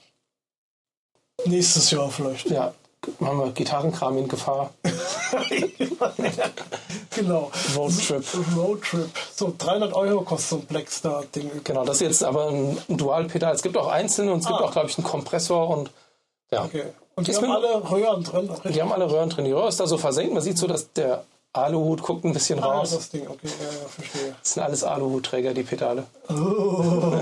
nächstes 1.46 1.92
Jahr 1.92 2.10
vielleicht. 2.10 2.50
Ja, 2.50 2.74
machen 3.20 3.38
wir 3.40 3.52
Gitarrenkram 3.52 4.18
in 4.18 4.28
Gefahr. 4.28 4.72
genau. 7.16 7.52
Roadtrip. 7.76 8.24
Roadtrip. 8.56 9.10
So, 9.36 9.54
300 9.58 9.94
Euro 9.94 10.22
kostet 10.22 10.50
so 10.50 10.56
ein 10.58 10.66
Blackstar-Ding. 10.66 11.52
Genau, 11.64 11.86
das 11.86 11.98
ist 11.98 12.02
jetzt 12.02 12.24
aber 12.24 12.48
ein 12.50 12.78
Dualpedal. 12.90 13.54
Es 13.54 13.62
gibt 13.62 13.78
auch 13.78 13.88
einzelne 13.88 14.32
und 14.34 14.40
es 14.40 14.48
gibt 14.48 14.60
Ah. 14.60 14.64
auch, 14.64 14.72
glaube 14.72 14.90
ich, 14.90 14.98
einen 14.98 15.08
Kompressor 15.08 15.70
und 15.70 15.92
ja. 16.52 16.66
Okay. 16.66 16.86
Und 17.20 17.28
die 17.28 17.32
Ist 17.32 17.42
haben 17.42 17.52
alle 17.52 17.92
Röhren 17.92 18.24
drin. 18.24 18.50
Die 18.64 18.82
haben 18.82 18.94
alle 18.94 19.12
Röhren 19.12 19.30
drin. 19.30 19.44
Die 19.44 19.52
Röhre 19.52 19.68
ist 19.68 19.78
da 19.78 19.86
so 19.88 19.98
versenkt. 19.98 20.34
Man 20.34 20.42
sieht 20.42 20.58
so, 20.58 20.68
dass 20.68 20.94
der 20.94 21.26
Aluhut 21.52 22.02
guckt 22.02 22.24
ein 22.24 22.32
bisschen 22.32 22.60
Ah, 22.64 22.78
raus. 22.78 22.92
das 22.92 23.10
Ding, 23.10 23.28
okay, 23.28 23.48
ja, 23.48 23.66
ja, 23.66 23.88
verstehe. 23.90 24.36
Das 24.42 24.54
sind 24.54 24.64
alles 24.64 24.84
Aluhutträger, 24.86 25.54
die 25.54 25.64
Pedale. 25.64 26.06
Oh. 26.30 27.20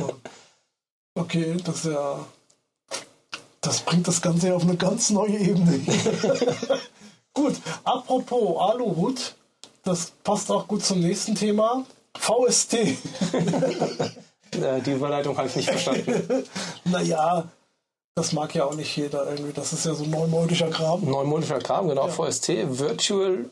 Okay, 1.15 1.57
das 1.65 1.77
ist 1.77 1.85
ja. 1.85 2.19
Das 3.61 3.79
bringt 3.81 4.07
das 4.07 4.21
Ganze 4.21 4.49
ja 4.49 4.55
auf 4.55 4.61
eine 4.61 4.75
ganz 4.75 5.09
neue 5.09 5.35
Ebene. 5.35 5.79
gut, 7.33 7.55
apropos 7.83 8.59
Aluhut, 8.71 9.33
das 9.83 10.11
passt 10.23 10.51
auch 10.51 10.67
gut 10.67 10.85
zum 10.85 10.99
nächsten 10.99 11.33
Thema. 11.33 11.85
VST. 12.19 12.77
Äh, 14.53 14.79
die 14.81 14.93
Überleitung 14.93 15.37
habe 15.37 15.49
ich 15.49 15.57
nicht 15.57 15.69
verstanden. 15.69 16.45
naja, 16.85 17.43
das 18.17 18.33
mag 18.33 18.53
ja 18.55 18.65
auch 18.65 18.75
nicht 18.75 18.95
jeder 18.97 19.29
irgendwie. 19.29 19.53
Das 19.53 19.73
ist 19.73 19.85
ja 19.85 19.93
so 19.93 20.03
neumodischer 20.03 20.69
Kram. 20.69 21.05
Neumodischer 21.05 21.59
Kram, 21.59 21.87
genau. 21.87 22.07
Ja. 22.07 22.13
VST, 22.13 22.49
Virtual 22.79 23.45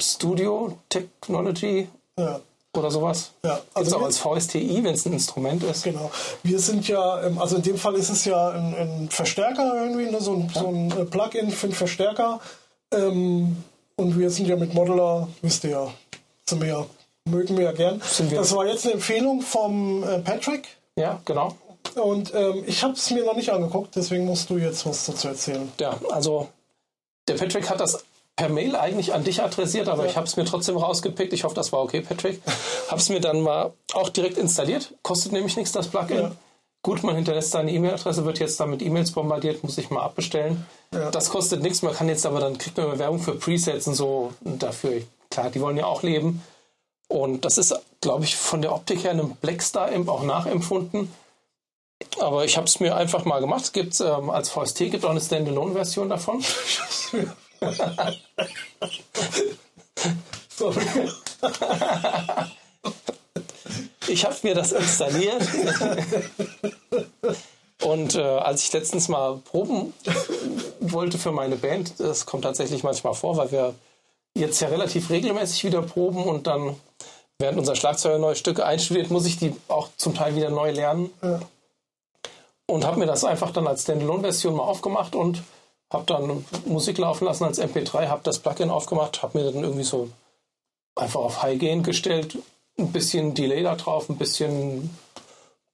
Studio 0.00 0.78
Technology. 0.88 1.88
Ja 2.16 2.40
oder 2.76 2.90
sowas. 2.90 3.32
Ja, 3.42 3.58
also 3.74 3.96
auch 3.96 4.02
als 4.02 4.18
VSTI, 4.18 4.84
wenn 4.84 4.94
es 4.94 5.04
ein 5.04 5.12
Instrument 5.12 5.62
ist. 5.64 5.82
Genau. 5.82 6.10
Wir 6.44 6.58
sind 6.60 6.86
ja, 6.86 7.22
ähm, 7.24 7.38
also 7.38 7.56
in 7.56 7.62
dem 7.62 7.76
Fall 7.76 7.94
ist 7.96 8.10
es 8.10 8.24
ja 8.24 8.50
ein, 8.50 8.74
ein 8.74 9.08
Verstärker 9.10 9.74
irgendwie, 9.74 10.10
ne? 10.10 10.20
so, 10.20 10.34
ein, 10.34 10.50
ja. 10.54 10.60
so 10.60 10.68
ein 10.68 10.90
äh, 10.92 11.04
Plugin 11.04 11.50
für 11.50 11.66
einen 11.66 11.74
Verstärker. 11.74 12.40
Ähm, 12.92 13.56
und 13.96 14.18
wir 14.18 14.30
sind 14.30 14.46
ja 14.46 14.56
mit 14.56 14.72
Modeler, 14.72 15.26
wisst 15.42 15.64
ihr 15.64 15.70
ja, 15.70 15.92
sind 16.48 16.62
wir 16.62 16.68
ja, 16.68 16.86
mögen 17.24 17.56
wir 17.56 17.64
ja 17.64 17.72
gern. 17.72 18.00
Das 18.30 18.54
war 18.54 18.66
jetzt 18.66 18.84
eine 18.84 18.94
Empfehlung 18.94 19.42
vom 19.42 20.04
äh, 20.04 20.20
Patrick. 20.20 20.68
Ja, 20.96 21.20
genau. 21.24 21.56
Und 21.96 22.32
ähm, 22.34 22.64
ich 22.66 22.82
habe 22.82 22.94
es 22.94 23.10
mir 23.10 23.24
noch 23.24 23.36
nicht 23.36 23.50
angeguckt, 23.50 23.96
deswegen 23.96 24.24
musst 24.26 24.50
du 24.50 24.58
jetzt 24.58 24.86
was 24.86 25.06
dazu 25.06 25.28
erzählen. 25.28 25.70
Ja, 25.80 25.98
also 26.10 26.48
der 27.28 27.34
Patrick 27.34 27.68
hat 27.68 27.80
das 27.80 28.04
per 28.36 28.48
Mail 28.48 28.76
eigentlich 28.76 29.12
an 29.12 29.24
dich 29.24 29.42
adressiert, 29.42 29.88
aber 29.88 30.04
ja. 30.04 30.10
ich 30.10 30.16
habe 30.16 30.26
es 30.26 30.36
mir 30.36 30.44
trotzdem 30.44 30.76
rausgepickt. 30.76 31.32
Ich 31.32 31.44
hoffe, 31.44 31.54
das 31.54 31.72
war 31.72 31.82
okay, 31.82 32.00
Patrick. 32.00 32.40
habe 32.88 33.00
es 33.00 33.08
mir 33.08 33.20
dann 33.20 33.40
mal 33.40 33.72
auch 33.92 34.08
direkt 34.08 34.38
installiert. 34.38 34.94
Kostet 35.02 35.32
nämlich 35.32 35.56
nichts, 35.56 35.72
das 35.72 35.88
Plugin. 35.88 36.16
Ja. 36.16 36.32
Gut, 36.82 37.02
man 37.02 37.14
hinterlässt 37.14 37.50
seine 37.50 37.70
E-Mail-Adresse, 37.72 38.24
wird 38.24 38.38
jetzt 38.38 38.58
dann 38.58 38.70
mit 38.70 38.80
E-Mails 38.80 39.12
bombardiert, 39.12 39.62
muss 39.62 39.76
ich 39.76 39.90
mal 39.90 40.02
abbestellen. 40.02 40.64
Ja. 40.94 41.10
Das 41.10 41.28
kostet 41.28 41.62
nichts. 41.62 41.82
Man 41.82 41.92
kann 41.92 42.08
jetzt 42.08 42.24
aber 42.24 42.40
dann 42.40 42.56
kriegt 42.56 42.78
man 42.78 42.98
Werbung 42.98 43.18
für 43.18 43.34
Presets 43.34 43.86
und 43.86 43.94
so 43.94 44.32
dafür. 44.40 45.02
Klar, 45.30 45.50
die 45.50 45.60
wollen 45.60 45.76
ja 45.76 45.84
auch 45.84 46.02
leben. 46.02 46.42
Und 47.08 47.44
das 47.44 47.58
ist, 47.58 47.74
glaube 48.00 48.24
ich, 48.24 48.36
von 48.36 48.62
der 48.62 48.72
Optik 48.72 49.04
her 49.04 49.10
einem 49.10 49.32
Blackstar-Imp 49.36 50.08
auch 50.08 50.22
nachempfunden. 50.22 51.12
Aber 52.18 52.44
ich 52.44 52.56
habe 52.56 52.66
es 52.66 52.80
mir 52.80 52.96
einfach 52.96 53.24
mal 53.24 53.40
gemacht. 53.40 53.64
Es 53.64 53.72
gibt 53.72 54.00
ähm, 54.00 54.30
als 54.30 54.50
VST 54.50 54.78
gibt 54.90 55.04
auch 55.04 55.10
eine 55.10 55.20
Standalone-Version 55.20 56.08
davon. 56.08 56.42
Ich 64.08 64.24
habe 64.24 64.36
mir 64.42 64.54
das 64.54 64.72
installiert. 64.72 65.42
Und 67.82 68.14
äh, 68.16 68.20
als 68.20 68.64
ich 68.64 68.72
letztens 68.72 69.08
mal 69.08 69.36
proben 69.38 69.94
wollte 70.80 71.16
für 71.16 71.32
meine 71.32 71.56
Band, 71.56 71.94
das 71.98 72.26
kommt 72.26 72.44
tatsächlich 72.44 72.82
manchmal 72.82 73.14
vor, 73.14 73.36
weil 73.36 73.52
wir 73.52 73.74
jetzt 74.34 74.60
ja 74.60 74.68
relativ 74.68 75.10
regelmäßig 75.10 75.64
wieder 75.64 75.82
proben 75.82 76.24
und 76.24 76.46
dann, 76.46 76.76
während 77.38 77.58
unser 77.58 77.76
Schlagzeuger 77.76 78.18
neue 78.18 78.36
Stücke 78.36 78.66
einstudiert, 78.66 79.10
muss 79.10 79.26
ich 79.26 79.38
die 79.38 79.54
auch 79.68 79.88
zum 79.96 80.14
Teil 80.14 80.36
wieder 80.36 80.50
neu 80.50 80.72
lernen. 80.72 81.10
Ja. 81.22 81.40
Und 82.70 82.86
habe 82.86 83.00
mir 83.00 83.06
das 83.06 83.24
einfach 83.24 83.50
dann 83.50 83.66
als 83.66 83.82
Standalone-Version 83.82 84.54
mal 84.54 84.62
aufgemacht 84.62 85.16
und 85.16 85.42
habe 85.92 86.04
dann 86.06 86.44
Musik 86.66 86.98
laufen 86.98 87.24
lassen 87.24 87.44
als 87.44 87.60
MP3, 87.60 88.06
habe 88.06 88.20
das 88.22 88.38
Plugin 88.38 88.70
aufgemacht, 88.70 89.22
habe 89.22 89.38
mir 89.38 89.50
dann 89.50 89.64
irgendwie 89.64 89.82
so 89.82 90.08
einfach 90.94 91.20
auf 91.20 91.42
High 91.42 91.58
Gain 91.58 91.82
gestellt, 91.82 92.38
ein 92.78 92.92
bisschen 92.92 93.34
Delay 93.34 93.64
da 93.64 93.74
drauf, 93.74 94.08
ein 94.08 94.18
bisschen 94.18 94.96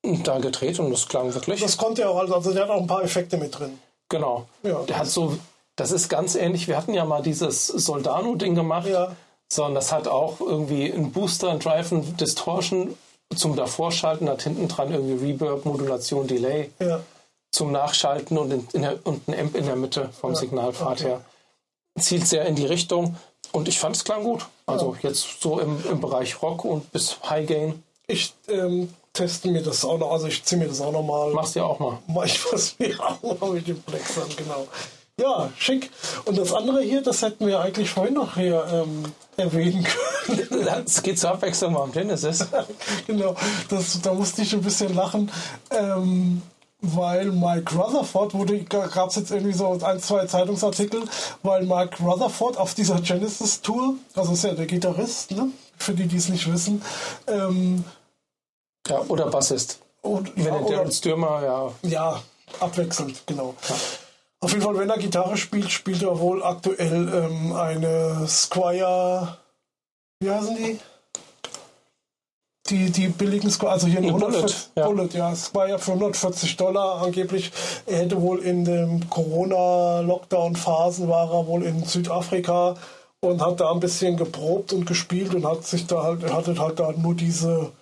da 0.02 0.38
gedreht 0.38 0.78
und 0.78 0.90
das 0.90 1.06
klang 1.06 1.34
wirklich. 1.34 1.60
Das 1.60 1.76
konnte 1.76 2.02
ja 2.02 2.08
auch, 2.08 2.30
also 2.30 2.52
der 2.54 2.62
hat 2.62 2.70
auch 2.70 2.80
ein 2.80 2.86
paar 2.86 3.02
Effekte 3.02 3.36
mit 3.36 3.58
drin. 3.58 3.78
Genau. 4.08 4.46
Ja. 4.62 4.82
Der 4.84 4.98
hat 4.98 5.08
so, 5.08 5.36
das 5.74 5.90
ist 5.90 6.08
ganz 6.08 6.34
ähnlich, 6.34 6.66
wir 6.66 6.78
hatten 6.78 6.94
ja 6.94 7.04
mal 7.04 7.22
dieses 7.22 7.66
Soldano-Ding 7.66 8.54
gemacht, 8.54 8.88
ja. 8.88 9.14
sondern 9.52 9.74
das 9.74 9.92
hat 9.92 10.08
auch 10.08 10.40
irgendwie 10.40 10.90
einen 10.90 11.12
Booster, 11.12 11.50
einen 11.50 11.60
Drive, 11.60 11.92
ein 11.92 12.16
Distortion 12.16 12.96
zum 13.34 13.56
Davorschalten, 13.56 14.28
hat 14.28 14.42
hinten 14.42 14.68
dran 14.68 14.92
irgendwie 14.92 15.32
Reverb, 15.32 15.64
Modulation, 15.64 16.26
Delay. 16.26 16.70
Ja 16.78 17.00
zum 17.56 17.72
Nachschalten 17.72 18.36
und, 18.36 18.52
in, 18.52 18.68
in 18.74 18.82
der, 18.82 18.98
und 19.04 19.26
ein 19.28 19.38
Amp 19.38 19.56
in 19.56 19.64
der 19.64 19.76
Mitte 19.76 20.10
vom 20.20 20.32
ja, 20.32 20.36
Signalpfad 20.36 21.00
okay. 21.00 21.04
her. 21.04 21.24
Zielt 21.98 22.26
sehr 22.26 22.44
in 22.44 22.54
die 22.54 22.66
Richtung 22.66 23.16
und 23.52 23.66
ich 23.68 23.78
fand 23.78 23.96
es 23.96 24.04
klang 24.04 24.22
gut. 24.22 24.46
Also 24.66 24.94
ja. 24.94 25.08
jetzt 25.08 25.40
so 25.40 25.58
im, 25.58 25.82
im 25.90 26.00
Bereich 26.00 26.42
Rock 26.42 26.64
und 26.64 26.92
bis 26.92 27.16
High 27.28 27.46
Gain. 27.46 27.82
Ich 28.06 28.34
ähm, 28.48 28.92
teste 29.14 29.48
mir 29.48 29.62
das 29.62 29.84
auch 29.86 29.98
noch, 29.98 30.12
also 30.12 30.26
ich 30.26 30.44
ziehe 30.44 30.60
mir 30.60 30.68
das 30.68 30.82
auch 30.82 30.92
noch 30.92 31.02
mal. 31.02 31.32
Machst 31.32 31.54
du 31.54 31.60
ja 31.60 31.64
auch 31.64 31.78
mal. 31.78 31.98
Mach 32.06 32.26
ich 32.26 32.52
was 32.52 32.78
mir 32.78 33.00
auch 33.00 33.40
mal 33.40 33.52
mit 33.52 33.66
dem 33.66 33.80
Plex 33.80 34.18
an, 34.18 34.28
genau. 34.36 34.68
Ja, 35.18 35.50
schick. 35.56 35.90
Und 36.26 36.36
das 36.36 36.52
andere 36.52 36.82
hier, 36.82 37.02
das 37.02 37.22
hätten 37.22 37.46
wir 37.46 37.60
eigentlich 37.60 37.88
vorhin 37.88 38.14
noch 38.14 38.34
hier 38.34 38.66
ähm, 38.70 39.04
erwähnen 39.36 39.82
können. 39.82 39.96
Es 40.86 41.02
geht 41.02 41.18
zur 41.18 41.30
Abwechslung 41.30 41.72
mal 41.72 41.84
am 41.84 41.92
Genesis. 41.92 42.46
genau, 43.06 43.34
das, 43.68 44.00
da 44.02 44.12
musste 44.12 44.42
ich 44.42 44.52
ein 44.52 44.60
bisschen 44.60 44.94
lachen. 44.94 45.30
Ähm, 45.70 46.42
weil 46.80 47.32
Mike 47.32 47.74
Rutherford 47.74 48.34
wurde, 48.34 48.62
gab 48.64 49.08
es 49.08 49.16
jetzt 49.16 49.30
irgendwie 49.30 49.54
so 49.54 49.78
ein, 49.82 50.00
zwei 50.00 50.26
Zeitungsartikel, 50.26 51.02
weil 51.42 51.64
Mike 51.64 52.02
Rutherford 52.02 52.58
auf 52.58 52.74
dieser 52.74 53.00
Genesis 53.00 53.62
Tour, 53.62 53.94
also 54.14 54.32
ist 54.34 54.44
ja 54.44 54.52
der 54.52 54.66
Gitarrist, 54.66 55.30
ne? 55.30 55.48
für 55.78 55.94
die, 55.94 56.06
die 56.06 56.16
es 56.16 56.28
nicht 56.28 56.52
wissen, 56.52 56.82
ähm, 57.26 57.84
ja, 58.86 59.00
oder 59.08 59.26
Bassist. 59.30 59.80
Und, 60.02 60.36
wenn 60.36 60.66
ja, 60.66 60.84
der 60.84 60.90
Stürmer, 60.90 61.42
ja. 61.42 61.72
Ja, 61.88 62.22
abwechselnd, 62.60 63.22
genau. 63.26 63.54
Ja. 63.68 63.74
Auf 64.40 64.52
jeden 64.52 64.62
Fall, 64.62 64.78
wenn 64.78 64.90
er 64.90 64.98
Gitarre 64.98 65.36
spielt, 65.36 65.70
spielt 65.70 66.02
er 66.02 66.18
wohl 66.18 66.42
aktuell 66.42 67.08
ähm, 67.08 67.52
eine 67.52 68.26
Squire, 68.28 69.38
wie 70.20 70.30
heißen 70.30 70.56
die? 70.56 70.78
die, 72.70 72.90
die 72.90 73.08
billigen 73.08 73.50
Squire, 73.50 73.72
also 73.72 73.86
hier 73.86 73.98
ein 73.98 74.06
140 74.06 74.70
Bullet, 74.74 74.76
ja. 74.76 74.86
Bullet, 74.86 75.08
ja, 75.14 75.34
ja 75.66 75.78
für 75.78 75.92
140 75.92 76.56
Dollar 76.56 77.02
angeblich. 77.02 77.52
Er 77.86 77.98
hätte 77.98 78.20
wohl 78.20 78.40
in 78.40 78.64
den 78.64 79.08
Corona-Lockdown-Phasen 79.08 81.08
war 81.08 81.32
er 81.32 81.46
wohl 81.46 81.62
in 81.62 81.84
Südafrika 81.84 82.74
und 83.20 83.40
hat 83.40 83.60
da 83.60 83.72
ein 83.72 83.80
bisschen 83.80 84.16
geprobt 84.16 84.72
und 84.72 84.86
gespielt 84.86 85.34
und 85.34 85.46
hat 85.46 85.66
sich 85.66 85.86
da 85.86 86.02
halt, 86.02 86.22
er 86.22 86.34
hatte 86.34 86.58
halt 86.58 86.80
da 86.80 86.92
nur 86.92 87.14
diese 87.14 87.72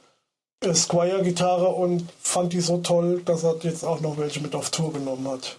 äh, 0.61 0.75
Squire-Gitarre 0.75 1.69
und 1.69 2.09
fand 2.21 2.53
die 2.53 2.61
so 2.61 2.79
toll, 2.79 3.23
dass 3.25 3.45
er 3.45 3.57
jetzt 3.63 3.85
auch 3.85 4.01
noch 4.01 4.19
welche 4.19 4.41
mit 4.41 4.55
auf 4.55 4.71
Tour 4.71 4.93
genommen 4.93 5.29
hat. 5.29 5.59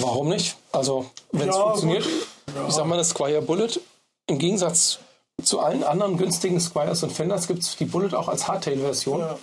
Warum 0.00 0.28
nicht? 0.28 0.56
Also, 0.72 1.06
wenn 1.30 1.48
es 1.48 1.56
ja, 1.56 1.62
funktioniert, 1.62 2.06
ja. 2.54 2.68
ich 2.68 2.74
sag 2.74 2.86
mal, 2.86 2.96
das 2.96 3.10
Squire 3.10 3.42
Bullet 3.42 3.80
im 4.26 4.38
Gegensatz 4.38 4.98
zu 5.42 5.60
allen 5.60 5.82
anderen 5.84 6.16
günstigen 6.16 6.60
Squires 6.60 7.02
und 7.02 7.12
Fenders 7.12 7.46
gibt 7.46 7.62
es 7.62 7.76
die 7.76 7.84
Bullet 7.84 8.14
auch 8.14 8.28
als 8.28 8.48
Hardtail-Version. 8.48 9.20
Ja. 9.20 9.38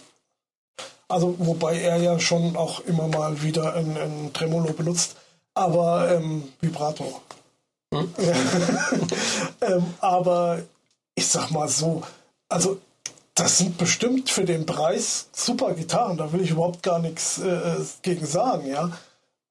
Also, 1.08 1.36
wobei 1.40 1.82
er 1.82 1.98
ja 1.98 2.20
schon 2.20 2.56
auch 2.56 2.82
immer 2.82 3.08
mal 3.08 3.42
wieder 3.42 3.74
ein, 3.74 3.98
ein 3.98 4.32
Tremolo 4.34 4.74
benutzt, 4.74 5.16
aber 5.54 6.12
ähm, 6.12 6.54
Vibrato. 6.62 7.22
Hm? 7.94 8.14
ähm, 9.62 9.94
aber 10.00 10.62
ich 11.16 11.28
sag 11.28 11.50
mal 11.50 11.68
so, 11.68 12.04
also 12.48 12.78
das 13.34 13.58
sind 13.58 13.78
bestimmt 13.78 14.30
für 14.30 14.46
den 14.46 14.66
Preis 14.66 15.28
super 15.32 15.74
Gitarren, 15.74 16.18
da 16.18 16.32
will 16.32 16.42
ich 16.42 16.52
überhaupt 16.52 16.84
gar 16.84 17.00
nichts 17.00 17.40
äh, 17.40 17.78
gegen 18.02 18.26
sagen, 18.26 18.68
ja. 18.68 18.92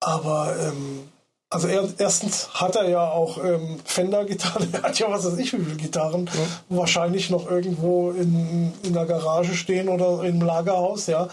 Aber 0.00 0.54
ähm, 0.60 1.08
also 1.50 1.66
er, 1.66 1.88
erstens 1.98 2.48
hat 2.54 2.76
er 2.76 2.88
ja 2.88 3.10
auch 3.10 3.42
ähm, 3.42 3.78
Fender-Gitarren, 3.84 4.68
er 4.72 4.82
hat 4.82 4.98
ja 4.98 5.10
was 5.10 5.24
weiß 5.24 5.38
ich 5.38 5.52
wie 5.52 5.64
viele 5.64 5.76
Gitarren, 5.76 6.22
mhm. 6.22 6.76
wahrscheinlich 6.76 7.30
noch 7.30 7.50
irgendwo 7.50 8.10
in, 8.10 8.72
in 8.82 8.92
der 8.92 9.06
Garage 9.06 9.54
stehen 9.54 9.88
oder 9.88 10.24
im 10.24 10.40
Lagerhaus, 10.40 11.06
ja. 11.06 11.28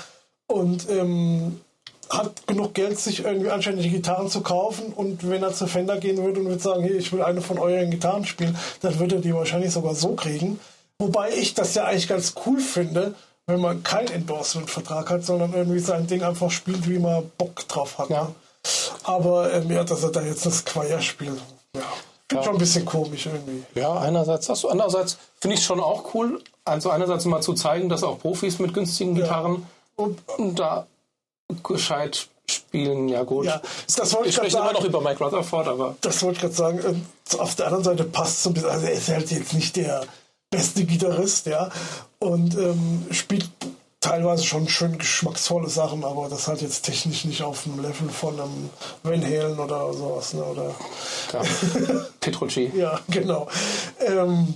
Und 0.47 0.89
ähm, 0.89 1.59
hat 2.09 2.45
genug 2.47 2.75
Geld, 2.75 2.99
sich 2.99 3.25
irgendwie 3.25 3.49
anständige 3.49 3.89
Gitarren 3.89 4.29
zu 4.29 4.41
kaufen 4.41 4.93
und 4.93 5.27
wenn 5.27 5.43
er 5.43 5.53
zu 5.53 5.67
Fender 5.67 5.97
gehen 5.97 6.17
würde 6.17 6.39
und 6.39 6.47
würde 6.47 6.61
sagen, 6.61 6.83
hey, 6.83 6.97
ich 6.97 7.11
will 7.11 7.23
eine 7.23 7.41
von 7.41 7.57
euren 7.57 7.89
Gitarren 7.89 8.25
spielen, 8.25 8.55
dann 8.81 8.99
würde 8.99 9.15
er 9.15 9.21
die 9.21 9.33
wahrscheinlich 9.33 9.71
sogar 9.71 9.95
so 9.95 10.13
kriegen. 10.13 10.59
Wobei 10.99 11.31
ich 11.31 11.55
das 11.55 11.73
ja 11.75 11.85
eigentlich 11.85 12.07
ganz 12.07 12.35
cool 12.45 12.59
finde, 12.59 13.15
wenn 13.47 13.59
man 13.59 13.83
keinen 13.83 14.07
Endorsement-Vertrag 14.07 15.09
hat, 15.09 15.25
sondern 15.25 15.53
irgendwie 15.53 15.79
sein 15.79 16.07
Ding 16.07 16.23
einfach 16.23 16.51
spielt, 16.51 16.87
wie 16.87 16.99
man 16.99 17.29
Bock 17.37 17.67
drauf 17.67 17.97
hat. 17.97 18.09
Ja. 18.09 18.31
Aber 19.05 19.53
ähm, 19.53 19.71
ja, 19.71 19.83
dass 19.83 20.03
er 20.03 20.11
da 20.11 20.21
jetzt 20.21 20.45
das 20.45 20.65
Choir 20.65 20.99
spielt, 20.99 21.39
ja, 21.75 21.81
finde 22.27 22.41
ja. 22.41 22.43
schon 22.43 22.55
ein 22.55 22.59
bisschen 22.59 22.85
komisch 22.85 23.27
irgendwie. 23.27 23.63
Ja, 23.75 23.93
einerseits 23.99 24.47
das, 24.47 24.65
andererseits 24.65 25.17
finde 25.39 25.55
ich 25.55 25.59
es 25.61 25.65
schon 25.65 25.79
auch 25.79 26.13
cool, 26.13 26.41
also 26.65 26.89
einerseits 26.89 27.25
mal 27.25 27.41
zu 27.41 27.53
zeigen, 27.53 27.87
dass 27.87 28.03
auch 28.03 28.19
Profis 28.19 28.59
mit 28.59 28.73
günstigen 28.73 29.13
Gitarren 29.13 29.67
ja. 29.97 30.05
und, 30.37 30.59
da 30.59 30.87
gescheit 31.63 32.27
spielen, 32.49 33.07
ja 33.07 33.23
gut. 33.23 33.45
Ja, 33.45 33.61
das 33.95 34.13
wollte 34.13 34.29
ich 34.29 34.35
spreche 34.35 34.57
immer 34.57 34.73
noch 34.73 34.83
über 34.83 35.01
Mike 35.01 35.23
Rutherford, 35.23 35.67
aber... 35.67 35.95
Das 36.01 36.21
wollte 36.23 36.35
ich 36.35 36.41
gerade 36.41 36.53
sagen. 36.53 36.79
Ähm, 36.85 37.05
auf 37.39 37.55
der 37.55 37.67
anderen 37.67 37.83
Seite 37.83 38.03
passt 38.03 38.43
so 38.43 38.49
ein 38.49 38.53
bisschen, 38.53 38.69
also 38.69 38.85
er 38.87 38.93
ist 38.93 39.09
halt 39.09 39.31
jetzt 39.31 39.53
nicht 39.53 39.75
der 39.75 40.03
beste 40.49 40.85
Gitarrist, 40.85 41.45
ja, 41.45 41.69
und 42.19 42.55
ähm, 42.55 43.05
spielt 43.11 43.49
teilweise 44.05 44.43
schon 44.43 44.69
schön 44.69 44.99
geschmacksvolle 44.99 45.67
Sachen, 45.67 46.03
aber 46.03 46.29
das 46.29 46.47
halt 46.47 46.61
jetzt 46.61 46.83
technisch 46.83 47.25
nicht 47.25 47.41
auf 47.41 47.63
dem 47.63 47.81
Level 47.81 48.09
von 48.09 48.39
einem 48.39 48.69
Van 49.01 49.23
Halen 49.23 49.59
oder 49.59 49.91
sowas. 49.93 50.33
Ne? 50.35 50.43
Oder 50.43 50.75
ja. 51.33 51.41
Petrucci. 52.19 52.71
ja, 52.75 52.99
genau. 53.09 53.47
Ähm, 53.99 54.53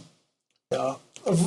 ja, 0.72 0.98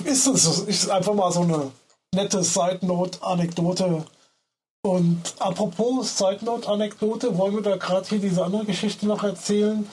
ist 0.04 0.26
es 0.26 0.58
ist 0.58 0.90
einfach 0.90 1.14
mal 1.14 1.30
so 1.30 1.42
eine 1.42 1.70
nette 2.12 2.42
Side 2.42 2.80
Note 2.82 3.22
Anekdote. 3.22 4.04
Und 4.84 5.22
apropos 5.38 6.18
Side 6.18 6.44
Note 6.44 6.68
Anekdote, 6.68 7.38
wollen 7.38 7.54
wir 7.54 7.62
da 7.62 7.76
gerade 7.76 8.08
hier 8.08 8.18
diese 8.18 8.44
andere 8.44 8.64
Geschichte 8.64 9.06
noch 9.06 9.22
erzählen? 9.22 9.88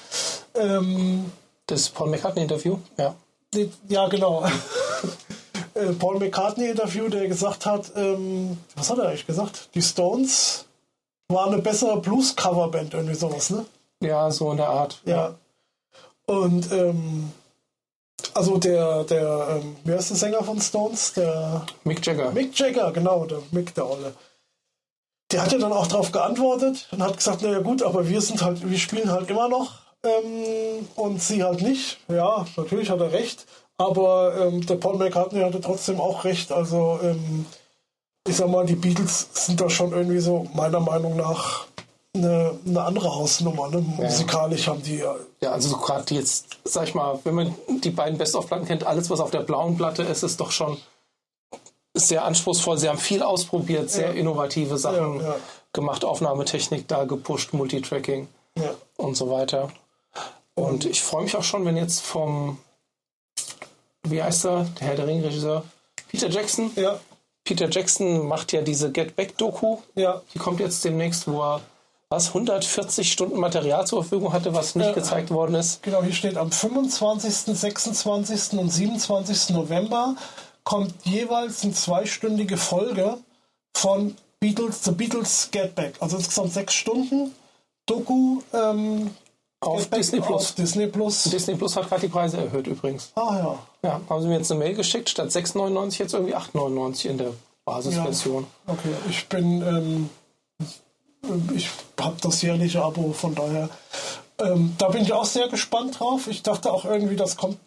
Ähm, 0.55 1.32
Das 1.68 1.89
Paul 1.89 2.10
McCartney-Interview, 2.10 2.80
ja. 2.97 3.14
ja, 3.88 4.07
genau. 4.07 4.43
Äh, 5.82 5.94
Paul 5.94 6.20
McCartney-Interview, 6.20 7.10
der 7.10 7.28
gesagt 7.28 7.66
hat, 7.66 7.92
ähm, 7.96 8.58
was 8.76 8.90
hat 8.90 8.98
er 9.00 9.10
eigentlich 9.10 9.28
gesagt? 9.28 9.70
Die 9.76 9.82
Stones 9.82 10.66
waren 11.28 11.54
eine 11.54 11.62
bessere 11.62 12.00
Blues-Coverband, 12.00 12.94
irgendwie 12.94 13.16
sowas, 13.16 13.50
ne? 13.50 13.66
Ja, 14.02 14.32
so 14.32 14.52
in 14.52 14.58
der 14.58 14.70
Art. 14.70 15.02
Ja. 15.06 15.36
Und 16.26 16.72
ähm, 16.72 17.32
also 18.34 18.58
der, 18.58 19.04
der, 19.04 19.62
ähm, 19.62 19.76
wer 19.84 19.98
ist 19.98 20.10
der 20.10 20.18
Sänger 20.18 20.44
von 20.44 20.60
Stones? 20.60 21.14
Der 21.14 21.66
Mick 21.84 22.06
Jagger. 22.06 22.32
Mick 22.32 22.58
Jagger, 22.58 22.92
genau, 22.92 23.26
der 23.26 23.40
Mick, 23.52 23.74
der 23.76 23.90
Olle. 23.90 24.14
Der 25.32 25.44
hat 25.44 25.52
ja 25.52 25.60
dann 25.60 25.74
auch 25.74 25.88
darauf 25.88 26.12
geantwortet 26.12 26.88
und 26.92 27.04
hat 27.04 27.18
gesagt, 27.18 27.42
naja 27.42 27.60
gut, 27.60 27.84
aber 27.84 28.08
wir 28.08 28.22
sind 28.22 28.42
halt, 28.42 28.68
wir 28.68 28.80
spielen 28.80 29.12
halt 29.12 29.30
immer 29.30 29.48
noch 29.48 29.74
ähm, 30.04 30.88
und 30.96 31.22
sie 31.22 31.44
halt 31.44 31.62
nicht. 31.62 32.00
Ja, 32.08 32.46
natürlich 32.56 32.90
hat 32.90 33.00
er 33.00 33.12
recht, 33.12 33.46
aber 33.80 34.36
ähm, 34.38 34.66
der 34.66 34.76
Paul 34.76 34.98
McCartney 34.98 35.40
hatte 35.42 35.62
trotzdem 35.62 36.00
auch 36.00 36.26
recht. 36.26 36.52
Also 36.52 37.00
ähm, 37.02 37.46
ich 38.28 38.36
sag 38.36 38.50
mal, 38.50 38.66
die 38.66 38.76
Beatles 38.76 39.30
sind 39.34 39.60
da 39.60 39.70
schon 39.70 39.94
irgendwie 39.94 40.20
so 40.20 40.46
meiner 40.54 40.82
Meinung 40.82 41.16
nach 41.16 41.66
eine, 42.14 42.60
eine 42.68 42.82
andere 42.84 43.16
Hausnummer. 43.16 43.70
Ne? 43.70 43.80
Musikalisch 43.80 44.68
haben 44.68 44.84
die 44.84 44.98
ja 44.98 45.16
Ja, 45.42 45.52
also 45.52 45.70
so 45.70 45.78
gerade 45.78 46.14
jetzt, 46.14 46.58
sag 46.66 46.88
ich 46.88 46.94
mal, 46.94 47.20
wenn 47.24 47.36
man 47.36 47.56
die 47.82 47.92
beiden 47.92 48.18
Best-of-Platten 48.18 48.66
kennt, 48.66 48.84
alles, 48.84 49.10
was 49.10 49.22
auf 49.22 49.32
der 49.32 49.42
blauen 49.42 49.78
Platte 49.78 50.04
ist, 50.04 50.24
ist 50.24 50.40
doch 50.42 50.52
schon 50.52 50.78
sehr 51.94 52.26
anspruchsvoll. 52.26 52.78
Sie 52.78 52.90
haben 52.90 52.98
viel 52.98 53.24
ausprobiert, 53.24 53.90
sehr 53.90 54.14
innovative 54.14 54.78
Sachen 54.78 55.22
Ja, 55.22 55.28
ja. 55.28 55.36
gemacht, 55.72 56.04
Aufnahmetechnik 56.04 56.88
da 56.88 57.06
gepusht, 57.06 57.54
Multitracking 57.54 58.28
ja. 58.58 58.72
und 58.98 59.16
so 59.16 59.30
weiter. 59.30 59.70
Und 60.56 60.86
ich 60.86 61.02
freue 61.02 61.24
mich 61.24 61.38
auch 61.38 61.44
schon, 61.44 61.64
wenn 61.66 61.78
jetzt 61.78 62.02
vom, 62.02 62.58
wie 64.08 64.22
heißt 64.22 64.45
er, 64.45 64.66
der 64.80 64.88
Herr 64.88 64.95
der 64.95 65.08
Ring-Regisseur, 65.08 65.64
Peter 66.10 66.30
Jackson. 66.30 66.72
Ja, 66.76 67.00
Peter 67.43 67.70
Jackson 67.70 68.28
macht 68.28 68.52
ja 68.52 68.62
diese 68.62 68.91
Get 68.91 69.16
Back-Doku. 69.16 69.78
ja, 69.95 70.22
Die 70.34 70.39
kommt 70.39 70.60
jetzt 70.60 70.84
demnächst, 70.86 71.28
wo 71.28 71.41
er 71.41 71.62
was 72.10 72.30
140 72.30 73.12
Stunden 73.12 73.39
Material 73.39 73.86
zur 73.86 74.04
Verfügung 74.04 74.34
hatte, 74.34 74.54
was 74.54 74.74
nicht 74.76 74.88
Ja. 74.88 74.93
gezeigt 74.93 75.30
worden 75.30 75.56
ist. 75.56 75.84
Genau, 75.84 76.02
hier 76.04 76.14
steht 76.14 76.38
am 76.38 76.52
25., 76.52 77.56
26. 77.56 78.58
und 78.60 78.70
27. 78.72 79.50
November 79.56 80.16
kommt 80.64 80.93
jeweils 81.04 81.64
eine 81.64 81.74
zweistündige 81.74 82.58
Folge 82.58 83.18
von 83.76 84.16
Beatles, 84.39 84.84
The 84.84 84.91
Beatles 84.91 85.50
Get 85.52 85.76
Back. 85.76 85.93
Also 86.00 86.18
insgesamt 86.18 86.54
sechs 86.54 86.74
Stunden 86.74 87.34
Doku 87.86 88.41
ähm, 88.54 89.12
Auf 89.62 89.88
Disney 89.89 90.20
Plus. 90.22 90.50
Auf 90.50 90.52
Disney 90.56 90.88
Plus. 90.88 91.24
Disney 91.24 91.56
Plus 91.56 91.76
hat 91.76 91.88
gerade 91.89 92.02
die 92.02 92.08
Preise 92.08 92.38
erhöht 92.38 92.68
übrigens. 92.68 93.12
Ah 93.16 93.38
ja. 93.38 93.60
Ja, 93.82 94.02
haben 94.10 94.22
sie 94.22 94.28
mir 94.28 94.38
jetzt 94.38 94.52
eine 94.52 94.60
Mail 94.60 94.76
geschickt, 94.76 95.10
statt 95.10 95.30
6,99 95.30 96.00
jetzt 96.00 96.14
irgendwie 96.14 96.36
8,99 96.36 97.06
in 97.08 97.18
der 97.18 97.32
Basisversion. 97.66 98.46
Okay, 98.68 98.90
ich 99.10 99.28
bin, 99.30 99.62
ähm, 99.62 100.10
ich 101.56 101.70
habe 102.00 102.16
das 102.22 102.42
jährliche 102.42 102.82
Abo, 102.84 103.14
von 103.14 103.36
daher. 103.36 103.70
Ähm, 104.40 104.76
da 104.78 104.90
bin 104.90 105.02
ich 105.04 105.14
auch 105.14 105.26
sehr 105.26 105.48
gespannt 105.50 106.00
drauf. 106.00 106.28
Ich 106.28 106.44
dachte 106.44 106.72
auch 106.74 106.86
irgendwie, 106.86 107.16
das 107.16 107.38
kommt, 107.38 107.58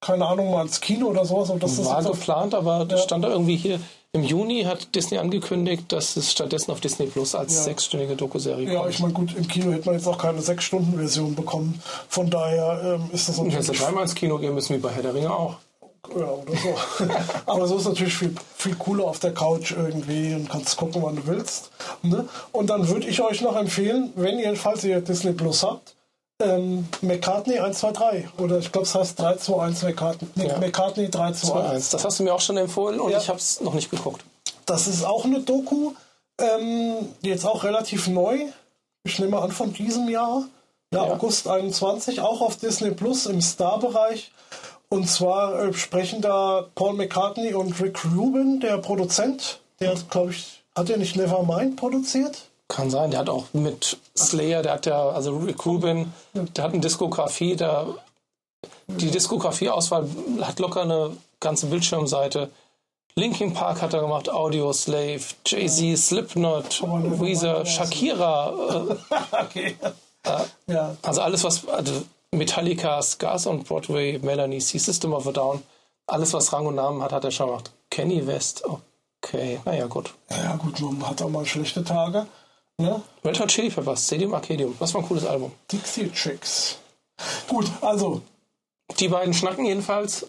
keine 0.00 0.26
Ahnung, 0.26 0.50
mal 0.50 0.62
ins 0.62 0.80
Kino 0.80 1.06
oder 1.08 1.24
sowas. 1.24 1.50
Aber 1.50 1.58
das 1.58 1.72
ist 1.72 1.86
War 1.86 1.98
auf- 1.98 2.12
geplant, 2.12 2.54
aber 2.54 2.84
das 2.84 3.00
Ja. 3.00 3.04
stand 3.06 3.24
da 3.24 3.28
irgendwie 3.28 3.56
hier. 3.56 3.80
Im 4.12 4.22
Juni 4.24 4.62
hat 4.64 4.94
Disney 4.94 5.18
angekündigt, 5.18 5.84
dass 5.92 6.16
es 6.16 6.32
stattdessen 6.32 6.70
auf 6.70 6.80
Disney 6.80 7.06
Plus 7.06 7.34
als 7.34 7.54
Ja. 7.56 7.62
sechsstündige 7.64 8.16
Dokuserie 8.16 8.72
Ja, 8.72 8.80
kommt. 8.80 8.90
ich 8.94 9.00
meine, 9.00 9.12
gut, 9.12 9.36
im 9.36 9.46
Kino 9.46 9.70
hätte 9.70 9.84
man 9.84 9.96
jetzt 9.96 10.06
auch 10.06 10.16
keine 10.16 10.40
6-Stunden-Version 10.40 11.34
bekommen. 11.34 11.80
Von 12.08 12.30
daher 12.30 12.96
ähm, 13.00 13.10
ist 13.12 13.28
das 13.28 13.36
natürlich. 13.36 13.56
wenn 13.56 13.62
sie 13.62 13.72
dreimal 13.72 14.04
ins 14.04 14.14
Kino 14.14 14.38
gehen 14.38 14.54
müssen, 14.54 14.74
wie 14.76 14.78
bei 14.80 14.90
Herr 14.90 15.02
der 15.02 15.14
Ringe 15.14 15.30
auch. 15.30 15.56
Ja, 16.16 16.24
oder 16.26 16.56
so. 16.56 17.04
Aber 17.46 17.66
so 17.68 17.76
ist 17.76 17.84
natürlich 17.84 18.14
viel, 18.16 18.34
viel 18.56 18.74
cooler 18.76 19.04
auf 19.04 19.18
der 19.18 19.34
Couch 19.34 19.72
irgendwie 19.72 20.32
und 20.34 20.48
kannst 20.48 20.74
gucken, 20.78 21.02
wann 21.02 21.16
du 21.16 21.26
willst. 21.26 21.70
Ne? 22.02 22.26
Und 22.52 22.70
dann 22.70 22.88
würde 22.88 23.06
ich 23.06 23.20
euch 23.20 23.42
noch 23.42 23.56
empfehlen, 23.56 24.10
wenn 24.16 24.38
ihr, 24.38 24.56
falls 24.56 24.84
ihr 24.84 25.02
Disney 25.02 25.32
Plus 25.32 25.62
habt, 25.62 25.94
ähm, 26.40 26.86
McCartney 27.02 27.58
123 27.58 28.26
oder 28.38 28.58
ich 28.58 28.70
glaube 28.70 28.86
es 28.86 28.94
heißt 28.94 29.18
321 29.18 29.82
McCartney, 29.88 30.28
nee, 30.36 30.46
Ja. 30.46 30.58
McCartney 30.58 31.10
321. 31.10 31.90
Das 31.90 32.04
hast 32.04 32.18
du 32.20 32.22
mir 32.24 32.34
auch 32.34 32.40
schon 32.40 32.56
empfohlen 32.56 33.00
und 33.00 33.10
Ja. 33.10 33.18
ich 33.18 33.28
habe 33.28 33.38
es 33.38 33.60
noch 33.60 33.74
nicht 33.74 33.90
geguckt. 33.90 34.24
Das 34.66 34.86
ist 34.86 35.04
auch 35.04 35.24
eine 35.24 35.40
Doku, 35.40 35.92
ähm, 36.40 36.94
jetzt 37.22 37.44
auch 37.44 37.64
relativ 37.64 38.06
neu. 38.08 38.38
Ich 39.04 39.18
nehme 39.18 39.38
an 39.38 39.50
von 39.50 39.72
diesem 39.72 40.08
Jahr. 40.08 40.44
Ja, 40.92 41.04
Ja. 41.06 41.12
August 41.14 41.48
21, 41.48 42.20
auch 42.20 42.40
auf 42.40 42.56
Disney 42.56 42.90
Plus 42.92 43.26
im 43.26 43.40
Star-Bereich. 43.40 44.30
Und 44.90 45.08
zwar 45.10 45.64
äh, 45.64 45.72
sprechen 45.74 46.22
da 46.22 46.66
Paul 46.74 46.94
McCartney 46.94 47.52
und 47.54 47.78
Rick 47.80 47.98
Rubin, 48.16 48.60
der 48.60 48.78
Produzent. 48.78 49.60
Der 49.80 49.90
hat, 49.90 50.08
glaube 50.10 50.30
ich, 50.30 50.62
hat 50.74 50.88
er 50.88 50.96
nicht 50.96 51.14
Nevermind 51.16 51.76
produziert? 51.76 52.47
Kann 52.68 52.90
sein, 52.90 53.10
der 53.10 53.20
hat 53.20 53.30
auch 53.30 53.46
mit 53.54 53.98
Slayer, 54.16 54.62
der 54.62 54.74
hat 54.74 54.86
ja, 54.86 55.08
also 55.08 55.36
Rick 55.38 55.64
Rubin, 55.64 56.12
der 56.34 56.64
hat 56.64 56.72
eine 56.72 56.80
Diskografie, 56.80 57.56
der, 57.56 57.86
die 58.88 59.10
Diskografie-Auswahl 59.10 60.06
hat 60.42 60.58
locker 60.58 60.82
eine 60.82 61.16
ganze 61.40 61.66
Bildschirmseite. 61.66 62.50
Linkin 63.14 63.52
Park 63.54 63.82
hat 63.82 63.94
er 63.94 64.02
gemacht, 64.02 64.28
Audio 64.28 64.72
Slave, 64.72 65.20
Jay-Z, 65.46 65.98
Slipknot, 65.98 66.82
Weezer. 67.20 67.66
Shakira, 67.66 68.50
äh, 68.50 69.42
okay. 69.42 69.76
ja. 70.66 70.96
also 71.02 71.20
alles 71.22 71.42
was, 71.44 71.66
also 71.68 72.02
Metallica, 72.32 73.02
Scars 73.02 73.46
on 73.46 73.64
Broadway, 73.64 74.18
Melanie 74.18 74.60
C, 74.60 74.78
System 74.78 75.14
of 75.14 75.26
a 75.26 75.32
Down, 75.32 75.62
alles 76.06 76.32
was 76.32 76.52
Rang 76.52 76.66
und 76.66 76.76
Namen 76.76 77.02
hat, 77.02 77.12
hat 77.12 77.24
er 77.24 77.30
schon 77.30 77.46
gemacht. 77.46 77.72
Kenny 77.90 78.26
West, 78.26 78.62
okay, 79.22 79.60
naja 79.64 79.86
gut. 79.86 80.14
ja, 80.30 80.56
gut, 80.56 80.80
man 80.80 81.08
hat 81.08 81.22
auch 81.22 81.30
mal 81.30 81.46
schlechte 81.46 81.82
Tage. 81.82 82.26
Ne? 82.78 83.02
Red 83.24 83.40
Hot 83.40 83.48
Chili 83.48 83.70
Peppers, 83.70 84.06
Stadium 84.06 84.34
Arcadium, 84.34 84.76
das 84.78 84.94
war 84.94 85.02
ein 85.02 85.08
cooles 85.08 85.26
Album. 85.26 85.52
Dixie 85.70 86.10
Chicks. 86.12 86.78
Gut, 87.48 87.66
also 87.80 88.22
Die 88.98 89.08
beiden 89.08 89.34
schnacken 89.34 89.66
jedenfalls 89.66 90.26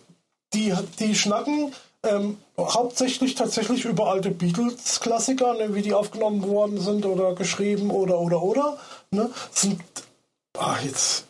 die, 0.54 0.74
die 1.00 1.14
schnacken 1.14 1.74
ähm, 2.04 2.38
hauptsächlich 2.58 3.36
tatsächlich 3.36 3.86
über 3.86 4.08
alte 4.08 4.32
Beatles-Klassiker, 4.32 5.54
ne, 5.54 5.76
wie 5.76 5.82
die 5.82 5.94
aufgenommen 5.94 6.48
worden 6.48 6.80
sind 6.80 7.06
oder 7.06 7.36
geschrieben 7.36 7.92
oder 7.92 8.20
oder 8.20 8.42
oder. 8.42 8.78
Ne, 9.12 9.30
sind 9.52 9.82
ah, 10.58 10.78
jetzt 10.84 11.26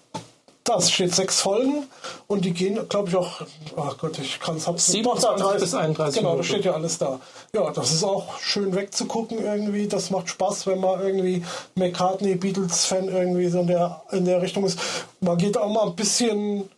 das 0.75 0.91
steht 0.91 1.13
sechs 1.13 1.41
Folgen 1.41 1.87
und 2.27 2.45
die 2.45 2.51
gehen, 2.51 2.87
glaube 2.87 3.09
ich, 3.09 3.15
auch. 3.15 3.41
Ach 3.75 3.97
Gott, 3.97 4.19
ich 4.19 4.39
kann 4.39 4.57
es 4.57 4.67
hab's 4.67 4.87
nicht. 4.89 5.03
27 5.03 5.59
bis 5.59 5.73
31 5.73 6.21
Genau, 6.21 6.35
da 6.35 6.43
steht 6.43 6.65
ja 6.65 6.73
alles 6.73 6.97
da. 6.97 7.19
Ja, 7.53 7.71
das 7.71 7.91
ist 7.91 8.03
auch 8.03 8.39
schön 8.39 8.75
wegzugucken 8.75 9.39
irgendwie. 9.39 9.87
Das 9.87 10.09
macht 10.11 10.29
Spaß, 10.29 10.67
wenn 10.67 10.79
man 10.79 11.01
irgendwie 11.01 11.43
McCartney, 11.75 12.35
Beatles-Fan 12.35 13.09
irgendwie 13.09 13.47
so 13.49 13.59
in 13.59 13.67
der, 13.67 14.01
in 14.11 14.25
der 14.25 14.41
Richtung 14.41 14.65
ist. 14.65 14.79
Man 15.19 15.37
geht 15.37 15.57
auch 15.57 15.69
mal 15.69 15.87
ein 15.87 15.95
bisschen 15.95 16.69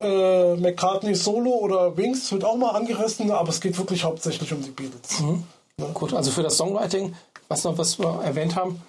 äh, 0.00 0.54
McCartney 0.56 1.14
Solo 1.14 1.50
oder 1.50 1.96
Wings 1.96 2.30
wird 2.30 2.44
auch 2.44 2.56
mal 2.56 2.70
angerissen, 2.70 3.30
aber 3.30 3.48
es 3.48 3.60
geht 3.60 3.76
wirklich 3.78 4.04
hauptsächlich 4.04 4.52
um 4.52 4.62
die 4.62 4.70
Beatles. 4.70 5.22
Gut, 5.94 6.12
also 6.12 6.30
für 6.30 6.42
das 6.42 6.56
Songwriting, 6.56 7.14
was 7.48 7.64
noch 7.64 7.78
was 7.78 7.98
wir 7.98 8.20
erwähnt 8.24 8.56
haben, 8.56 8.82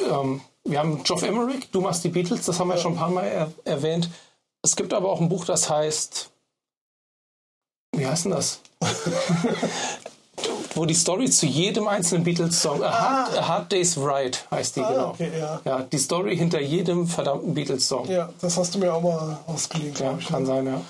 ähm, 0.00 0.40
wir 0.70 0.78
haben 0.78 1.02
Geoff 1.02 1.22
Emerick, 1.22 1.70
du 1.72 1.80
machst 1.80 2.04
die 2.04 2.08
Beatles, 2.08 2.44
das 2.46 2.58
haben 2.60 2.68
wir 2.68 2.76
schon 2.78 2.92
ein 2.94 2.98
paar 2.98 3.10
Mal 3.10 3.24
er 3.26 3.52
erwähnt. 3.64 4.08
Es 4.62 4.76
gibt 4.76 4.92
aber 4.92 5.10
auch 5.10 5.20
ein 5.20 5.28
Buch, 5.28 5.44
das 5.44 5.68
heißt, 5.70 6.30
wie 7.96 8.06
heißt 8.06 8.24
denn 8.26 8.32
das? 8.32 8.60
Wo 10.74 10.84
die 10.84 10.94
Story 10.94 11.28
zu 11.28 11.46
jedem 11.46 11.88
einzelnen 11.88 12.22
Beatles-Song, 12.22 12.82
A, 12.84 12.90
Hard- 12.92 13.38
A 13.38 13.48
Hard 13.48 13.72
Day's 13.72 13.96
Ride 13.96 14.38
heißt 14.50 14.76
die, 14.76 14.80
genau. 14.80 15.06
Ah, 15.06 15.10
okay, 15.10 15.32
ja. 15.36 15.60
ja, 15.64 15.82
die 15.82 15.98
Story 15.98 16.36
hinter 16.36 16.60
jedem 16.60 17.08
verdammten 17.08 17.54
Beatles-Song. 17.54 18.06
Ja, 18.06 18.12
Ja, 18.18 18.28
das 18.40 18.56
hast 18.56 18.74
du 18.74 18.78
mir 18.78 18.94
auch 18.94 19.02
mal 19.02 19.38
ausgeliehen, 19.48 19.94
glaube 19.94 20.20
ich. 20.20 20.28
kann 20.28 20.42
ne? 20.42 20.46
sein, 20.46 20.66
ja. 20.66 20.80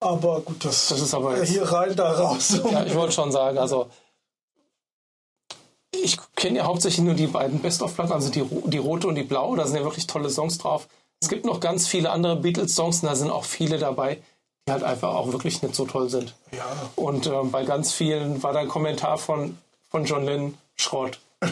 Aber 0.00 0.40
gut, 0.40 0.64
das, 0.64 0.88
Das 0.88 1.00
ist 1.00 1.12
aber 1.12 1.36
jetzt- 1.36 1.50
hier 1.50 1.64
rein, 1.70 1.94
da 1.94 2.12
raus. 2.12 2.58
Ja, 2.70 2.84
ich 2.84 2.94
wollte 2.94 3.12
schon 3.12 3.30
sagen, 3.32 3.58
also 3.58 3.88
ich 6.02 6.18
kenne 6.36 6.58
ja 6.58 6.64
hauptsächlich 6.64 7.04
nur 7.04 7.14
die 7.14 7.26
beiden 7.26 7.60
Best-of-Platten, 7.60 8.12
also 8.12 8.30
die, 8.30 8.44
die 8.66 8.78
rote 8.78 9.06
und 9.08 9.14
die 9.14 9.22
blaue, 9.22 9.56
da 9.56 9.66
sind 9.66 9.76
ja 9.76 9.84
wirklich 9.84 10.06
tolle 10.06 10.30
Songs 10.30 10.58
drauf. 10.58 10.88
Es 11.20 11.28
gibt 11.28 11.44
noch 11.46 11.60
ganz 11.60 11.86
viele 11.88 12.10
andere 12.10 12.36
Beatles-Songs 12.36 13.02
und 13.02 13.08
da 13.08 13.14
sind 13.14 13.30
auch 13.30 13.44
viele 13.44 13.78
dabei, 13.78 14.18
die 14.68 14.72
halt 14.72 14.82
einfach 14.84 15.14
auch 15.14 15.32
wirklich 15.32 15.62
nicht 15.62 15.74
so 15.74 15.84
toll 15.86 16.08
sind. 16.10 16.34
ja, 16.52 16.64
Und 16.96 17.26
ähm, 17.26 17.50
bei 17.50 17.64
ganz 17.64 17.92
vielen 17.92 18.42
war 18.42 18.52
da 18.52 18.60
ein 18.60 18.68
Kommentar 18.68 19.16
von, 19.18 19.56
von 19.88 20.04
John 20.04 20.24
Lennon 20.24 20.54
Schrott. 20.76 21.18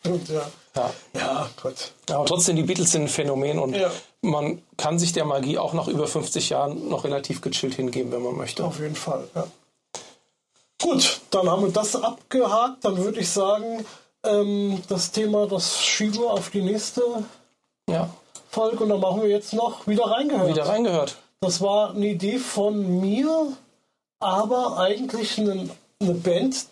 stimmt, 0.00 0.28
ja. 0.28 0.42
Ja. 0.76 0.90
Ja, 1.14 1.50
Gott. 1.62 1.92
Aber 2.10 2.24
trotzdem, 2.26 2.56
die 2.56 2.62
Beatles 2.62 2.92
sind 2.92 3.02
ein 3.02 3.08
Phänomen 3.08 3.58
und 3.58 3.74
Ja. 3.74 3.90
man 4.22 4.62
kann 4.76 4.98
sich 4.98 5.12
der 5.12 5.24
Magie 5.24 5.58
auch 5.58 5.72
nach 5.72 5.88
über 5.88 6.06
50 6.06 6.50
Jahren 6.50 6.88
noch 6.88 7.04
relativ 7.04 7.40
gechillt 7.40 7.74
hingeben, 7.74 8.12
wenn 8.12 8.22
man 8.22 8.36
möchte. 8.36 8.64
Auf 8.64 8.78
jeden 8.78 8.94
Fall, 8.94 9.26
ja. 9.34 9.44
Gut, 10.80 11.20
dann 11.30 11.48
haben 11.50 11.64
wir 11.64 11.72
das 11.72 11.96
abgehakt. 11.96 12.84
Dann 12.84 12.96
würde 12.98 13.20
ich 13.20 13.30
sagen, 13.30 13.84
ähm, 14.24 14.82
das 14.88 15.10
Thema, 15.10 15.46
das 15.46 15.82
schieben 15.82 16.20
wir 16.20 16.30
auf 16.32 16.50
die 16.50 16.62
nächste 16.62 17.02
Ja, 17.90 18.08
Folge 18.50 18.84
und 18.84 18.88
dann 18.90 19.00
machen 19.00 19.22
wir 19.22 19.28
jetzt 19.28 19.52
noch 19.52 19.86
wieder 19.86 20.04
reingehört. 20.04 20.48
wieder 20.48 20.68
reingehört. 20.68 21.16
Das 21.40 21.60
war 21.60 21.90
eine 21.90 22.06
Idee 22.06 22.38
von 22.38 23.00
mir, 23.00 23.52
aber 24.20 24.78
eigentlich 24.78 25.38
eine, 25.38 25.68
eine 26.00 26.14
Band, 26.14 26.66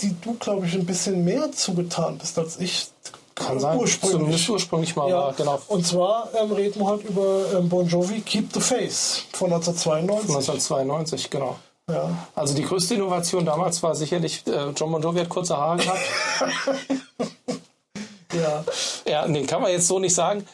die 0.00 0.14
du, 0.20 0.34
glaube 0.34 0.66
ich, 0.66 0.74
ein 0.74 0.86
bisschen 0.86 1.24
mehr 1.24 1.50
zugetan 1.52 2.18
bist 2.18 2.38
als 2.38 2.58
ich. 2.58 2.88
Kann 3.34 3.58
sein. 3.58 3.78
Ursprünglich. 3.78 4.18
Zumindest 4.20 4.48
ursprünglich 4.50 4.94
mal, 4.94 5.08
Ja, 5.08 5.16
war, 5.18 5.32
genau. 5.32 5.58
Und 5.68 5.86
zwar 5.86 6.28
ähm, 6.34 6.52
reden 6.52 6.80
wir 6.80 6.86
halt 6.86 7.02
über 7.04 7.46
ähm, 7.54 7.68
Bon 7.68 7.86
Jovi 7.88 8.20
Keep 8.20 8.52
the 8.52 8.60
Face 8.60 9.22
von 9.32 9.50
1992. 9.52 10.28
1992, 10.36 11.30
genau. 11.30 11.56
Ja. 11.90 12.28
Also 12.34 12.54
die 12.54 12.62
größte 12.62 12.94
Innovation 12.94 13.44
damals 13.44 13.82
war 13.82 13.94
sicherlich, 13.94 14.46
äh, 14.46 14.70
John 14.70 14.92
Bon 14.92 15.02
Jovi 15.02 15.20
hat 15.20 15.28
kurze 15.28 15.56
Haare 15.56 15.78
gehabt. 15.78 16.00
ja. 18.32 18.64
ja, 19.06 19.26
nee, 19.26 19.44
kann 19.44 19.62
man 19.62 19.70
jetzt 19.70 19.88
so 19.88 19.98
nicht 19.98 20.14
sagen. 20.14 20.46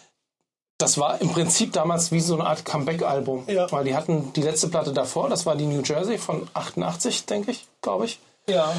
Das 0.79 0.97
war 0.97 1.21
im 1.21 1.31
Prinzip 1.31 1.73
damals 1.73 2.13
wie 2.13 2.21
so 2.21 2.35
eine 2.35 2.47
Art 2.47 2.65
Comeback-Album. 2.65 3.45
Ja. 3.49 3.71
Weil 3.73 3.85
die 3.85 3.97
hatten 3.97 4.33
die 4.35 4.43
letzte 4.43 4.69
Platte 4.69 4.93
davor, 4.93 5.29
das 5.29 5.45
war 5.45 5.57
die 5.57 5.67
New 5.67 5.83
Jersey 5.83 6.19
von 6.19 6.49
88, 6.55 7.27
denke 7.27 7.51
ich, 7.51 7.67
glaube 7.83 8.05
ich. 8.07 8.21
Ja. 8.47 8.73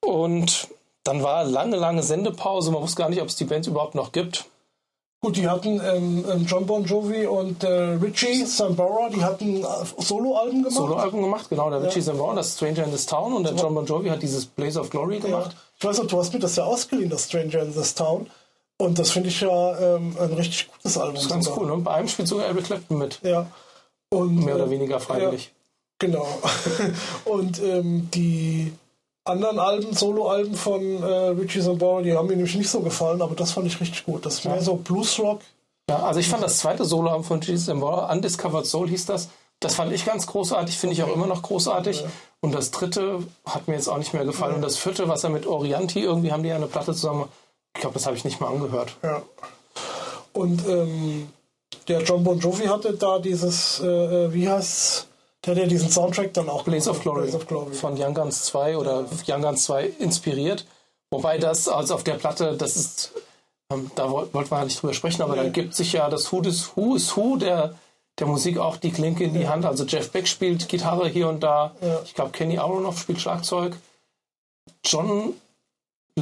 Und 0.00 0.68
dann 1.04 1.22
war 1.22 1.44
lange, 1.44 1.76
lange 1.76 2.02
Sendepause. 2.02 2.70
Man 2.70 2.82
wusste 2.82 2.98
gar 2.98 3.08
nicht, 3.08 3.22
ob 3.22 3.28
es 3.28 3.36
die 3.36 3.44
Band 3.44 3.66
überhaupt 3.66 3.94
noch 3.94 4.12
gibt. 4.12 4.44
Gut, 5.20 5.36
die 5.36 5.48
hatten 5.48 5.80
ähm, 5.84 6.24
ähm, 6.30 6.46
John 6.46 6.64
Bon 6.64 6.84
Jovi 6.84 7.26
und 7.26 7.64
äh, 7.64 7.68
Richie 7.68 8.44
Sambora, 8.44 9.08
die 9.08 9.22
hatten 9.24 9.64
äh, 9.64 9.66
Soloalben 9.98 10.62
gemacht. 10.62 10.76
Soloalbum 10.76 11.22
gemacht, 11.22 11.48
genau. 11.50 11.70
Der 11.70 11.82
Richie 11.82 12.00
Sambora, 12.02 12.36
das 12.36 12.54
Stranger 12.54 12.84
in 12.84 12.92
this 12.92 13.04
Town 13.06 13.32
und 13.32 13.42
der 13.42 13.54
John 13.54 13.74
Bon 13.74 13.84
Jovi 13.84 14.08
hat 14.10 14.22
dieses 14.22 14.46
Blaze 14.46 14.78
of 14.80 14.90
Glory 14.90 15.16
Ja. 15.16 15.20
gemacht. 15.22 15.56
Ich 15.76 15.84
weiß 15.84 15.98
noch, 15.98 16.06
du 16.06 16.18
hast 16.18 16.32
mir 16.32 16.38
das 16.38 16.54
ja 16.54 16.64
ausgeliehen, 16.64 17.10
das 17.10 17.24
Stranger 17.24 17.62
in 17.62 17.72
this 17.74 17.94
Town. 17.94 18.28
Und 18.80 18.96
das 19.00 19.10
finde 19.10 19.28
ich 19.30 19.40
ja 19.40 19.96
ähm, 19.96 20.16
ein 20.20 20.32
richtig 20.34 20.70
gutes 20.70 20.96
Album. 20.96 21.14
Das 21.16 21.24
ist 21.24 21.30
ganz 21.30 21.46
sogar. 21.46 21.62
cool, 21.62 21.76
ne? 21.76 21.82
Bei 21.82 21.94
einem 21.94 22.06
spielt 22.06 22.28
sogar 22.28 22.46
Eric 22.46 22.64
Clapton 22.66 22.98
mit. 22.98 23.18
Ja. 23.24 23.46
Und, 24.10 24.36
Mehr 24.44 24.54
oder 24.54 24.66
äh, 24.66 24.70
weniger 24.70 25.00
freiwillig. 25.00 25.52
Genau. 25.98 26.28
Und 27.24 27.60
ähm, 27.60 28.08
die 28.14 28.72
anderen 29.28 29.58
Alben, 29.58 29.94
Solo-Alben 29.94 30.54
von 30.54 31.02
äh, 31.02 31.06
Richie 31.06 31.60
Sambora, 31.60 32.02
die 32.02 32.14
haben 32.14 32.26
mir 32.26 32.36
nämlich 32.36 32.54
nicht 32.54 32.70
so 32.70 32.80
gefallen, 32.80 33.22
aber 33.22 33.34
das 33.34 33.52
fand 33.52 33.66
ich 33.66 33.80
richtig 33.80 34.04
gut. 34.04 34.24
Das 34.26 34.34
ist 34.34 34.44
mehr 34.44 34.62
so 34.62 34.76
Bluesrock. 34.76 35.40
Ja, 35.88 36.00
also 36.00 36.20
ich 36.20 36.28
fand 36.28 36.42
das 36.42 36.58
zweite 36.58 36.84
Soloalbum 36.84 37.24
von 37.24 37.40
Jesus 37.40 37.66
Sambora, 37.66 38.12
Undiscovered 38.12 38.66
Soul 38.66 38.88
hieß 38.88 39.06
das. 39.06 39.28
Das 39.60 39.74
fand 39.74 39.92
ich 39.92 40.04
ganz 40.04 40.26
großartig, 40.26 40.78
finde 40.78 40.94
ich 40.94 41.02
auch 41.02 41.12
immer 41.12 41.26
noch 41.26 41.42
großartig. 41.42 42.04
Und 42.40 42.54
das 42.54 42.70
dritte 42.70 43.24
hat 43.44 43.66
mir 43.66 43.74
jetzt 43.74 43.88
auch 43.88 43.98
nicht 43.98 44.14
mehr 44.14 44.24
gefallen. 44.24 44.54
Und 44.54 44.62
das 44.62 44.76
vierte, 44.76 45.08
was 45.08 45.24
er 45.24 45.30
mit 45.30 45.46
Orianti, 45.46 46.00
irgendwie 46.00 46.30
haben 46.30 46.44
die 46.44 46.50
ja 46.50 46.56
eine 46.56 46.66
Platte 46.66 46.92
zusammen. 46.92 47.24
Ich 47.74 47.80
glaube, 47.80 47.94
das 47.94 48.06
habe 48.06 48.16
ich 48.16 48.24
nicht 48.24 48.40
mal 48.40 48.48
angehört. 48.48 48.96
Ja. 49.02 49.22
Und 50.32 50.64
ähm, 50.68 51.28
der 51.88 52.02
John 52.02 52.22
Bon 52.22 52.38
Jovi 52.38 52.66
hatte 52.66 52.92
da 52.92 53.18
dieses, 53.18 53.80
äh, 53.80 53.86
äh, 53.86 54.32
wie 54.32 54.48
heißt's? 54.48 55.07
Der 55.48 55.54
hat 55.56 55.62
ja 55.62 55.68
diesen 55.68 55.90
Soundtrack 55.90 56.34
dann 56.34 56.50
auch 56.50 56.62
Blaze 56.64 56.90
of 56.90 57.00
Glory, 57.00 57.22
Blaze 57.22 57.36
of 57.38 57.46
Glory. 57.46 57.72
von 57.74 57.94
Young 57.98 58.12
Guns 58.12 58.42
2 58.44 58.76
oder 58.76 59.06
Young 59.26 59.40
Guns 59.40 59.64
2 59.64 59.86
inspiriert. 59.98 60.66
Wobei 61.10 61.38
das, 61.38 61.68
also 61.68 61.94
auf 61.94 62.04
der 62.04 62.14
Platte, 62.14 62.54
das 62.58 62.76
ist, 62.76 63.12
ähm, 63.72 63.90
da 63.94 64.10
woll- 64.10 64.28
wollten 64.34 64.50
wir 64.50 64.58
ja 64.58 64.64
nicht 64.64 64.82
drüber 64.82 64.92
sprechen, 64.92 65.22
aber 65.22 65.36
da 65.36 65.48
gibt 65.48 65.74
sich 65.74 65.94
ja 65.94 66.10
das 66.10 66.30
Who 66.30 66.42
is 66.42 66.72
Who, 66.76 66.96
is 66.96 67.16
Who 67.16 67.36
der, 67.38 67.74
der 68.18 68.26
Musik 68.26 68.58
auch 68.58 68.76
die 68.76 68.90
Klinke 68.92 69.24
in 69.24 69.32
die 69.32 69.48
Hand. 69.48 69.64
Also 69.64 69.84
Jeff 69.86 70.10
Beck 70.10 70.28
spielt 70.28 70.68
Gitarre 70.68 71.08
hier 71.08 71.28
und 71.30 71.42
da. 71.42 71.74
Ja. 71.80 72.00
Ich 72.04 72.14
glaube, 72.14 72.32
Kenny 72.32 72.58
Aronoff 72.58 72.98
spielt 72.98 73.18
Schlagzeug. 73.20 73.74
John 74.84 75.32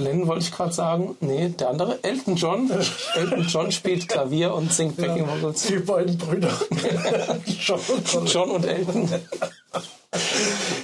Lennon 0.03 0.27
wollte 0.27 0.45
ich 0.45 0.53
gerade 0.53 0.73
sagen. 0.73 1.17
Nee, 1.21 1.49
der 1.51 1.71
andere, 1.71 1.99
Elton 2.03 2.37
John. 2.37 2.71
Elton 3.15 3.47
John 3.49 3.73
spielt 3.73 4.09
Klavier 4.09 4.55
und 4.55 4.73
singt 4.73 4.97
Backing 4.97 5.27
Vocals. 5.29 5.63
Die 5.63 5.77
beiden 5.79 6.17
Brüder. 6.19 6.51
John 7.47 7.81
und 8.15 8.33
John. 8.33 8.51
Und 8.51 8.65
Elton. 8.65 9.09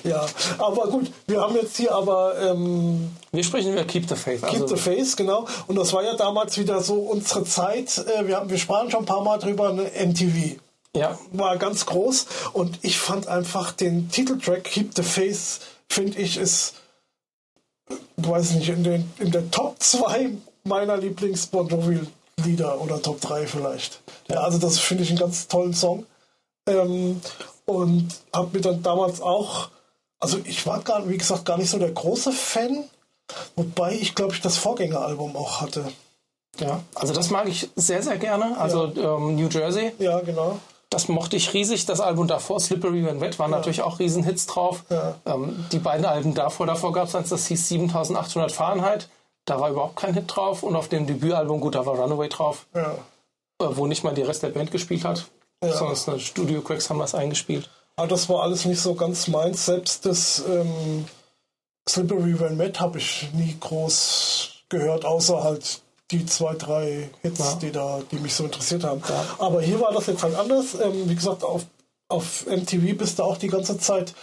Ja, 0.04 0.26
aber 0.58 0.88
gut, 0.88 1.10
wir 1.26 1.40
haben 1.40 1.54
jetzt 1.56 1.76
hier 1.76 1.94
aber 1.94 2.34
ähm, 2.40 3.10
Wir 3.30 3.44
sprechen 3.44 3.72
über 3.72 3.84
Keep 3.84 4.08
the 4.08 4.16
Faith. 4.16 4.42
Keep 4.42 4.62
Also, 4.62 4.76
the 4.76 4.76
Face, 4.82 5.16
genau. 5.16 5.46
Und 5.68 5.76
das 5.76 5.92
war 5.92 6.02
ja 6.02 6.14
damals 6.16 6.58
wieder 6.58 6.80
so 6.82 6.96
unsere 6.96 7.44
Zeit. 7.44 8.04
Äh, 8.18 8.26
wir, 8.26 8.36
haben, 8.36 8.50
wir 8.50 8.58
sprachen 8.58 8.90
schon 8.90 9.00
ein 9.00 9.06
paar 9.06 9.22
Mal 9.22 9.38
drüber, 9.38 9.70
eine 9.70 9.84
MTV. 9.84 10.58
ja, 10.94 11.18
War 11.32 11.56
ganz 11.56 11.86
groß. 11.86 12.26
Und 12.52 12.80
ich 12.82 12.98
fand 12.98 13.28
einfach 13.28 13.72
den 13.72 14.10
Titeltrack 14.10 14.64
Keep 14.64 14.90
the 14.96 15.02
Face, 15.02 15.60
finde 15.88 16.18
ich, 16.18 16.36
ist, 16.36 16.74
weiß 18.16 18.52
nicht, 18.52 18.68
in, 18.68 18.84
den, 18.84 19.12
in 19.18 19.30
der 19.30 19.50
Top 19.50 19.76
2 19.78 20.30
meiner 20.64 20.96
Lieblings-Bon 20.96 21.68
Jovi-Lieder 21.68 22.80
oder 22.80 23.00
Top 23.00 23.20
3 23.20 23.46
vielleicht. 23.46 24.00
Ja, 24.28 24.40
also 24.40 24.58
das 24.58 24.78
finde 24.78 25.02
ich 25.04 25.10
einen 25.10 25.18
ganz 25.18 25.48
tollen 25.48 25.74
Song. 25.74 26.06
Ähm, 26.66 27.20
und 27.64 28.08
habe 28.32 28.56
mir 28.56 28.60
dann 28.60 28.82
damals 28.82 29.20
auch, 29.20 29.68
also 30.20 30.38
ich 30.44 30.66
war 30.66 30.80
gar, 30.82 31.08
wie 31.08 31.18
gesagt, 31.18 31.44
gar 31.44 31.58
nicht 31.58 31.70
so 31.70 31.78
der 31.78 31.90
große 31.92 32.32
Fan, 32.32 32.84
wobei 33.56 33.94
ich 33.94 34.14
glaube 34.14 34.34
ich 34.34 34.40
das 34.40 34.56
Vorgängeralbum 34.56 35.36
auch 35.36 35.60
hatte. 35.60 35.84
Ja, 36.58 36.82
also 36.94 37.14
das 37.14 37.30
mag 37.30 37.48
ich 37.48 37.70
sehr, 37.76 38.02
sehr 38.02 38.18
gerne. 38.18 38.58
Also 38.58 38.92
ähm, 38.94 39.36
New 39.36 39.48
Jersey, 39.48 39.92
Ja, 39.98 40.20
genau. 40.20 40.60
Das 40.92 41.08
mochte 41.08 41.36
ich 41.36 41.52
riesig. 41.54 41.86
Das 41.86 42.00
Album 42.00 42.26
davor, 42.28 42.60
Slippery 42.60 43.04
When 43.04 43.20
Wet, 43.20 43.38
waren 43.38 43.50
natürlich 43.50 43.82
auch 43.82 43.98
Riesenhits 43.98 44.46
drauf. 44.46 44.84
Ja. 44.90 45.14
Ähm, 45.26 45.64
die 45.72 45.78
beiden 45.78 46.04
Alben 46.04 46.34
davor, 46.34 46.66
davor 46.66 46.92
gab 46.92 47.08
es 47.08 47.14
eins, 47.14 47.28
das 47.30 47.46
hieß 47.46 47.68
7800 47.68 48.52
Fahrenheit. 48.52 49.08
Da 49.44 49.58
war 49.60 49.70
überhaupt 49.70 49.96
kein 49.96 50.14
Hit 50.14 50.24
drauf. 50.28 50.62
Und 50.62 50.76
auf 50.76 50.88
dem 50.88 51.06
Debütalbum, 51.06 51.60
gut, 51.60 51.74
da 51.74 51.84
war 51.86 51.96
Runaway 51.98 52.28
drauf, 52.28 52.66
Ja. 52.74 52.92
äh, 53.60 53.66
wo 53.76 53.86
nicht 53.86 54.04
mal 54.04 54.14
die 54.14 54.22
Rest 54.22 54.42
der 54.42 54.50
Band 54.50 54.70
gespielt 54.70 55.04
hat. 55.04 55.26
Ja. 55.64 55.72
Sondern 55.72 56.20
Studio 56.20 56.60
Cracks 56.60 56.90
haben 56.90 56.98
das 56.98 57.14
eingespielt. 57.14 57.70
Aber 57.96 58.08
das 58.08 58.28
war 58.28 58.42
alles 58.42 58.64
nicht 58.64 58.80
so 58.80 58.94
ganz 58.94 59.28
meins. 59.28 59.66
Selbst 59.66 60.04
das 60.06 60.42
ähm, 60.48 61.04
Slippery 61.88 62.38
When 62.38 62.56
Met 62.56 62.80
habe 62.80 62.98
ich 62.98 63.28
nie 63.32 63.56
groß 63.58 64.50
gehört, 64.68 65.04
außer 65.04 65.42
halt 65.42 65.82
die 66.12 66.24
zwei, 66.26 66.54
drei 66.54 67.10
Hits, 67.22 67.38
Ja. 67.40 67.54
die 67.60 67.72
da, 67.72 68.00
die 68.10 68.16
mich 68.16 68.34
so 68.34 68.44
interessiert 68.44 68.84
haben. 68.84 69.02
Ja. 69.08 69.24
Aber 69.38 69.60
hier 69.60 69.80
war 69.80 69.92
das 69.92 70.06
jetzt 70.06 70.22
halt 70.22 70.34
anders. 70.36 70.74
Ähm, 70.80 71.08
wie 71.08 71.14
gesagt, 71.14 71.42
auf, 71.42 71.62
auf 72.08 72.46
MTV 72.46 72.96
bist 72.96 73.18
du 73.18 73.22
auch 73.24 73.36
die 73.38 73.48
ganze 73.48 73.78
Zeit 73.78 74.14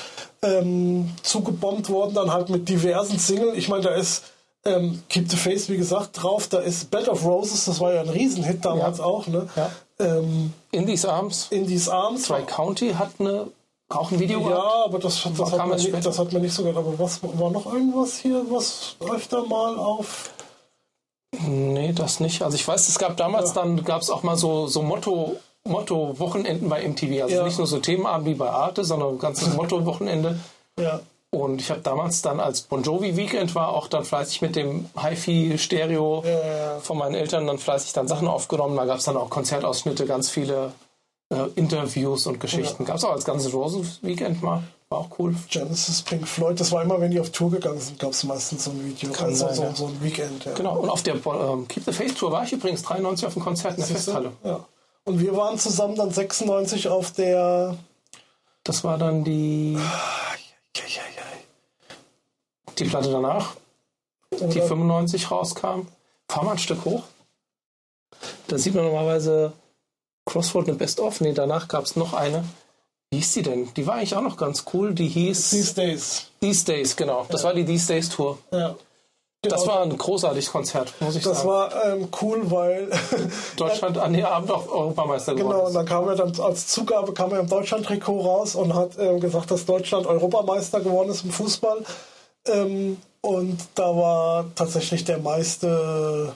ähm, 0.41 1.09
zugebombt 1.23 1.89
worden, 1.89 2.13
dann 2.13 2.31
halt 2.31 2.49
mit 2.49 2.69
diversen 2.69 3.17
Singles. 3.19 3.57
Ich 3.57 3.67
meine, 3.69 3.83
da 3.83 3.95
ist 3.95 4.23
ähm, 4.65 5.01
Keep 5.09 5.29
the 5.31 5.37
Face, 5.37 5.69
wie 5.69 5.77
gesagt, 5.77 6.21
drauf. 6.21 6.47
Da 6.47 6.59
ist 6.59 6.91
Bed 6.91 7.07
of 7.09 7.25
Roses, 7.25 7.65
das 7.65 7.79
war 7.79 7.93
ja 7.93 8.01
ein 8.01 8.09
Riesenhit 8.09 8.63
damals 8.63 8.99
Ja. 8.99 9.05
auch. 9.05 9.27
Ne? 9.27 9.47
Ja. 9.55 9.69
Ähm, 9.99 10.53
In 10.71 10.85
These 10.85 11.11
Arms, 11.11 11.47
In 11.49 11.67
These 11.67 11.91
Arms. 11.93 12.23
Tri 12.23 12.43
County 12.43 12.91
hat 12.93 13.11
eine, 13.19 13.47
auch 13.89 14.11
ein 14.11 14.19
Video 14.19 14.39
gehabt. 14.41 14.55
Ja, 14.55 14.85
aber 14.85 14.99
das, 14.99 15.23
das, 15.23 15.51
hat 15.51 15.57
kam 15.57 15.69
man 15.69 15.77
nicht, 15.77 16.05
das 16.05 16.19
hat 16.19 16.31
man 16.31 16.41
nicht 16.41 16.53
so 16.53 16.61
gehört. 16.63 16.77
Aber 16.77 16.99
was 16.99 17.19
war 17.23 17.49
noch 17.51 17.65
irgendwas 17.73 18.17
hier, 18.17 18.43
was 18.49 18.95
öfter 19.09 19.43
mal 19.45 19.77
auf. 19.77 20.29
Nee, 21.37 21.93
das 21.93 22.19
nicht. 22.19 22.41
Also 22.41 22.55
ich 22.55 22.67
weiß, 22.67 22.87
es 22.89 22.97
gab 22.99 23.17
damals 23.17 23.49
Ja. 23.55 23.61
dann, 23.61 23.83
gab 23.83 24.01
es 24.01 24.09
auch 24.09 24.23
mal 24.23 24.35
so, 24.37 24.67
so 24.67 24.81
Motto, 24.81 25.35
Motto-Wochenenden 25.67 26.69
bei 26.69 26.83
MTV. 26.83 27.21
Also 27.23 27.35
Ja. 27.35 27.43
nicht 27.43 27.57
nur 27.57 27.67
so 27.67 27.79
Themenabend 27.79 28.27
wie 28.27 28.33
bei 28.33 28.49
Arte, 28.49 28.83
sondern 28.83 29.09
ein 29.09 29.19
ganzes 29.19 29.53
Motto-Wochenende. 29.53 30.39
Ja, 30.79 30.99
Und 31.31 31.61
ich 31.61 31.69
habe 31.69 31.81
damals 31.81 32.23
dann, 32.23 32.39
als 32.39 32.61
Bon 32.61 32.81
Jovi 32.81 33.15
Weekend 33.15 33.53
war, 33.53 33.69
auch 33.69 33.87
dann 33.87 34.03
fleißig 34.03 34.41
mit 34.41 34.55
dem 34.55 34.89
HiFi-Stereo 34.99 36.23
Ja, 36.25 36.29
ja, 36.31 36.57
ja. 36.73 36.79
von 36.79 36.97
meinen 36.97 37.13
Eltern 37.13 37.45
dann 37.45 37.59
fleißig 37.59 37.93
dann 37.93 38.07
Sachen 38.07 38.27
aufgenommen. 38.27 38.75
Da 38.75 38.85
gab 38.85 38.97
es 38.97 39.03
dann 39.05 39.15
auch 39.17 39.29
Konzertausschnitte, 39.29 40.07
ganz 40.07 40.31
viele 40.31 40.71
äh, 41.31 41.43
Interviews 41.55 42.25
und 42.25 42.39
Geschichten. 42.39 42.85
Gab 42.85 42.95
es 42.95 43.03
auch 43.03 43.11
als 43.11 43.25
ganzes 43.25 43.53
Roses 43.53 43.99
Weekend 44.01 44.41
mal. 44.41 44.63
War 44.91 44.99
auch 44.99 45.19
cool. 45.19 45.35
Genesis, 45.49 46.01
Pink 46.01 46.27
Floyd, 46.27 46.59
das 46.59 46.71
war 46.71 46.81
immer, 46.81 46.99
wenn 46.99 47.11
die 47.11 47.19
auf 47.19 47.29
Tour 47.29 47.51
gegangen 47.51 47.79
sind, 47.79 47.99
gab 47.99 48.09
es 48.09 48.23
meistens 48.23 48.63
so 48.63 48.71
ein 48.71 48.83
Video. 48.83 49.11
Kann 49.11 49.27
also 49.27 49.45
sein, 49.45 49.55
so, 49.55 49.63
ja. 49.63 49.75
so 49.75 49.85
ein 49.85 50.03
Weekend. 50.03 50.45
Ja. 50.45 50.53
Genau. 50.53 50.79
Und 50.79 50.89
auf 50.89 51.03
der 51.03 51.13
ähm, 51.13 51.67
Keep 51.67 51.85
the 51.85 51.91
Faith 51.91 52.17
Tour 52.17 52.31
war 52.31 52.43
ich 52.43 52.53
übrigens 52.53 52.81
93 52.81 53.27
auf 53.27 53.33
dem 53.33 53.43
Konzert 53.43 53.73
in 53.73 53.77
der 53.77 53.85
Siehst 53.85 54.07
du? 54.07 54.11
Festhalle. 54.13 54.31
Ja. 54.43 54.65
Und 55.03 55.19
wir 55.19 55.35
waren 55.37 55.59
zusammen 55.59 55.95
dann 55.95 56.09
96 56.09 56.87
auf 56.87 57.11
der. 57.11 57.77
Das 58.63 58.83
war 58.83 58.97
dann 58.97 59.23
die, 59.23 59.77
die 62.77 62.83
Platte 62.85 63.11
danach. 63.11 63.55
die 64.33 64.43
Oder- 64.43 64.67
95 64.67 65.29
rauskam. 65.29 65.81
Fahr 66.27 66.43
mal 66.43 66.51
ein 66.53 66.57
Stück 66.57 66.83
hoch. 66.85 67.03
Da 68.47 68.57
sieht 68.57 68.73
man 68.73 68.85
normalerweise 68.85 69.53
Crossroad 70.25 70.67
eine 70.67 70.77
Best-of. 70.77 71.21
Nee, 71.21 71.33
danach 71.33 71.67
gab 71.67 71.85
es 71.85 71.95
noch 71.95 72.13
eine. 72.13 72.43
Wie 73.11 73.17
hieß 73.17 73.33
die 73.33 73.41
denn? 73.41 73.73
Die 73.75 73.87
war 73.87 73.95
eigentlich 73.95 74.15
auch 74.15 74.21
noch 74.21 74.37
ganz 74.37 74.65
cool. 74.73 74.93
Die 74.93 75.07
hieß 75.07 75.49
These 75.49 75.73
Days. 75.73 76.25
These 76.41 76.65
Days, 76.65 76.95
genau. 76.95 77.25
Das 77.29 77.43
war 77.43 77.53
die 77.53 77.65
These 77.65 77.87
Days 77.93 78.09
Tour. 78.09 78.37
Ja. 78.51 78.75
Das 79.41 79.61
Genau. 79.61 79.67
war 79.73 79.81
ein 79.83 79.97
großartiges 79.97 80.51
Konzert, 80.51 80.93
muss 80.99 81.15
ich 81.15 81.23
Das 81.23 81.37
sagen. 81.37 81.49
war 81.49 81.85
ähm, 81.85 82.09
cool, 82.21 82.51
weil 82.51 82.89
Deutschland 83.55 83.97
an 83.97 84.11
dem 84.11 84.25
Abend 84.25 84.51
auch 84.51 84.67
Europameister 84.67 85.33
geworden 85.33 85.51
Genau, 85.53 85.61
und 85.63 85.67
ist. 85.69 85.75
dann 85.75 85.85
kam 85.85 86.07
er 86.09 86.15
dann 86.17 86.39
als 86.41 86.67
Zugabe 86.67 87.13
kam 87.13 87.31
er 87.31 87.39
im 87.39 87.47
Deutschland-Trikot 87.47 88.19
raus 88.19 88.55
und 88.55 88.73
hat 88.75 88.91
ähm, 88.99 89.21
gesagt, 89.21 89.49
dass 89.49 89.65
Deutschland 89.65 90.05
Europameister 90.07 90.81
geworden 90.81 91.09
ist 91.09 91.23
im 91.23 91.31
Fußball. 91.31 91.83
Ähm, 92.47 92.97
und 93.21 93.57
da 93.75 93.95
war 93.95 94.45
tatsächlich 94.55 95.05
der 95.05 95.19
meiste 95.19 96.33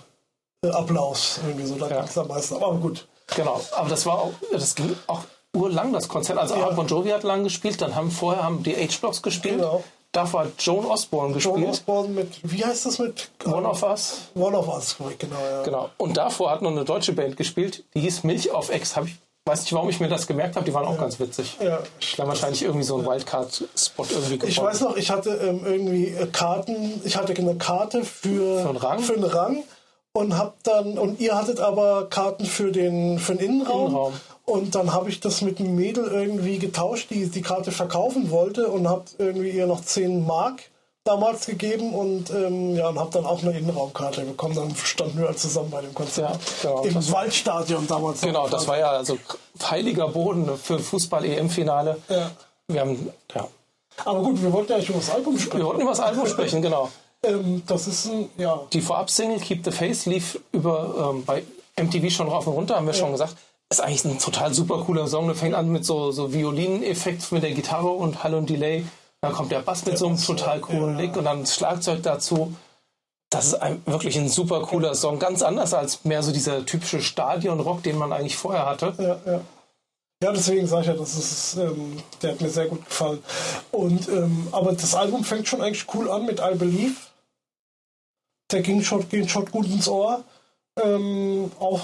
äh, 0.66 0.70
Applaus. 0.70 1.40
Irgendwie 1.46 1.68
so, 1.68 1.76
da 1.76 1.90
Ja. 1.90 2.06
am 2.16 2.28
meisten. 2.30 2.56
Aber 2.56 2.76
gut. 2.76 3.06
Genau, 3.36 3.60
aber 3.76 3.90
das 3.90 4.06
war 4.06 4.20
auch, 4.22 4.32
das 4.52 4.76
ging 4.76 4.96
auch 5.08 5.24
urlang, 5.56 5.94
das 5.94 6.08
Konzert. 6.08 6.38
Also 6.38 6.56
Ja. 6.56 6.66
Art 6.66 6.76
Bon 6.76 6.88
Jovi 6.88 7.10
hat 7.10 7.24
lang 7.24 7.44
gespielt, 7.44 7.82
dann 7.82 7.96
haben 7.96 8.12
vorher 8.12 8.44
haben 8.44 8.64
die 8.64 8.76
H-Blocks 8.76 9.22
gespielt. 9.22 9.56
Genau. 9.58 9.84
Davor 10.12 10.42
hat 10.42 10.50
Joan 10.60 10.86
Osborne 10.86 11.34
gespielt. 11.34 11.68
Osborne 11.68 12.10
mit, 12.10 12.28
wie 12.44 12.64
heißt 12.64 12.86
das 12.86 13.00
mit? 13.00 13.30
One 13.46 13.68
of 13.68 13.82
Us. 13.82 14.30
One 14.36 14.56
of 14.56 14.68
Us, 14.68 14.96
genau, 15.18 15.36
ja. 15.52 15.64
Genau. 15.64 15.90
Und 15.98 16.18
davor 16.18 16.52
hat 16.52 16.62
noch 16.62 16.70
eine 16.70 16.86
deutsche 16.86 17.14
Band 17.14 17.36
gespielt, 17.36 17.84
die 17.96 18.02
hieß 18.02 18.24
Milch 18.24 18.52
auf 18.52 18.70
Ex. 18.70 18.96
Hab 18.96 19.06
ich, 19.08 19.16
weiß 19.46 19.62
nicht, 19.62 19.74
warum 19.74 19.90
ich 19.90 20.00
mir 20.00 20.10
das 20.10 20.28
gemerkt 20.28 20.56
habe, 20.56 20.66
die 20.66 20.74
waren 20.74 20.86
auch 20.86 21.00
ganz 21.00 21.20
witzig. 21.20 21.58
Ja. 21.60 21.80
Haben 22.20 22.28
wahrscheinlich 22.28 22.62
irgendwie 22.62 22.84
so 22.86 22.96
einen 22.98 23.08
Wildcard-Spot 23.08 24.06
irgendwie 24.08 24.38
gefunden. 24.38 24.48
Ich 24.52 24.62
weiß 24.62 24.82
noch, 24.82 24.96
ich 24.98 25.10
hatte 25.10 25.32
ähm, 25.32 25.62
irgendwie 25.66 26.10
äh, 26.10 26.28
Karten, 26.28 27.02
ich 27.04 27.18
hatte 27.18 27.34
eine 27.36 27.56
Karte 27.56 28.06
für, 28.06 28.60
Für 28.62 28.70
einen 28.70 28.78
Rang? 28.78 29.00
für 29.00 29.14
einen 29.16 29.24
Rang 29.24 29.64
und 30.14 30.38
hab 30.38 30.62
dann 30.64 31.00
und 31.00 31.20
ihr 31.22 31.36
hattet 31.36 31.60
aber 31.60 32.06
Karten 32.08 32.46
für 32.46 32.72
den 32.72 33.18
für 33.18 33.34
den 33.34 33.48
Innenraum, 33.48 33.88
Innenraum. 33.88 34.14
Und 34.46 34.76
dann 34.76 34.94
habe 34.94 35.10
ich 35.10 35.20
das 35.20 35.42
mit 35.42 35.60
einem 35.60 35.76
Mädel 35.76 36.06
irgendwie 36.08 36.60
getauscht, 36.60 37.10
die 37.10 37.28
die 37.30 37.42
Karte 37.42 37.72
verkaufen 37.72 38.30
wollte 38.30 38.68
und 38.68 38.88
hab 38.90 39.06
irgendwie 39.18 39.50
ihr 39.52 39.68
noch 39.68 39.82
10 39.82 40.26
Mark 40.26 40.62
damals 41.06 41.46
gegeben 41.48 41.94
und 41.94 42.30
ähm, 42.30 42.76
ja 42.78 42.88
und 42.90 42.98
habe 42.98 43.10
dann 43.12 43.26
auch 43.26 43.42
eine 43.42 43.58
Innenraumkarte 43.58 44.22
bekommen. 44.24 44.56
Dann 44.56 44.74
standen 44.76 45.20
wir 45.20 45.28
halt 45.28 45.40
zusammen 45.40 45.70
bei 45.70 45.82
dem 45.82 45.94
Konzert 45.94 46.40
Ja, 46.64 46.70
genau. 46.72 46.84
im 46.84 46.94
Das- 46.94 47.12
Waldstadion 47.12 47.88
damals. 47.88 48.22
Genau, 48.22 48.48
das 48.48 48.68
war 48.68 48.78
ja 48.80 48.90
also 48.92 49.18
heiliger 49.70 50.08
Boden 50.08 50.50
für 50.58 50.80
Fußball-EM-Finale. 50.80 51.98
Ja. 52.10 52.32
Wir 52.68 52.82
haben, 52.82 53.10
ja. 53.36 53.48
Aber 54.06 54.22
gut, 54.22 54.42
wir 54.42 54.52
wollten 54.52 54.70
ja 54.72 54.76
eigentlich 54.78 54.90
über 54.90 55.00
das 55.00 55.10
Album 55.10 55.38
sprechen. 55.38 55.60
Wir 55.60 55.66
wollten 55.66 55.82
über 55.82 55.92
das 55.92 56.00
Album 56.00 56.26
sprechen, 56.26 56.62
genau. 56.62 56.90
Ähm, 57.24 57.64
das 57.68 57.88
ist 57.88 58.06
ein 58.08 58.30
ja 58.38 58.62
Die 58.72 58.82
Vorab-Single 58.82 59.40
Keep 59.40 59.64
the 59.66 59.72
Face 59.72 60.06
lief 60.06 60.40
über 60.52 61.12
ähm, 61.14 61.24
bei 61.26 61.44
MTV 61.78 62.10
schon 62.12 62.28
rauf 62.30 62.48
und 62.48 62.54
runter, 62.54 62.76
haben 62.78 62.88
wir 62.88 62.94
schon 62.94 63.12
gesagt. 63.12 63.36
Ist 63.74 63.80
eigentlich 63.80 64.06
ein 64.06 64.20
total 64.20 64.54
super 64.54 64.84
cooler 64.86 65.08
Song. 65.08 65.26
Der 65.26 65.36
fängt 65.36 65.56
an 65.56 65.72
mit 65.72 65.84
so, 65.84 66.12
so 66.12 66.32
Violineffekt 66.32 67.32
mit 67.32 67.42
der 67.42 67.54
Gitarre 67.54 67.90
und 67.90 68.24
Hall 68.24 68.36
und 68.36 68.48
Delay. 68.48 68.86
Dann 69.20 69.34
kommt 69.34 69.52
der 69.52 69.62
Bass 69.62 69.84
mit 69.84 69.98
so 69.98 70.06
einem 70.06 70.16
Bass, 70.16 70.28
total 70.28 70.60
coolen 70.60 70.92
ja. 70.94 71.02
Lick 71.02 71.18
und 71.18 71.24
dann 71.24 71.40
das 71.40 71.56
Schlagzeug 71.56 72.04
dazu. 72.04 72.56
Das 73.32 73.48
ist 73.48 73.56
ein, 73.56 73.82
wirklich 73.88 74.16
ein 74.16 74.30
super 74.30 74.62
cooler 74.62 74.94
Song. 74.94 75.18
Ganz 75.18 75.42
anders 75.42 75.74
als 75.74 76.06
mehr 76.06 76.22
so 76.22 76.32
dieser 76.32 76.68
typische 76.68 77.02
Stadion-Rock, 77.02 77.82
den 77.82 77.98
man 77.98 78.14
eigentlich 78.14 78.38
vorher 78.38 78.68
hatte. 78.68 78.94
ja, 79.00 79.18
ja. 79.26 79.42
Ja, 80.22 80.32
deswegen 80.32 80.68
sage 80.68 80.82
ich 80.84 80.88
ja, 80.90 80.94
das 80.94 81.16
ist, 81.16 81.58
ähm, 81.58 81.98
der 82.22 82.34
hat 82.34 82.42
mir 82.42 82.50
sehr 82.50 82.68
gut 82.68 82.86
gefallen. 82.86 83.24
Und 83.72 84.08
ähm, 84.08 84.50
aber 84.52 84.74
das 84.74 84.94
Album 84.94 85.24
fängt 85.24 85.48
schon 85.48 85.64
eigentlich 85.64 85.88
cool 85.96 86.12
an 86.12 86.28
mit 86.28 86.40
I 86.40 86.54
Believe. 86.54 86.96
Der 88.52 88.62
ging 88.62 88.84
schon, 88.84 89.10
ging 89.10 89.28
schon 89.28 89.46
gut 89.48 89.66
ins 89.66 89.88
Ohr. 89.88 90.24
Ähm, 90.80 91.52
auch 91.60 91.82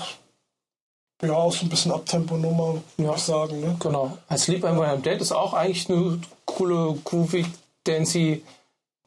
ja, 1.22 1.34
auch 1.34 1.52
so 1.54 1.66
ein 1.66 1.70
bisschen 1.70 1.92
Abtempo-Nummer, 1.92 2.76
würde 2.76 2.84
Ja. 2.98 3.14
ich 3.16 3.22
sagen. 3.24 3.60
Ne? 3.62 3.76
Genau. 3.80 4.18
Als 4.28 4.44
Sleep 4.44 4.64
and 4.64 4.80
When 4.80 4.90
I'm 4.90 5.02
Dead 5.02 5.20
ist 5.20 5.32
auch 5.32 5.54
eigentlich 5.54 5.90
eine 5.90 6.20
coole, 6.46 6.98
groovy, 7.04 7.46
dancey, 7.84 8.44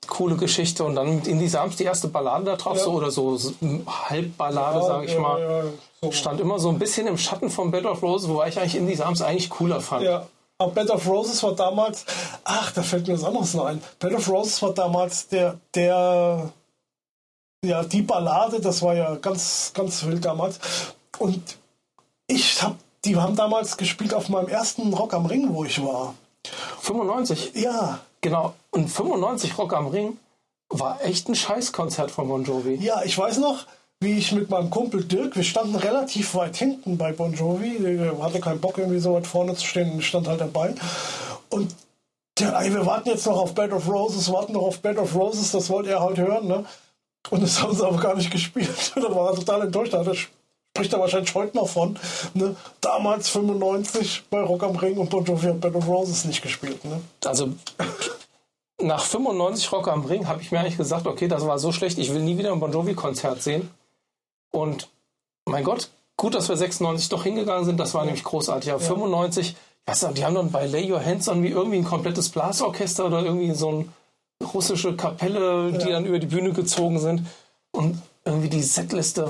coole 0.08 0.36
Geschichte. 0.36 0.84
Und 0.84 0.96
dann 0.96 1.16
mit 1.16 1.26
Indie 1.26 1.48
Sams 1.48 1.76
die 1.76 1.84
erste 1.84 2.08
Ballade 2.08 2.44
da 2.44 2.56
drauf, 2.56 2.76
Ja. 2.76 2.84
so 2.84 2.92
oder 2.92 3.10
so, 3.10 3.36
so 3.36 3.52
Halbballade, 3.86 4.78
Ja, 4.80 4.84
sage 4.86 5.06
ich 5.06 5.12
ja, 5.14 5.20
mal. 5.20 5.72
So. 6.02 6.10
Stand 6.12 6.40
immer 6.40 6.58
so 6.58 6.68
ein 6.68 6.78
bisschen 6.78 7.06
im 7.06 7.16
Schatten 7.16 7.48
von 7.48 7.70
Bed 7.70 7.86
of 7.86 8.02
Roses, 8.02 8.28
wobei 8.28 8.48
ich 8.48 8.58
eigentlich 8.58 8.76
Indie 8.76 8.96
Sams 8.96 9.22
eigentlich 9.22 9.48
cooler 9.50 9.80
fand. 9.80 10.04
Ja. 10.04 10.26
Aber 10.58 10.72
Bed 10.72 10.90
of 10.90 11.06
Roses 11.08 11.42
war 11.42 11.54
damals, 11.54 12.04
ach, 12.44 12.72
da 12.72 12.82
fällt 12.82 13.06
mir 13.08 13.14
was 13.14 13.24
anderes 13.24 13.54
noch 13.54 13.64
ein. 13.64 13.82
Bed 13.98 14.12
of 14.14 14.28
Roses 14.28 14.60
war 14.62 14.72
damals 14.74 15.28
der, 15.28 15.58
der, 15.74 16.50
ja, 17.64 17.82
die 17.84 18.02
Ballade, 18.02 18.60
das 18.60 18.82
war 18.82 18.94
ja 18.94 19.14
ganz, 19.16 19.72
ganz 19.74 20.04
wild 20.04 20.24
damals. 20.24 20.58
Und 21.18 21.56
ich 22.32 22.62
hab, 22.62 22.76
die 23.04 23.16
haben 23.16 23.36
damals 23.36 23.76
gespielt 23.76 24.14
auf 24.14 24.28
meinem 24.28 24.48
ersten 24.48 24.92
Rock 24.92 25.14
am 25.14 25.26
Ring, 25.26 25.52
wo 25.52 25.64
ich 25.64 25.82
war. 25.82 26.14
95, 26.80 27.52
Ja, 27.54 28.00
genau. 28.20 28.54
Und 28.70 28.88
95 28.88 29.58
Rock 29.58 29.74
am 29.74 29.86
Ring 29.88 30.18
war 30.70 31.04
echt 31.04 31.28
ein 31.28 31.34
Scheißkonzert 31.34 32.10
von 32.10 32.28
Bon 32.28 32.44
Jovi. 32.44 32.76
ja, 32.76 33.02
ich 33.04 33.16
weiß 33.16 33.38
noch, 33.38 33.66
wie 34.00 34.18
ich 34.18 34.32
mit 34.32 34.50
meinem 34.50 34.70
Kumpel 34.70 35.04
Dirk, 35.04 35.36
wir 35.36 35.44
standen 35.44 35.76
relativ 35.76 36.34
weit 36.34 36.56
hinten 36.56 36.96
bei 36.96 37.12
Bon 37.12 37.32
Jovi, 37.32 37.78
der 37.78 38.18
hatte 38.20 38.40
keinen 38.40 38.60
Bock 38.60 38.78
irgendwie 38.78 38.98
so 38.98 39.14
weit 39.14 39.26
vorne 39.26 39.54
zu 39.54 39.64
stehen, 39.66 39.92
und 39.92 40.02
stand 40.02 40.26
halt 40.26 40.40
dabei. 40.40 40.74
Und 41.50 41.74
der, 42.38 42.56
ey, 42.58 42.72
wir 42.72 42.86
warten 42.86 43.10
jetzt 43.10 43.26
noch 43.26 43.38
auf 43.38 43.54
Bed 43.54 43.72
of 43.72 43.86
Roses, 43.88 44.32
warten 44.32 44.54
noch 44.54 44.62
auf 44.62 44.80
Bed 44.80 44.98
of 44.98 45.14
Roses, 45.14 45.52
das 45.52 45.68
wollte 45.68 45.90
er 45.90 46.00
halt 46.00 46.18
hören, 46.18 46.48
ne? 46.48 46.64
Und 47.30 47.42
das 47.42 47.62
haben 47.62 47.74
sie 47.74 47.86
aber 47.86 47.98
gar 47.98 48.16
nicht 48.16 48.30
gespielt. 48.32 48.92
Dann 48.94 49.14
war 49.14 49.30
er 49.30 49.36
total 49.36 49.62
enttäuscht. 49.62 49.92
Da 49.92 50.04
spricht 50.74 50.92
er 50.94 51.00
wahrscheinlich 51.00 51.34
heute 51.34 51.56
noch 51.56 51.68
von. 51.68 51.98
Ne? 52.32 52.56
Damals 52.80 53.28
95 53.28 54.24
bei 54.30 54.40
Rock 54.40 54.62
am 54.62 54.76
Ring 54.76 54.96
und 54.96 55.10
Bon 55.10 55.22
Jovi 55.24 55.48
hat 55.48 55.74
of 55.74 55.86
Roses 55.86 56.24
nicht 56.24 56.42
gespielt. 56.42 56.82
Ne? 56.84 57.00
Also 57.24 57.50
nach 58.80 59.04
95 59.04 59.70
Rock 59.72 59.88
am 59.88 60.06
Ring 60.06 60.26
habe 60.26 60.40
ich 60.40 60.50
mir 60.50 60.60
eigentlich 60.60 60.78
gesagt, 60.78 61.06
okay, 61.06 61.28
das 61.28 61.46
war 61.46 61.58
so 61.58 61.72
schlecht, 61.72 61.98
ich 61.98 62.12
will 62.12 62.22
nie 62.22 62.38
wieder 62.38 62.52
ein 62.52 62.60
Bon 62.60 62.72
Jovi-Konzert 62.72 63.42
sehen. 63.42 63.70
Und 64.50 64.88
mein 65.44 65.62
Gott, 65.64 65.90
gut, 66.16 66.34
dass 66.34 66.48
wir 66.48 66.56
96 66.56 67.10
doch 67.10 67.24
hingegangen 67.24 67.66
sind, 67.66 67.78
das 67.78 67.92
war 67.92 68.04
nämlich 68.06 68.24
großartig. 68.24 68.70
Aber 68.70 68.80
95, 68.80 69.54
weißt 69.86 70.04
du, 70.04 70.08
die 70.08 70.24
haben 70.24 70.34
dann 70.34 70.50
bei 70.50 70.66
Lay 70.66 70.90
Your 70.90 71.04
Hands 71.04 71.26
on 71.28 71.42
wie 71.42 71.48
irgendwie 71.48 71.78
ein 71.78 71.84
komplettes 71.84 72.30
Blasorchester 72.30 73.04
oder 73.06 73.22
irgendwie 73.22 73.52
so 73.52 73.68
eine 73.68 73.84
russische 74.54 74.96
Kapelle, 74.96 75.72
die 75.72 75.84
Ja. 75.88 75.90
dann 75.92 76.06
über 76.06 76.18
die 76.18 76.26
Bühne 76.26 76.52
gezogen 76.52 76.98
sind. 76.98 77.26
Und 77.72 78.00
irgendwie 78.24 78.48
die 78.48 78.62
Setliste 78.62 79.28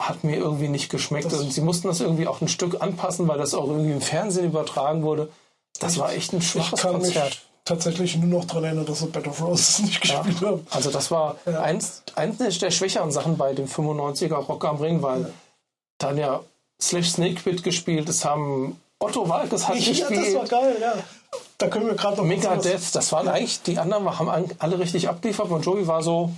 hat 0.00 0.24
mir 0.24 0.36
irgendwie 0.36 0.68
nicht 0.68 0.90
geschmeckt. 0.90 1.26
Das- 1.32 1.40
und 1.40 1.52
sie 1.52 1.60
mussten 1.60 1.88
das 1.88 2.00
irgendwie 2.00 2.26
auch 2.26 2.40
ein 2.40 2.48
Stück 2.48 2.82
anpassen, 2.82 3.28
weil 3.28 3.38
das 3.38 3.54
auch 3.54 3.66
irgendwie 3.68 3.92
im 3.92 4.00
Fernsehen 4.00 4.46
übertragen 4.46 5.02
wurde. 5.02 5.30
Das 5.80 5.98
war 5.98 6.12
echt 6.12 6.32
ein 6.32 6.38
Ich 6.38 6.50
schwaches 6.50 6.80
kann 6.80 6.94
mich 6.98 7.14
Konzert. 7.14 7.42
tatsächlich 7.64 8.16
nur 8.16 8.40
noch 8.40 8.44
daran 8.46 8.64
erinnern, 8.64 8.86
dass 8.86 9.00
sie 9.00 9.06
Bed 9.06 9.26
of 9.28 9.40
Roses 9.42 9.78
nicht 9.82 10.04
Ja. 10.06 10.20
gespielt 10.22 10.40
haben. 10.48 10.66
Also 10.70 10.90
das 10.90 11.10
war 11.10 11.36
Ja. 11.46 11.60
eins, 11.62 12.02
eins 12.14 12.38
der 12.58 12.70
schwächeren 12.70 13.10
Sachen 13.12 13.36
bei 13.36 13.54
dem 13.54 13.66
95er 13.68 14.36
Rock 14.36 14.64
am 14.64 14.76
Ring, 14.76 15.02
weil 15.02 15.32
dann 15.98 16.18
ja 16.18 16.40
Slash 16.82 17.10
Snake 17.12 17.40
Pit 17.42 17.62
gespielt, 17.62 18.08
es 18.08 18.24
haben 18.24 18.80
Otto 18.98 19.28
Walkes 19.28 19.68
hat 19.68 19.76
Ja, 19.76 19.92
das 19.92 20.00
war 20.02 20.08
gespielt, 20.10 20.48
geil, 20.50 20.76
ja. 20.80 20.92
Da 21.58 21.68
können 21.68 21.86
wir 21.86 21.94
gerade 21.94 22.16
noch 22.16 22.22
was- 22.24 22.28
Megadeth, 22.28 22.94
das 22.94 23.12
waren 23.12 23.28
eigentlich, 23.28 23.62
die 23.62 23.78
anderen 23.78 24.18
haben 24.18 24.28
alle 24.58 24.78
richtig 24.78 25.08
abgeliefert 25.08 25.50
und 25.50 25.64
Joey 25.64 25.86
war 25.86 26.02
so, 26.02 26.30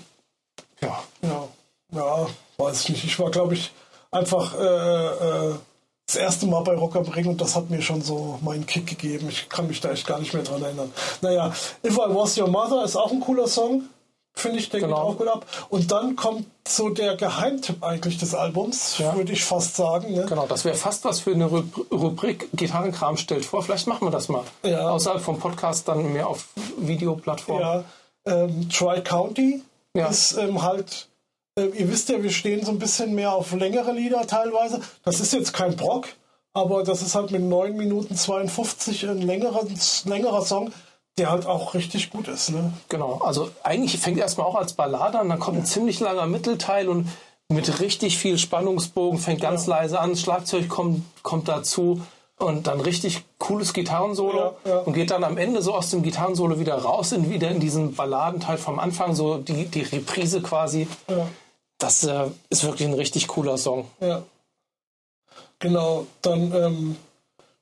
ja, 0.80 1.02
Ja, 1.22 1.44
ja, 1.92 2.26
weiß 2.58 2.82
ich 2.82 2.88
nicht. 2.90 3.04
Ich 3.04 3.18
war, 3.18 3.30
glaube 3.30 3.54
ich, 3.54 3.72
einfach 4.10 4.58
äh, 4.58 4.64
äh, 5.50 5.54
das 6.06 6.16
erste 6.16 6.46
Mal 6.46 6.60
bei 6.62 6.74
Rock 6.74 6.96
am 6.96 7.04
Ring 7.08 7.26
und 7.26 7.40
das 7.40 7.56
hat 7.56 7.68
mir 7.70 7.82
schon 7.82 8.00
so 8.02 8.38
meinen 8.42 8.64
Kick 8.66 8.86
gegeben. 8.86 9.28
Ich 9.28 9.48
kann 9.48 9.66
mich 9.66 9.80
da 9.80 9.90
echt 9.90 10.06
gar 10.06 10.18
nicht 10.20 10.32
mehr 10.34 10.42
dran 10.44 10.62
erinnern. 10.62 10.92
Naja, 11.20 11.52
If 11.84 11.94
I 11.94 12.14
Was 12.14 12.38
Your 12.38 12.48
Mother 12.48 12.84
ist 12.84 12.96
auch 12.96 13.10
ein 13.10 13.20
cooler 13.20 13.48
Song. 13.48 13.82
Finde 14.38 14.58
ich, 14.58 14.68
der 14.68 14.80
Genau. 14.80 14.96
geht 14.96 15.04
auch 15.14 15.16
gut 15.18 15.28
ab. 15.28 15.46
Und 15.70 15.90
dann 15.90 16.14
kommt 16.14 16.44
so 16.68 16.90
der 16.90 17.16
Geheimtipp 17.16 17.82
eigentlich 17.82 18.18
des 18.18 18.34
Albums, 18.34 18.98
Ja. 18.98 19.16
würde 19.16 19.32
ich 19.32 19.42
fast 19.42 19.76
sagen. 19.76 20.12
Ne? 20.12 20.26
genau, 20.28 20.46
das 20.46 20.66
wäre 20.66 20.74
fast 20.76 21.06
was 21.06 21.20
für 21.20 21.32
eine 21.32 21.46
Ru- 21.46 21.64
Rubrik 21.90 22.50
Gitarrenkram 22.52 23.16
stellt 23.16 23.46
vor, 23.46 23.62
vielleicht 23.62 23.86
machen 23.86 24.06
wir 24.06 24.10
das 24.10 24.28
mal. 24.28 24.42
Ja. 24.62 24.90
Außerhalb 24.90 25.22
vom 25.22 25.38
Podcast 25.38 25.88
dann 25.88 26.12
mehr 26.12 26.26
auf 26.28 26.48
Videoplattformen. 26.76 27.62
Ja, 27.62 27.84
ähm, 28.44 28.68
Tri-County 28.68 29.62
Ja. 29.94 30.06
ist 30.08 30.36
ähm, 30.36 30.60
halt, 30.62 31.08
ihr 31.58 31.90
wisst 31.90 32.08
ja, 32.10 32.22
wir 32.22 32.30
stehen 32.30 32.64
so 32.64 32.70
ein 32.70 32.78
bisschen 32.78 33.14
mehr 33.14 33.32
auf 33.32 33.52
längere 33.52 33.92
Lieder 33.92 34.26
teilweise. 34.26 34.80
Das 35.04 35.20
ist 35.20 35.32
jetzt 35.32 35.52
kein 35.54 35.74
Brock, 35.76 36.08
aber 36.52 36.84
das 36.84 37.02
ist 37.02 37.14
halt 37.14 37.30
mit 37.30 37.42
9 37.42 37.76
Minuten 37.76 38.14
52 38.14 39.08
ein 39.08 39.22
längerer, 39.22 39.66
längerer 40.04 40.42
Song, 40.42 40.70
der 41.18 41.30
halt 41.30 41.46
auch 41.46 41.72
richtig 41.74 42.10
gut 42.10 42.28
ist. 42.28 42.50
Ne? 42.50 42.72
Genau, 42.90 43.20
also 43.24 43.50
eigentlich 43.62 43.98
fängt 43.98 44.18
erstmal 44.18 44.46
auch 44.46 44.54
als 44.54 44.74
Ballade 44.74 45.18
an, 45.18 45.30
dann 45.30 45.38
kommt 45.38 45.58
ein 45.58 45.64
ziemlich 45.64 45.98
langer 46.00 46.26
Mittelteil 46.26 46.88
und 46.88 47.08
mit 47.48 47.80
richtig 47.80 48.18
viel 48.18 48.38
Spannungsbogen, 48.38 49.18
fängt 49.18 49.40
ganz 49.40 49.66
leise 49.66 49.98
an, 49.98 50.16
Schlagzeug 50.16 50.68
kommt, 50.68 51.04
kommt 51.22 51.48
dazu 51.48 52.02
und 52.38 52.66
dann 52.66 52.80
richtig 52.80 53.24
cooles 53.38 53.72
Gitarrensolo 53.72 54.38
Ja, 54.38 54.70
ja. 54.70 54.78
und 54.80 54.92
geht 54.92 55.10
dann 55.10 55.24
am 55.24 55.38
Ende 55.38 55.62
so 55.62 55.74
aus 55.74 55.90
dem 55.90 56.02
Gitarrensolo 56.02 56.58
wieder 56.58 56.74
raus, 56.74 57.12
in, 57.12 57.30
wieder 57.30 57.50
in 57.50 57.60
diesen 57.60 57.94
Balladenteil 57.94 58.58
vom 58.58 58.78
Anfang, 58.78 59.14
so 59.14 59.38
die, 59.38 59.66
die 59.66 59.82
Reprise 59.82 60.42
quasi. 60.42 60.86
Ja, 61.08 61.26
Das 61.78 62.04
äh, 62.04 62.30
ist 62.48 62.64
wirklich 62.64 62.88
ein 62.88 62.94
richtig 62.94 63.28
cooler 63.28 63.58
Song. 63.58 63.86
ja. 64.00 64.22
Genau, 65.58 66.06
dann 66.20 66.52
ähm, 66.54 66.96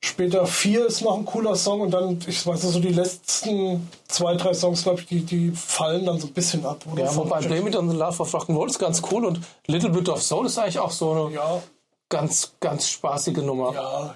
später 0.01 0.47
4 0.47 0.87
ist 0.87 1.01
noch 1.03 1.17
ein 1.17 1.25
cooler 1.25 1.55
Song 1.55 1.81
und 1.81 1.93
dann, 1.93 2.19
ich 2.27 2.45
weiß 2.45 2.65
nicht, 2.65 2.73
so 2.73 2.81
die 2.81 2.89
letzten 2.89 3.89
zwei, 4.09 4.35
drei 4.35 4.53
Songs, 4.53 4.83
glaube 4.83 5.01
ich, 5.01 5.07
die, 5.07 5.21
die 5.21 5.51
fallen 5.53 6.05
dann 6.05 6.19
so 6.19 6.27
ein 6.27 6.33
bisschen 6.33 6.67
ab. 6.67 6.85
Oder 6.93 7.05
Ja, 7.05 7.15
wobei 7.17 7.41
Blame 7.41 7.69
It 7.69 7.77
on 7.77 7.89
the 7.89 7.97
Love 7.97 8.21
of 8.21 8.35
Rock'n'Roll 8.35 8.67
ist 8.67 8.81
ganz 8.81 9.01
cool 9.13 9.25
und 9.25 9.41
Little 9.69 9.91
Bit 9.91 10.09
of 10.09 10.21
Soul 10.23 10.47
ist 10.47 10.59
eigentlich 10.59 10.81
auch 10.81 10.91
so 10.91 11.13
eine 11.13 11.35
Ja, 11.35 11.63
ganz, 12.09 12.53
ganz 12.59 12.89
spaßige 12.89 13.37
Nummer. 13.39 13.73
ja, 13.75 14.15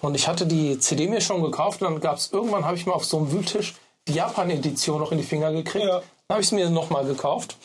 Und 0.00 0.14
ich 0.14 0.26
hatte 0.26 0.46
die 0.46 0.78
CD 0.78 1.06
mir 1.06 1.20
schon 1.20 1.42
gekauft 1.42 1.82
und 1.82 1.90
dann 1.92 2.00
gab 2.00 2.16
es 2.16 2.32
irgendwann, 2.32 2.64
habe 2.64 2.76
ich 2.78 2.86
mal 2.86 2.94
auf 2.94 3.04
so 3.04 3.18
einem 3.18 3.30
Wühltisch 3.32 3.74
die 4.08 4.14
Japan-Edition 4.14 4.98
noch 4.98 5.12
in 5.12 5.18
die 5.18 5.24
Finger 5.24 5.52
gekriegt. 5.52 5.84
Ja. 5.84 5.98
Dann 6.28 6.36
habe 6.36 6.40
ich 6.40 6.46
es 6.46 6.52
mir 6.52 6.70
nochmal 6.70 7.04
gekauft. 7.04 7.56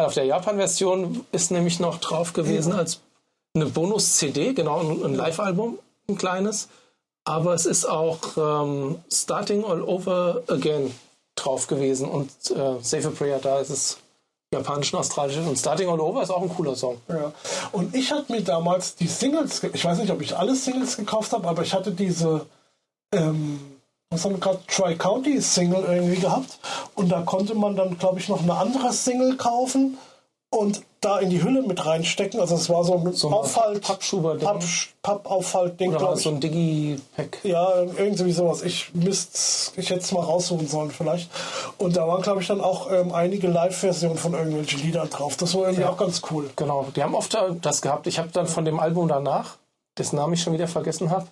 Weil 0.00 0.06
auf 0.06 0.14
der 0.14 0.24
Japan-Version 0.24 1.26
ist 1.30 1.50
nämlich 1.50 1.78
noch 1.78 1.98
drauf 1.98 2.32
gewesen 2.32 2.72
als 2.72 3.00
eine 3.54 3.66
Bonus-CD, 3.66 4.54
genau, 4.54 4.80
ein, 4.80 5.14
Live-Album, 5.14 5.78
ein 6.08 6.16
kleines. 6.16 6.68
Aber 7.24 7.52
es 7.52 7.66
ist 7.66 7.84
auch 7.84 8.18
ähm, 8.38 8.96
Starting 9.12 9.62
All 9.62 9.82
Over 9.82 10.42
Again 10.48 10.94
drauf 11.34 11.66
gewesen 11.66 12.08
und 12.08 12.30
äh, 12.50 12.80
Save 12.80 13.08
a 13.08 13.10
Prayer, 13.10 13.40
da 13.40 13.60
ist 13.60 13.68
es 13.68 13.98
japanisch 14.54 14.94
und 14.94 15.00
australisch. 15.00 15.36
Und 15.36 15.58
Starting 15.58 15.90
All 15.90 16.00
Over 16.00 16.22
ist 16.22 16.30
auch 16.30 16.40
ein 16.40 16.48
cooler 16.48 16.76
Song. 16.76 16.98
Ja. 17.06 17.34
Und 17.72 17.94
ich 17.94 18.10
hatte 18.10 18.32
mir 18.32 18.40
damals 18.40 18.94
die 18.94 19.06
Singles, 19.06 19.62
ich 19.62 19.84
weiß 19.84 19.98
nicht, 19.98 20.12
ob 20.12 20.22
ich 20.22 20.34
alle 20.34 20.54
Singles 20.54 20.96
gekauft 20.96 21.34
habe, 21.34 21.46
aber 21.46 21.60
ich 21.60 21.74
hatte 21.74 21.90
diese, 21.90 22.46
ähm, 23.12 23.60
was 24.10 24.24
haben 24.24 24.32
wir 24.34 24.40
gerade, 24.40 24.58
Tri-County 24.66 25.40
Single 25.40 25.84
irgendwie 25.88 26.20
gehabt. 26.20 26.58
Und 26.96 27.10
da 27.10 27.20
konnte 27.22 27.54
man 27.54 27.76
dann, 27.76 27.96
glaube 27.98 28.18
ich, 28.18 28.28
noch 28.28 28.42
eine 28.42 28.54
andere 28.56 28.92
Single 28.92 29.36
kaufen 29.36 29.98
und 30.52 30.82
da 31.00 31.20
in 31.20 31.30
die 31.30 31.42
Hülle 31.44 31.62
mit 31.62 31.86
reinstecken. 31.86 32.40
Also 32.40 32.56
es 32.56 32.68
war 32.68 32.82
so 32.82 32.94
ein 32.94 33.12
So 33.12 33.28
ein 33.28 33.34
Auffalt, 33.34 33.82
Pappschuber-Ding. 33.82 34.44
Papp, 34.48 34.64
Pappaufhalt-Ding, 35.02 35.90
Oder 35.90 35.98
glaube 35.98 36.16
ich. 36.18 36.24
so 36.24 36.30
ein 36.30 36.40
Digi-Pack. 36.40 37.38
Ja, 37.44 37.82
irgendwie 37.82 38.32
sowas. 38.32 38.62
Ich 38.62 38.92
müsste, 38.94 39.80
ich 39.80 39.88
hätte 39.90 40.00
es 40.00 40.10
mal 40.10 40.22
raussuchen 40.24 40.66
sollen 40.66 40.90
vielleicht. 40.90 41.30
Und 41.78 41.96
da 41.96 42.06
waren, 42.08 42.20
glaube 42.20 42.42
ich, 42.42 42.48
dann 42.48 42.60
auch 42.60 42.90
ähm, 42.90 43.12
einige 43.14 43.46
Live-Versionen 43.46 44.18
von 44.18 44.34
irgendwelchen 44.34 44.82
Liedern 44.82 45.08
drauf. 45.08 45.36
Das 45.36 45.54
war 45.54 45.62
irgendwie 45.62 45.82
Ja. 45.82 45.90
auch 45.90 45.96
ganz 45.96 46.20
cool. 46.32 46.50
Genau, 46.56 46.84
die 46.96 47.02
haben 47.04 47.14
oft 47.14 47.38
das 47.62 47.80
gehabt. 47.80 48.08
Ich 48.08 48.18
habe 48.18 48.30
dann 48.32 48.48
von 48.48 48.64
dem 48.64 48.80
Album 48.80 49.06
danach, 49.06 49.56
dessen 49.98 50.16
Namen 50.16 50.34
ich 50.34 50.42
schon 50.42 50.52
wieder 50.52 50.66
vergessen 50.68 51.10
habe, 51.10 51.28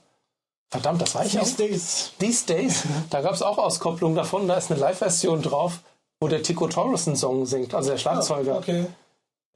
verdammt, 0.71 1.03
das 1.03 1.15
war 1.15 1.25
ich 1.25 1.39
auch. 1.39 1.43
These 1.45 1.57
Days. 1.57 2.11
These 2.19 2.47
Days, 2.47 2.83
da 3.11 3.21
gab 3.21 3.35
es 3.35 3.43
auch 3.43 3.59
Auskopplungen 3.59 4.17
davon. 4.17 4.49
Da 4.49 4.55
ist 4.57 4.71
eine 4.71 4.81
Live-Version 4.81 5.43
drauf, 5.43 5.81
wo 6.21 6.29
der 6.29 6.43
Tico 6.43 6.67
Torres 6.69 7.07
einen 7.07 7.17
Song 7.17 7.47
singt, 7.47 7.75
also 7.75 7.91
der 7.91 7.99
Schlagzeuger. 7.99 8.55
Ah, 8.55 8.59
Okay. 8.59 8.87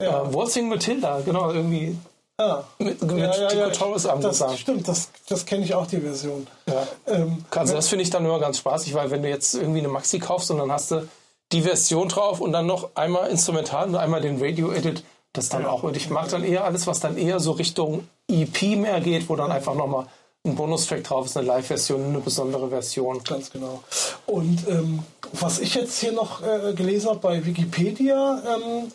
Ja. 0.00 0.22
Äh, 0.22 0.34
Waltzing 0.34 0.68
Matilda, 0.68 1.20
genau, 1.24 1.50
irgendwie 1.52 1.96
Ah. 2.38 2.62
mit, 2.78 3.00
mit 3.02 3.18
Ja, 3.18 3.36
ja, 3.36 3.48
Tico 3.48 3.60
ja. 3.60 3.70
Torres 3.70 4.06
am 4.06 4.20
Das 4.20 4.38
Gesang. 4.38 4.56
stimmt, 4.56 4.88
das, 4.88 5.10
das 5.28 5.44
kenne 5.46 5.64
ich 5.64 5.74
auch, 5.74 5.86
die 5.86 5.98
Version. 6.00 6.46
Ja. 6.66 6.86
Ähm, 7.06 7.44
Also 7.50 7.74
das 7.74 7.88
finde 7.88 8.02
ich 8.02 8.10
dann 8.10 8.24
immer 8.24 8.40
ganz 8.40 8.58
spaßig, 8.58 8.94
weil 8.94 9.10
wenn 9.10 9.22
du 9.22 9.28
jetzt 9.28 9.54
irgendwie 9.54 9.78
eine 9.80 9.88
Maxi 9.88 10.18
kaufst 10.18 10.50
und 10.50 10.58
dann 10.58 10.72
hast 10.72 10.90
du 10.90 11.06
die 11.52 11.62
Version 11.62 12.08
drauf 12.08 12.40
und 12.40 12.52
dann 12.52 12.66
noch 12.66 12.90
einmal 12.96 13.28
instrumental 13.28 13.86
und 13.88 13.96
einmal 13.96 14.22
den 14.22 14.42
Radio-Edit, 14.42 15.04
das 15.34 15.50
dann 15.50 15.66
auch. 15.66 15.82
Und 15.84 15.96
ich 15.96 16.08
mag 16.10 16.28
dann 16.30 16.42
eher 16.42 16.64
alles, 16.64 16.86
was 16.86 16.98
dann 17.00 17.16
eher 17.18 17.38
so 17.38 17.52
Richtung 17.52 18.08
EP 18.28 18.76
mehr 18.76 19.00
geht, 19.00 19.28
wo 19.28 19.36
dann 19.36 19.52
einfach 19.52 19.74
nochmal 19.74 20.06
ein 20.45 20.57
Bonustrack 20.57 21.05
drauf 21.05 21.26
ist, 21.26 21.36
eine 21.36 21.47
Live-Version, 21.47 22.05
eine 22.05 22.18
besondere 22.18 22.68
Version. 22.68 23.22
Ganz 23.22 23.51
genau. 23.51 23.82
Und 24.26 24.66
ähm, 24.68 25.05
was 25.32 25.61
ich 25.61 25.74
jetzt 25.74 25.99
hier 26.01 26.12
noch 26.12 26.43
äh, 26.43 26.72
gelesen 26.74 27.11
habe 27.11 27.20
bei 27.20 27.47
Wikipedia, 27.47 28.43
ähm, 28.47 28.90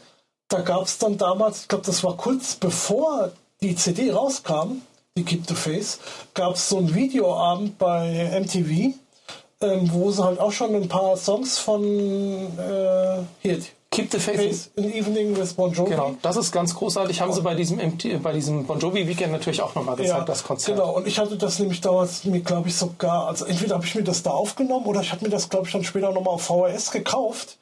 da 0.49 0.61
gab 0.61 0.83
es 0.83 0.97
dann 0.97 1.17
damals, 1.17 1.61
ich 1.61 1.67
glaube, 1.67 1.85
das 1.85 2.03
war 2.03 2.17
kurz 2.17 2.55
bevor 2.55 3.31
die 3.61 3.75
CD 3.75 4.11
rauskam, 4.11 4.81
die 5.15 5.23
Keep 5.23 5.47
the 5.47 5.55
Face, 5.55 5.99
gab 6.33 6.55
es 6.55 6.69
so 6.69 6.77
einen 6.77 6.93
Videoabend 6.93 7.77
bei 7.77 8.39
MTV, 8.39 8.93
ähm, 9.61 9.89
wo 9.91 10.11
sie 10.11 10.23
halt 10.23 10.39
auch 10.39 10.51
schon 10.51 10.75
ein 10.75 10.87
paar 10.87 11.17
Songs 11.17 11.57
von 11.57 11.83
äh, 11.83 13.23
hier, 13.39 13.59
Keep 13.89 14.11
the 14.11 14.19
Faith. 14.19 14.37
Face 14.37 14.69
in 14.75 14.93
Evening 14.93 15.37
with 15.37 15.53
Bon 15.53 15.71
Jovi. 15.71 15.91
Genau, 15.91 16.15
das 16.21 16.35
ist 16.35 16.51
ganz 16.51 16.75
großartig. 16.75 17.21
Haben 17.21 17.33
sie 17.33 17.41
bei 17.41 17.55
diesem, 17.55 17.77
MT, 17.77 18.21
bei 18.21 18.33
diesem 18.33 18.65
Bon 18.65 18.77
Jovi 18.77 19.07
Weekend 19.07 19.31
natürlich 19.31 19.61
auch 19.61 19.73
nochmal 19.75 19.95
gezeigt, 19.95 20.27
das 20.27 20.43
Konzert. 20.43 20.77
Genau, 20.77 20.95
und 20.95 21.07
ich 21.07 21.17
hatte 21.17 21.37
das 21.37 21.59
nämlich 21.59 21.81
damals 21.81 22.25
mir, 22.25 22.41
glaube 22.41 22.67
ich, 22.67 22.75
sogar, 22.75 23.27
also 23.27 23.45
entweder 23.45 23.75
habe 23.75 23.85
ich 23.85 23.95
mir 23.95 24.03
das 24.03 24.23
da 24.23 24.31
aufgenommen 24.31 24.85
oder 24.85 25.01
ich 25.01 25.11
habe 25.11 25.23
mir 25.25 25.31
das, 25.31 25.49
glaube 25.49 25.67
ich, 25.67 25.71
dann 25.71 25.83
später 25.83 26.11
nochmal 26.11 26.33
auf 26.33 26.43
VHS 26.43 26.91
gekauft. 26.91 27.57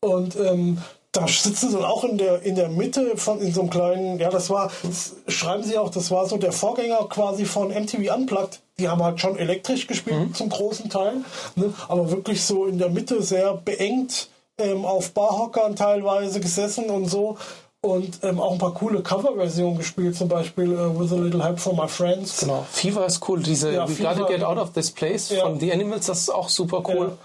Und 0.00 0.36
ähm, 0.36 0.78
da 1.12 1.28
sitzen 1.28 1.70
sie 1.70 1.76
dann 1.76 1.84
auch 1.84 2.04
in 2.04 2.16
der, 2.16 2.42
in 2.42 2.54
der 2.54 2.68
Mitte 2.68 3.16
von 3.16 3.40
in 3.40 3.52
so 3.52 3.60
einem 3.60 3.70
kleinen, 3.70 4.18
ja, 4.18 4.30
das 4.30 4.50
war, 4.50 4.70
das 4.82 5.16
schreiben 5.28 5.62
sie 5.62 5.76
auch, 5.78 5.90
das 5.90 6.10
war 6.10 6.26
so 6.26 6.38
der 6.38 6.52
Vorgänger 6.52 7.06
quasi 7.08 7.44
von 7.44 7.68
MTV 7.68 8.14
Unplugged. 8.14 8.60
Die 8.78 8.88
haben 8.88 9.02
halt 9.02 9.20
schon 9.20 9.36
elektrisch 9.36 9.86
gespielt 9.86 10.34
zum 10.34 10.48
großen 10.48 10.88
Teil, 10.88 11.16
ne? 11.54 11.72
aber 11.88 12.10
wirklich 12.10 12.42
so 12.42 12.64
in 12.64 12.78
der 12.78 12.88
Mitte 12.88 13.22
sehr 13.22 13.54
beengt 13.54 14.28
ähm, 14.62 14.84
auf 14.84 15.12
Barhockern 15.12 15.76
teilweise 15.76 16.40
gesessen 16.40 16.86
und 16.90 17.06
so. 17.06 17.36
Und 17.84 18.20
ähm, 18.22 18.38
auch 18.40 18.52
ein 18.52 18.58
paar 18.58 18.74
coole 18.74 19.02
Coverversionen 19.02 19.76
gespielt, 19.76 20.14
zum 20.16 20.28
Beispiel 20.28 20.72
äh, 20.72 20.98
With 21.00 21.12
a 21.12 21.16
Little 21.16 21.42
Help 21.42 21.58
from 21.58 21.76
My 21.76 21.88
Friends. 21.88 22.38
Genau. 22.38 22.64
Fever 22.70 23.04
ist 23.06 23.28
cool. 23.28 23.42
Diese 23.42 23.72
Ja, 23.72 23.88
We 23.88 23.94
Gotta 23.94 24.14
Fever. 24.14 24.26
Get 24.28 24.44
Out 24.44 24.58
of 24.58 24.72
This 24.72 24.92
Place 24.92 25.30
Ja. 25.30 25.42
von 25.42 25.58
The 25.58 25.72
Animals, 25.72 26.06
das 26.06 26.20
ist 26.20 26.30
auch 26.30 26.48
super 26.48 26.84
cool. 26.86 27.08
Ja. 27.08 27.18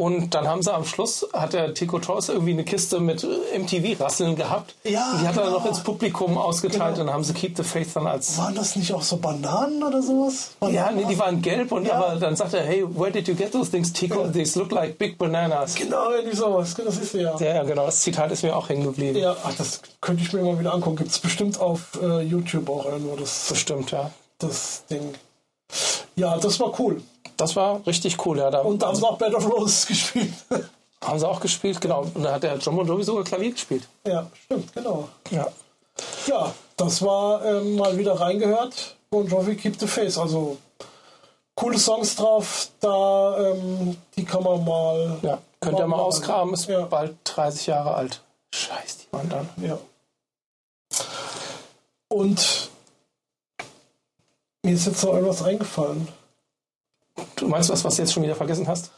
Und 0.00 0.34
dann 0.34 0.48
haben 0.48 0.62
sie 0.62 0.72
am 0.72 0.86
Schluss, 0.86 1.28
hat 1.34 1.52
der 1.52 1.74
Tico 1.74 1.98
Torres 1.98 2.30
irgendwie 2.30 2.52
eine 2.52 2.64
Kiste 2.64 3.00
mit 3.00 3.22
MTV-Rasseln 3.54 4.34
gehabt. 4.34 4.74
Ja, 4.84 5.12
Und 5.12 5.20
die 5.20 5.26
hat 5.28 5.36
er 5.36 5.42
dann 5.42 5.52
genau. 5.52 5.58
noch 5.58 5.66
ins 5.66 5.80
Publikum 5.80 6.38
ausgeteilt 6.38 6.94
Genau. 6.94 7.00
und 7.02 7.06
dann 7.08 7.14
haben 7.14 7.24
sie 7.24 7.34
Keep 7.34 7.56
the 7.58 7.62
Faith 7.62 7.88
dann 7.94 8.06
als. 8.06 8.38
Waren 8.38 8.54
das 8.54 8.76
nicht 8.76 8.94
auch 8.94 9.02
so 9.02 9.18
Bananen 9.18 9.82
oder 9.82 10.00
sowas? 10.00 10.52
Ja, 10.62 10.66
Bananen? 10.68 10.96
nee, 10.96 11.04
die 11.10 11.18
waren 11.18 11.42
gelb 11.42 11.70
und 11.72 11.84
Ja. 11.86 11.94
aber 11.94 12.16
dann 12.18 12.34
sagt 12.34 12.54
er, 12.54 12.62
hey, 12.62 12.82
where 12.98 13.10
did 13.12 13.28
you 13.28 13.34
get 13.34 13.52
those 13.52 13.70
things, 13.70 13.92
Tico? 13.92 14.22
Ja. 14.22 14.28
These 14.30 14.58
look 14.58 14.70
like 14.72 14.96
big 14.96 15.18
bananas. 15.18 15.74
Genau, 15.74 16.10
irgendwie 16.12 16.34
sowas. 16.36 16.74
Das 16.74 16.96
ist 16.96 17.12
ja. 17.12 17.36
Ja, 17.38 17.54
ja, 17.56 17.62
genau. 17.64 17.84
Das 17.84 18.00
Zitat 18.00 18.32
ist 18.32 18.42
mir 18.42 18.56
auch 18.56 18.70
hängen 18.70 18.84
geblieben. 18.84 19.18
Ja, 19.18 19.36
ach, 19.44 19.52
das 19.58 19.82
könnte 20.00 20.22
ich 20.22 20.32
mir 20.32 20.42
mal 20.42 20.58
wieder 20.58 20.72
angucken. 20.72 20.96
Gibt 20.96 21.10
es 21.10 21.18
bestimmt 21.18 21.60
auf 21.60 21.98
äh, 22.02 22.22
YouTube 22.22 22.70
auch 22.70 22.86
irgendwo 22.86 23.16
das, 23.16 23.48
Bestimmt, 23.50 23.90
ja. 23.90 24.10
das 24.38 24.82
Ding. 24.90 25.12
Ja, 26.16 26.38
das 26.38 26.58
war 26.58 26.72
cool. 26.80 27.02
Das 27.40 27.56
war 27.56 27.80
richtig 27.86 28.24
cool, 28.26 28.38
ja. 28.38 28.50
Da 28.50 28.60
Und 28.60 28.82
da 28.82 28.88
haben 28.88 28.96
sie 28.96 29.06
auch 29.08 29.16
Bed 29.16 29.34
of 29.34 29.48
Roses 29.50 29.86
gespielt. 29.86 30.32
haben 31.04 31.18
sie 31.18 31.26
auch 31.28 31.40
gespielt, 31.40 31.80
genau. 31.80 32.02
Und 32.14 32.22
da 32.22 32.34
hat 32.34 32.42
der 32.42 32.56
John 32.58 32.76
Bon 32.76 32.86
Jovi 32.86 33.02
sogar 33.02 33.24
Klavier 33.24 33.52
gespielt. 33.52 33.88
ja, 34.06 34.26
stimmt, 34.44 34.72
genau. 34.74 35.08
Ja. 35.30 35.46
Ja, 36.26 36.54
das 36.76 37.02
war 37.02 37.44
ähm, 37.44 37.76
mal 37.76 37.96
wieder 37.96 38.18
reingehört. 38.20 38.96
Bon 39.10 39.26
Jovi 39.26 39.56
Keep 39.56 39.80
the 39.80 39.86
Face. 39.86 40.18
Also 40.18 40.58
coole 41.54 41.78
Songs 41.78 42.14
drauf. 42.16 42.68
Da, 42.80 43.52
ähm, 43.52 43.96
die 44.16 44.24
kann 44.24 44.42
man 44.42 44.64
mal. 44.64 45.18
Ja, 45.22 45.38
könnt 45.60 45.78
ihr 45.78 45.86
mal 45.86 45.96
machen. 45.96 46.00
ausgraben, 46.06 46.54
ist 46.54 46.68
Ja. 46.68 46.82
bald 46.86 47.16
30 47.24 47.66
Jahre 47.66 47.94
alt. 47.94 48.22
Scheiß 48.54 48.98
die 48.98 49.12
Wand 49.12 49.32
an. 49.32 49.48
Ja. 49.62 49.78
Und 52.08 52.70
mir 54.62 54.74
ist 54.74 54.86
jetzt 54.86 55.04
noch 55.04 55.14
etwas 55.16 55.42
eingefallen. 55.42 56.08
Du 57.36 57.48
meinst 57.48 57.70
was, 57.70 57.84
was 57.84 57.96
du 57.96 58.02
jetzt 58.02 58.12
schon 58.12 58.22
wieder 58.22 58.34
vergessen 58.34 58.66
hast? 58.68 58.90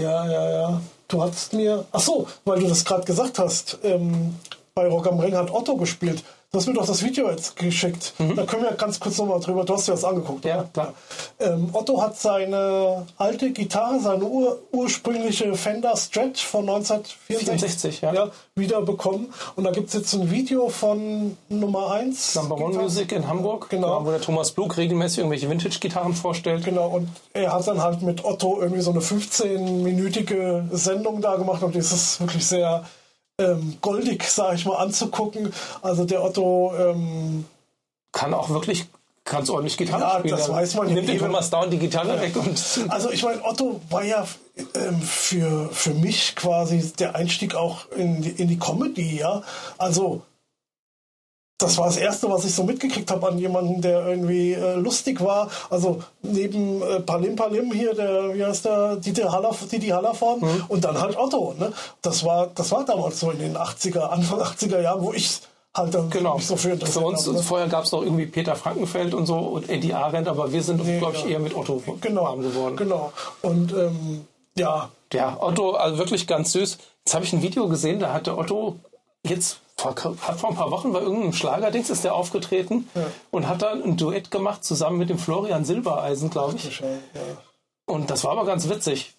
Ja, 0.00 0.30
ja, 0.30 0.50
ja. 0.50 0.80
Du 1.08 1.22
hattest 1.22 1.52
mir. 1.52 1.84
Ach 1.92 2.00
so, 2.00 2.26
weil 2.44 2.60
du 2.60 2.68
das 2.68 2.84
gerade 2.84 3.04
gesagt 3.04 3.38
hast. 3.38 3.78
Ähm, 3.82 4.36
bei 4.74 4.86
Rock 4.86 5.08
am 5.08 5.18
Ring 5.18 5.34
hat 5.34 5.50
Otto 5.50 5.76
gespielt. 5.76 6.22
Du 6.50 6.56
hast 6.58 6.66
mir 6.66 6.72
doch 6.72 6.86
das 6.86 7.04
Video 7.04 7.28
jetzt 7.30 7.56
geschickt. 7.56 8.14
Da 8.18 8.46
können 8.46 8.62
wir 8.62 8.72
ganz 8.72 8.98
kurz 8.98 9.18
nochmal 9.18 9.38
drüber. 9.38 9.64
Du 9.66 9.74
hast 9.74 9.86
dir 9.86 9.92
das 9.92 10.02
angeguckt. 10.02 10.46
Ja, 10.46 10.60
oder? 10.60 10.68
klar. 10.72 10.94
Ähm, 11.40 11.68
Otto 11.74 12.00
hat 12.00 12.18
seine 12.18 13.04
alte 13.18 13.50
Gitarre, 13.50 14.00
seine 14.00 14.24
ur 14.24 14.58
ursprüngliche 14.72 15.54
Fender 15.56 15.94
Stretch 15.94 16.42
von 16.46 16.62
1964 16.66 17.98
64, 17.98 18.00
ja. 18.00 18.30
wieder 18.54 18.80
bekommen. 18.80 19.30
Und 19.56 19.64
da 19.64 19.72
gibt 19.72 19.88
es 19.88 19.94
jetzt 19.94 20.14
ein 20.14 20.30
Video 20.30 20.70
von 20.70 21.36
Nummer 21.50 21.92
1. 21.92 22.36
Number 22.36 22.56
One 22.56 22.78
Music 22.78 23.12
in 23.12 23.28
Hamburg, 23.28 23.68
Genau. 23.68 24.06
wo 24.06 24.10
der 24.10 24.22
Thomas 24.22 24.50
Blug 24.52 24.74
regelmäßig 24.78 25.18
irgendwelche 25.18 25.50
Vintage-Gitarren 25.50 26.14
vorstellt. 26.14 26.64
Genau, 26.64 26.88
und 26.88 27.10
er 27.34 27.52
hat 27.52 27.66
dann 27.68 27.82
halt 27.82 28.00
mit 28.00 28.24
Otto 28.24 28.58
irgendwie 28.58 28.80
so 28.80 28.90
eine 28.92 29.00
15-minütige 29.00 30.62
Sendung 30.74 31.20
da 31.20 31.36
gemacht 31.36 31.62
und 31.62 31.76
das 31.76 31.92
ist 31.92 32.20
wirklich 32.22 32.46
sehr 32.46 32.84
ähm, 33.38 33.78
goldig, 33.80 34.24
sag 34.28 34.54
ich 34.54 34.64
mal, 34.66 34.76
anzugucken. 34.76 35.52
Also 35.82 36.04
der 36.04 36.22
Otto, 36.24 36.72
ähm, 36.78 37.44
Kann 38.12 38.34
auch 38.34 38.50
wirklich 38.50 38.86
ganz 39.24 39.50
ordentlich 39.50 39.76
Gitarre 39.76 40.02
Ja, 40.02 40.18
spielen. 40.18 40.36
das 40.36 40.48
weiß 40.48 40.74
man 40.76 40.88
ja 40.88 40.94
Nimmt 40.94 41.08
den. 41.08 41.18
Thomas 41.18 41.50
Down 41.50 41.70
die 41.70 41.78
Gitarre 41.78 42.20
weg 42.20 42.34
und 42.36 42.58
also 42.88 43.10
ich 43.10 43.22
meine, 43.22 43.44
Otto 43.44 43.80
war 43.90 44.02
ja 44.02 44.26
ähm, 44.74 45.00
für, 45.02 45.68
für 45.70 45.94
mich 45.94 46.34
quasi 46.34 46.92
der 46.98 47.14
Einstieg 47.14 47.54
auch 47.54 47.90
in 47.92 48.22
die, 48.22 48.30
in 48.30 48.48
die 48.48 48.58
Comedy, 48.58 49.18
ja. 49.18 49.42
Also 49.76 50.22
das 51.58 51.76
war 51.76 51.86
das 51.86 51.96
Erste, 51.96 52.30
was 52.30 52.44
ich 52.44 52.54
so 52.54 52.62
mitgekriegt 52.62 53.10
habe 53.10 53.26
an 53.28 53.36
jemanden, 53.38 53.80
der 53.82 54.06
irgendwie 54.06 54.52
äh, 54.52 54.74
lustig 54.76 55.20
war. 55.20 55.50
Also 55.70 56.00
neben 56.22 56.80
äh, 56.82 57.00
Palim 57.00 57.34
Palim 57.34 57.72
hier, 57.72 57.94
der, 57.94 58.32
wie 58.34 58.44
heißt 58.44 58.64
der, 58.64 58.96
Didi, 58.96 59.22
Hallerf 59.22 59.66
Didi 59.68 59.88
Hallerform 59.88 60.40
Mhm. 60.40 60.64
und 60.68 60.84
dann 60.84 61.00
halt 61.00 61.18
Otto. 61.18 61.54
Ne? 61.58 61.72
Das, 62.00 62.24
war, 62.24 62.46
das 62.54 62.70
war 62.70 62.84
damals 62.84 63.18
so 63.20 63.30
in 63.32 63.40
den 63.40 63.56
80er, 63.56 64.02
Anfang 64.02 64.40
80er 64.40 64.80
Jahren, 64.80 65.02
wo 65.02 65.12
ich 65.12 65.40
halt 65.74 65.92
dann 65.94 66.08
genau. 66.10 66.36
mich 66.36 66.46
so 66.46 66.54
für 66.56 66.68
Für 66.68 66.74
interessiert 66.74 67.04
uns, 67.04 67.26
habe. 67.26 67.36
Ne? 67.38 67.42
vorher 67.42 67.66
gab 67.68 67.84
es 67.84 67.92
noch 67.92 68.02
irgendwie 68.02 68.26
Peter 68.26 68.54
Frankenfeld 68.54 69.12
und 69.14 69.26
so 69.26 69.36
und 69.36 69.68
Eddie 69.68 69.94
Arendt, 69.94 70.28
aber 70.28 70.52
wir 70.52 70.62
sind, 70.62 70.80
glaube 71.00 71.16
ich, 71.16 71.24
ja. 71.24 71.30
eher 71.30 71.38
mit 71.40 71.56
Otto 71.56 71.82
Genau, 72.00 72.22
warm 72.22 72.40
geworden. 72.42 72.76
genau. 72.76 73.12
Und 73.42 73.72
ähm, 73.72 74.26
ja, 74.56 74.90
Ja, 75.12 75.36
Otto, 75.40 75.72
also 75.72 75.98
wirklich 75.98 76.26
ganz 76.28 76.52
süß. 76.52 76.78
Jetzt 77.04 77.14
habe 77.14 77.24
ich 77.24 77.32
ein 77.32 77.42
Video 77.42 77.68
gesehen, 77.68 77.98
da 77.98 78.12
hatte 78.12 78.36
Otto 78.38 78.76
jetzt 79.30 79.60
vor, 79.76 79.94
hat 79.94 80.40
vor 80.40 80.50
ein 80.50 80.56
paar 80.56 80.70
Wochen 80.70 80.92
bei 80.92 81.00
irgendeinem 81.00 81.32
Schlagerdings 81.32 81.88
ist 81.90 82.04
der 82.04 82.14
aufgetreten 82.14 82.88
Ja. 82.94 83.06
und 83.30 83.48
hat 83.48 83.62
dann 83.62 83.82
ein 83.82 83.96
Duett 83.96 84.30
gemacht 84.30 84.64
zusammen 84.64 84.98
mit 84.98 85.08
dem 85.08 85.18
Florian 85.18 85.64
Silbereisen, 85.64 86.30
glaube 86.30 86.56
ich. 86.56 86.80
ja. 86.80 86.86
Und 87.86 88.10
das 88.10 88.24
war 88.24 88.32
aber 88.32 88.44
ganz 88.44 88.68
witzig. 88.68 89.14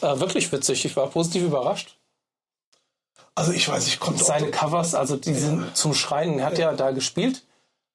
Äh, 0.00 0.20
wirklich 0.20 0.52
witzig. 0.52 0.84
Ich 0.84 0.96
war 0.96 1.08
positiv 1.08 1.42
überrascht. 1.42 1.96
Also 3.34 3.52
ich 3.52 3.68
weiß, 3.68 3.88
ich 3.88 3.98
konnte 3.98 4.22
seine 4.22 4.50
Covers, 4.50 4.94
also 4.94 5.16
die 5.16 5.34
sind 5.34 5.76
zum 5.76 5.92
Schreien. 5.94 6.38
Er 6.38 6.46
hat 6.46 6.58
ja. 6.58 6.72
da 6.72 6.92
gespielt, 6.92 7.42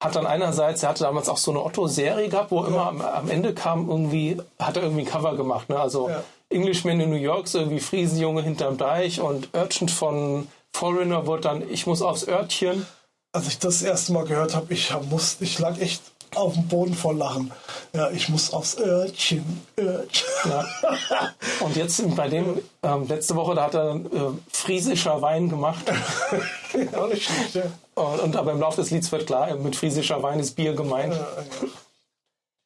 hat 0.04 0.16
dann 0.16 0.28
einerseits, 0.28 0.84
er 0.84 0.90
hatte 0.90 1.04
damals 1.04 1.30
auch 1.30 1.38
so 1.38 1.52
eine 1.52 1.64
Otto-Serie 1.64 2.28
gehabt, 2.28 2.52
wo 2.52 2.64
immer 2.66 2.88
am, 2.88 3.02
am, 3.02 3.30
Ende 3.30 3.54
kam 3.54 3.90
irgendwie, 3.90 4.38
hat 4.60 4.76
er 4.76 4.84
irgendwie 4.84 5.04
ein 5.04 5.08
Cover 5.08 5.38
gemacht. 5.38 5.70
Ne? 5.70 5.80
Also 5.80 6.10
ja. 6.10 6.24
Englishman 6.50 7.00
in 7.00 7.10
New 7.10 7.16
York, 7.16 7.48
so 7.48 7.60
irgendwie 7.60 7.80
Friesenjunge 7.80 8.42
hinterm 8.42 8.78
Deich 8.78 9.22
und 9.22 9.50
Urgent 9.54 9.92
von 9.92 10.48
Foreigner 10.74 11.26
wurde 11.26 11.42
dann 11.42 11.70
Ich 11.70 11.86
muss 11.88 12.02
aufs 12.02 12.28
Örtchen. 12.28 12.86
Als 13.32 13.48
ich 13.48 13.60
das 13.60 13.82
erste 13.82 14.12
Mal 14.12 14.26
gehört 14.26 14.56
habe, 14.56 14.74
ich 14.74 14.92
musste, 15.10 15.44
ich 15.44 15.60
lag 15.60 15.78
echt 15.78 16.02
auf 16.36 16.54
dem 16.54 16.68
Boden 16.68 16.94
vor 16.94 17.14
Lachen. 17.14 17.52
Ja, 17.94 18.10
ich 18.12 18.30
muss 18.30 18.54
aufs 18.54 18.78
Örtchen. 18.78 19.62
Örtchen. 19.78 20.28
Ja. 20.46 20.66
Und 21.60 21.76
jetzt 21.76 22.16
bei 22.16 22.28
dem, 22.28 22.60
ähm, 22.84 23.08
letzte 23.08 23.36
Woche, 23.36 23.56
da 23.56 23.66
hat 23.66 23.76
er 23.76 23.96
äh, 23.96 24.32
friesischer 24.52 25.22
Wein 25.22 25.50
gemacht. 25.50 25.86
ja, 26.92 27.08
nicht 27.08 27.24
schlecht, 27.24 27.56
ja. 27.56 27.64
Und, 27.96 28.20
und, 28.20 28.36
aber 28.36 28.52
im 28.52 28.60
Laufe 28.60 28.82
des 28.82 28.92
Lieds 28.92 29.12
wird 29.12 29.26
klar, 29.28 29.54
mit 29.56 29.76
friesischer 29.76 30.22
Wein 30.24 30.40
ist 30.40 30.56
Bier 30.56 30.74
gemeint. 30.74 31.14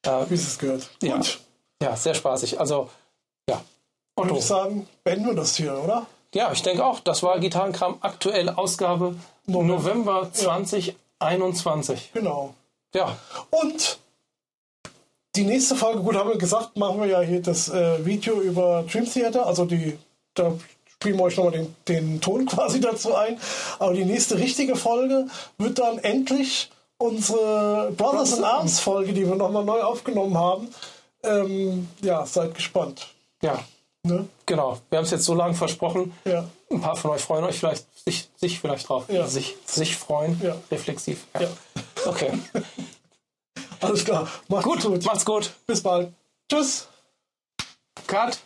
Ja, 0.06 0.20
ja. 0.20 0.30
Wie 0.30 0.36
es 0.36 0.60
gehört. 0.60 0.90
Ja. 1.02 1.18
Gut. 1.18 1.40
Ja, 1.82 1.96
sehr 1.96 2.14
spaßig. 2.14 2.60
Also, 2.60 2.90
ja. 3.50 3.62
Otto. 4.16 4.30
Würde 4.30 4.40
ich 4.40 4.46
sagen, 4.46 4.88
beenden 5.04 5.28
wir 5.28 5.36
das 5.36 5.56
hier, 5.56 5.78
oder? 5.78 6.06
Ja, 6.34 6.52
ich 6.52 6.64
denke 6.64 6.84
auch. 6.86 7.00
Das 7.00 7.24
war 7.24 7.40
Gitarrenkram, 7.40 7.98
aktuelle 8.02 8.58
Ausgabe 8.58 9.16
November, 9.46 9.76
November 9.76 10.30
2021. 10.34 12.12
Genau. 12.14 12.56
Ja. 12.94 13.18
Und 13.52 14.00
die 15.36 15.44
nächste 15.44 15.76
Folge, 15.76 16.02
gut, 16.02 16.16
haben 16.16 16.30
wir 16.30 16.38
gesagt, 16.38 16.78
machen 16.78 17.00
wir 17.02 17.08
ja 17.08 17.22
hier 17.22 17.42
das 17.42 17.70
äh, 17.70 18.06
Video 18.06 18.42
über 18.42 18.84
Dream 18.92 19.06
Theater, 19.06 19.46
also 19.48 19.66
die, 19.66 19.98
da 20.36 20.54
spielen 20.88 21.18
wir 21.18 21.24
euch 21.24 21.38
nochmal 21.38 21.54
den, 21.54 21.76
den 21.88 22.22
Ton 22.22 22.46
quasi 22.48 22.80
dazu 22.80 23.16
ein. 23.16 23.40
Aber 23.80 23.94
die 23.94 24.06
nächste 24.06 24.38
richtige 24.38 24.76
Folge 24.76 25.28
wird 25.58 25.80
dann 25.80 26.00
endlich 26.00 26.72
unsere 26.98 27.92
Brothers 27.98 28.38
in 28.38 28.44
Arms 28.44 28.80
Folge, 28.80 29.14
die 29.14 29.28
wir 29.28 29.36
nochmal 29.36 29.66
neu 29.66 29.82
aufgenommen 29.82 30.38
haben. 30.38 30.74
Ähm, 31.24 31.90
ja, 32.02 32.26
seid 32.26 32.56
gespannt. 32.56 33.08
Ja. 33.42 33.64
Ne? 34.06 34.28
Genau. 34.46 34.80
Wir 34.90 34.98
haben 34.98 35.06
es 35.06 35.12
jetzt 35.12 35.24
so 35.24 35.34
lange 35.34 35.54
versprochen. 35.54 36.14
Ja. 36.26 36.50
Ein 36.70 36.82
paar 36.82 36.96
von 36.96 37.12
euch 37.12 37.22
freuen 37.22 37.46
euch 37.46 37.58
vielleicht, 37.60 37.86
sich, 38.04 38.30
sich 38.36 38.60
vielleicht 38.60 38.90
drauf. 38.90 39.06
Ja. 39.08 39.26
Sich, 39.28 39.56
sich 39.66 39.96
freuen. 39.96 40.40
Ja. 40.44 40.58
Reflexiv. 40.70 41.26
Ja. 41.40 41.48
Okay. 42.06 42.32
Alles 43.80 44.04
klar. 44.04 44.28
Macht's 44.50 44.66
gut. 44.66 44.82
gut. 44.82 45.06
Macht's 45.06 45.26
gut. 45.26 45.54
Bis 45.66 45.82
bald. 45.82 46.14
Tschüss. 46.52 46.88
Cut. 48.08 48.40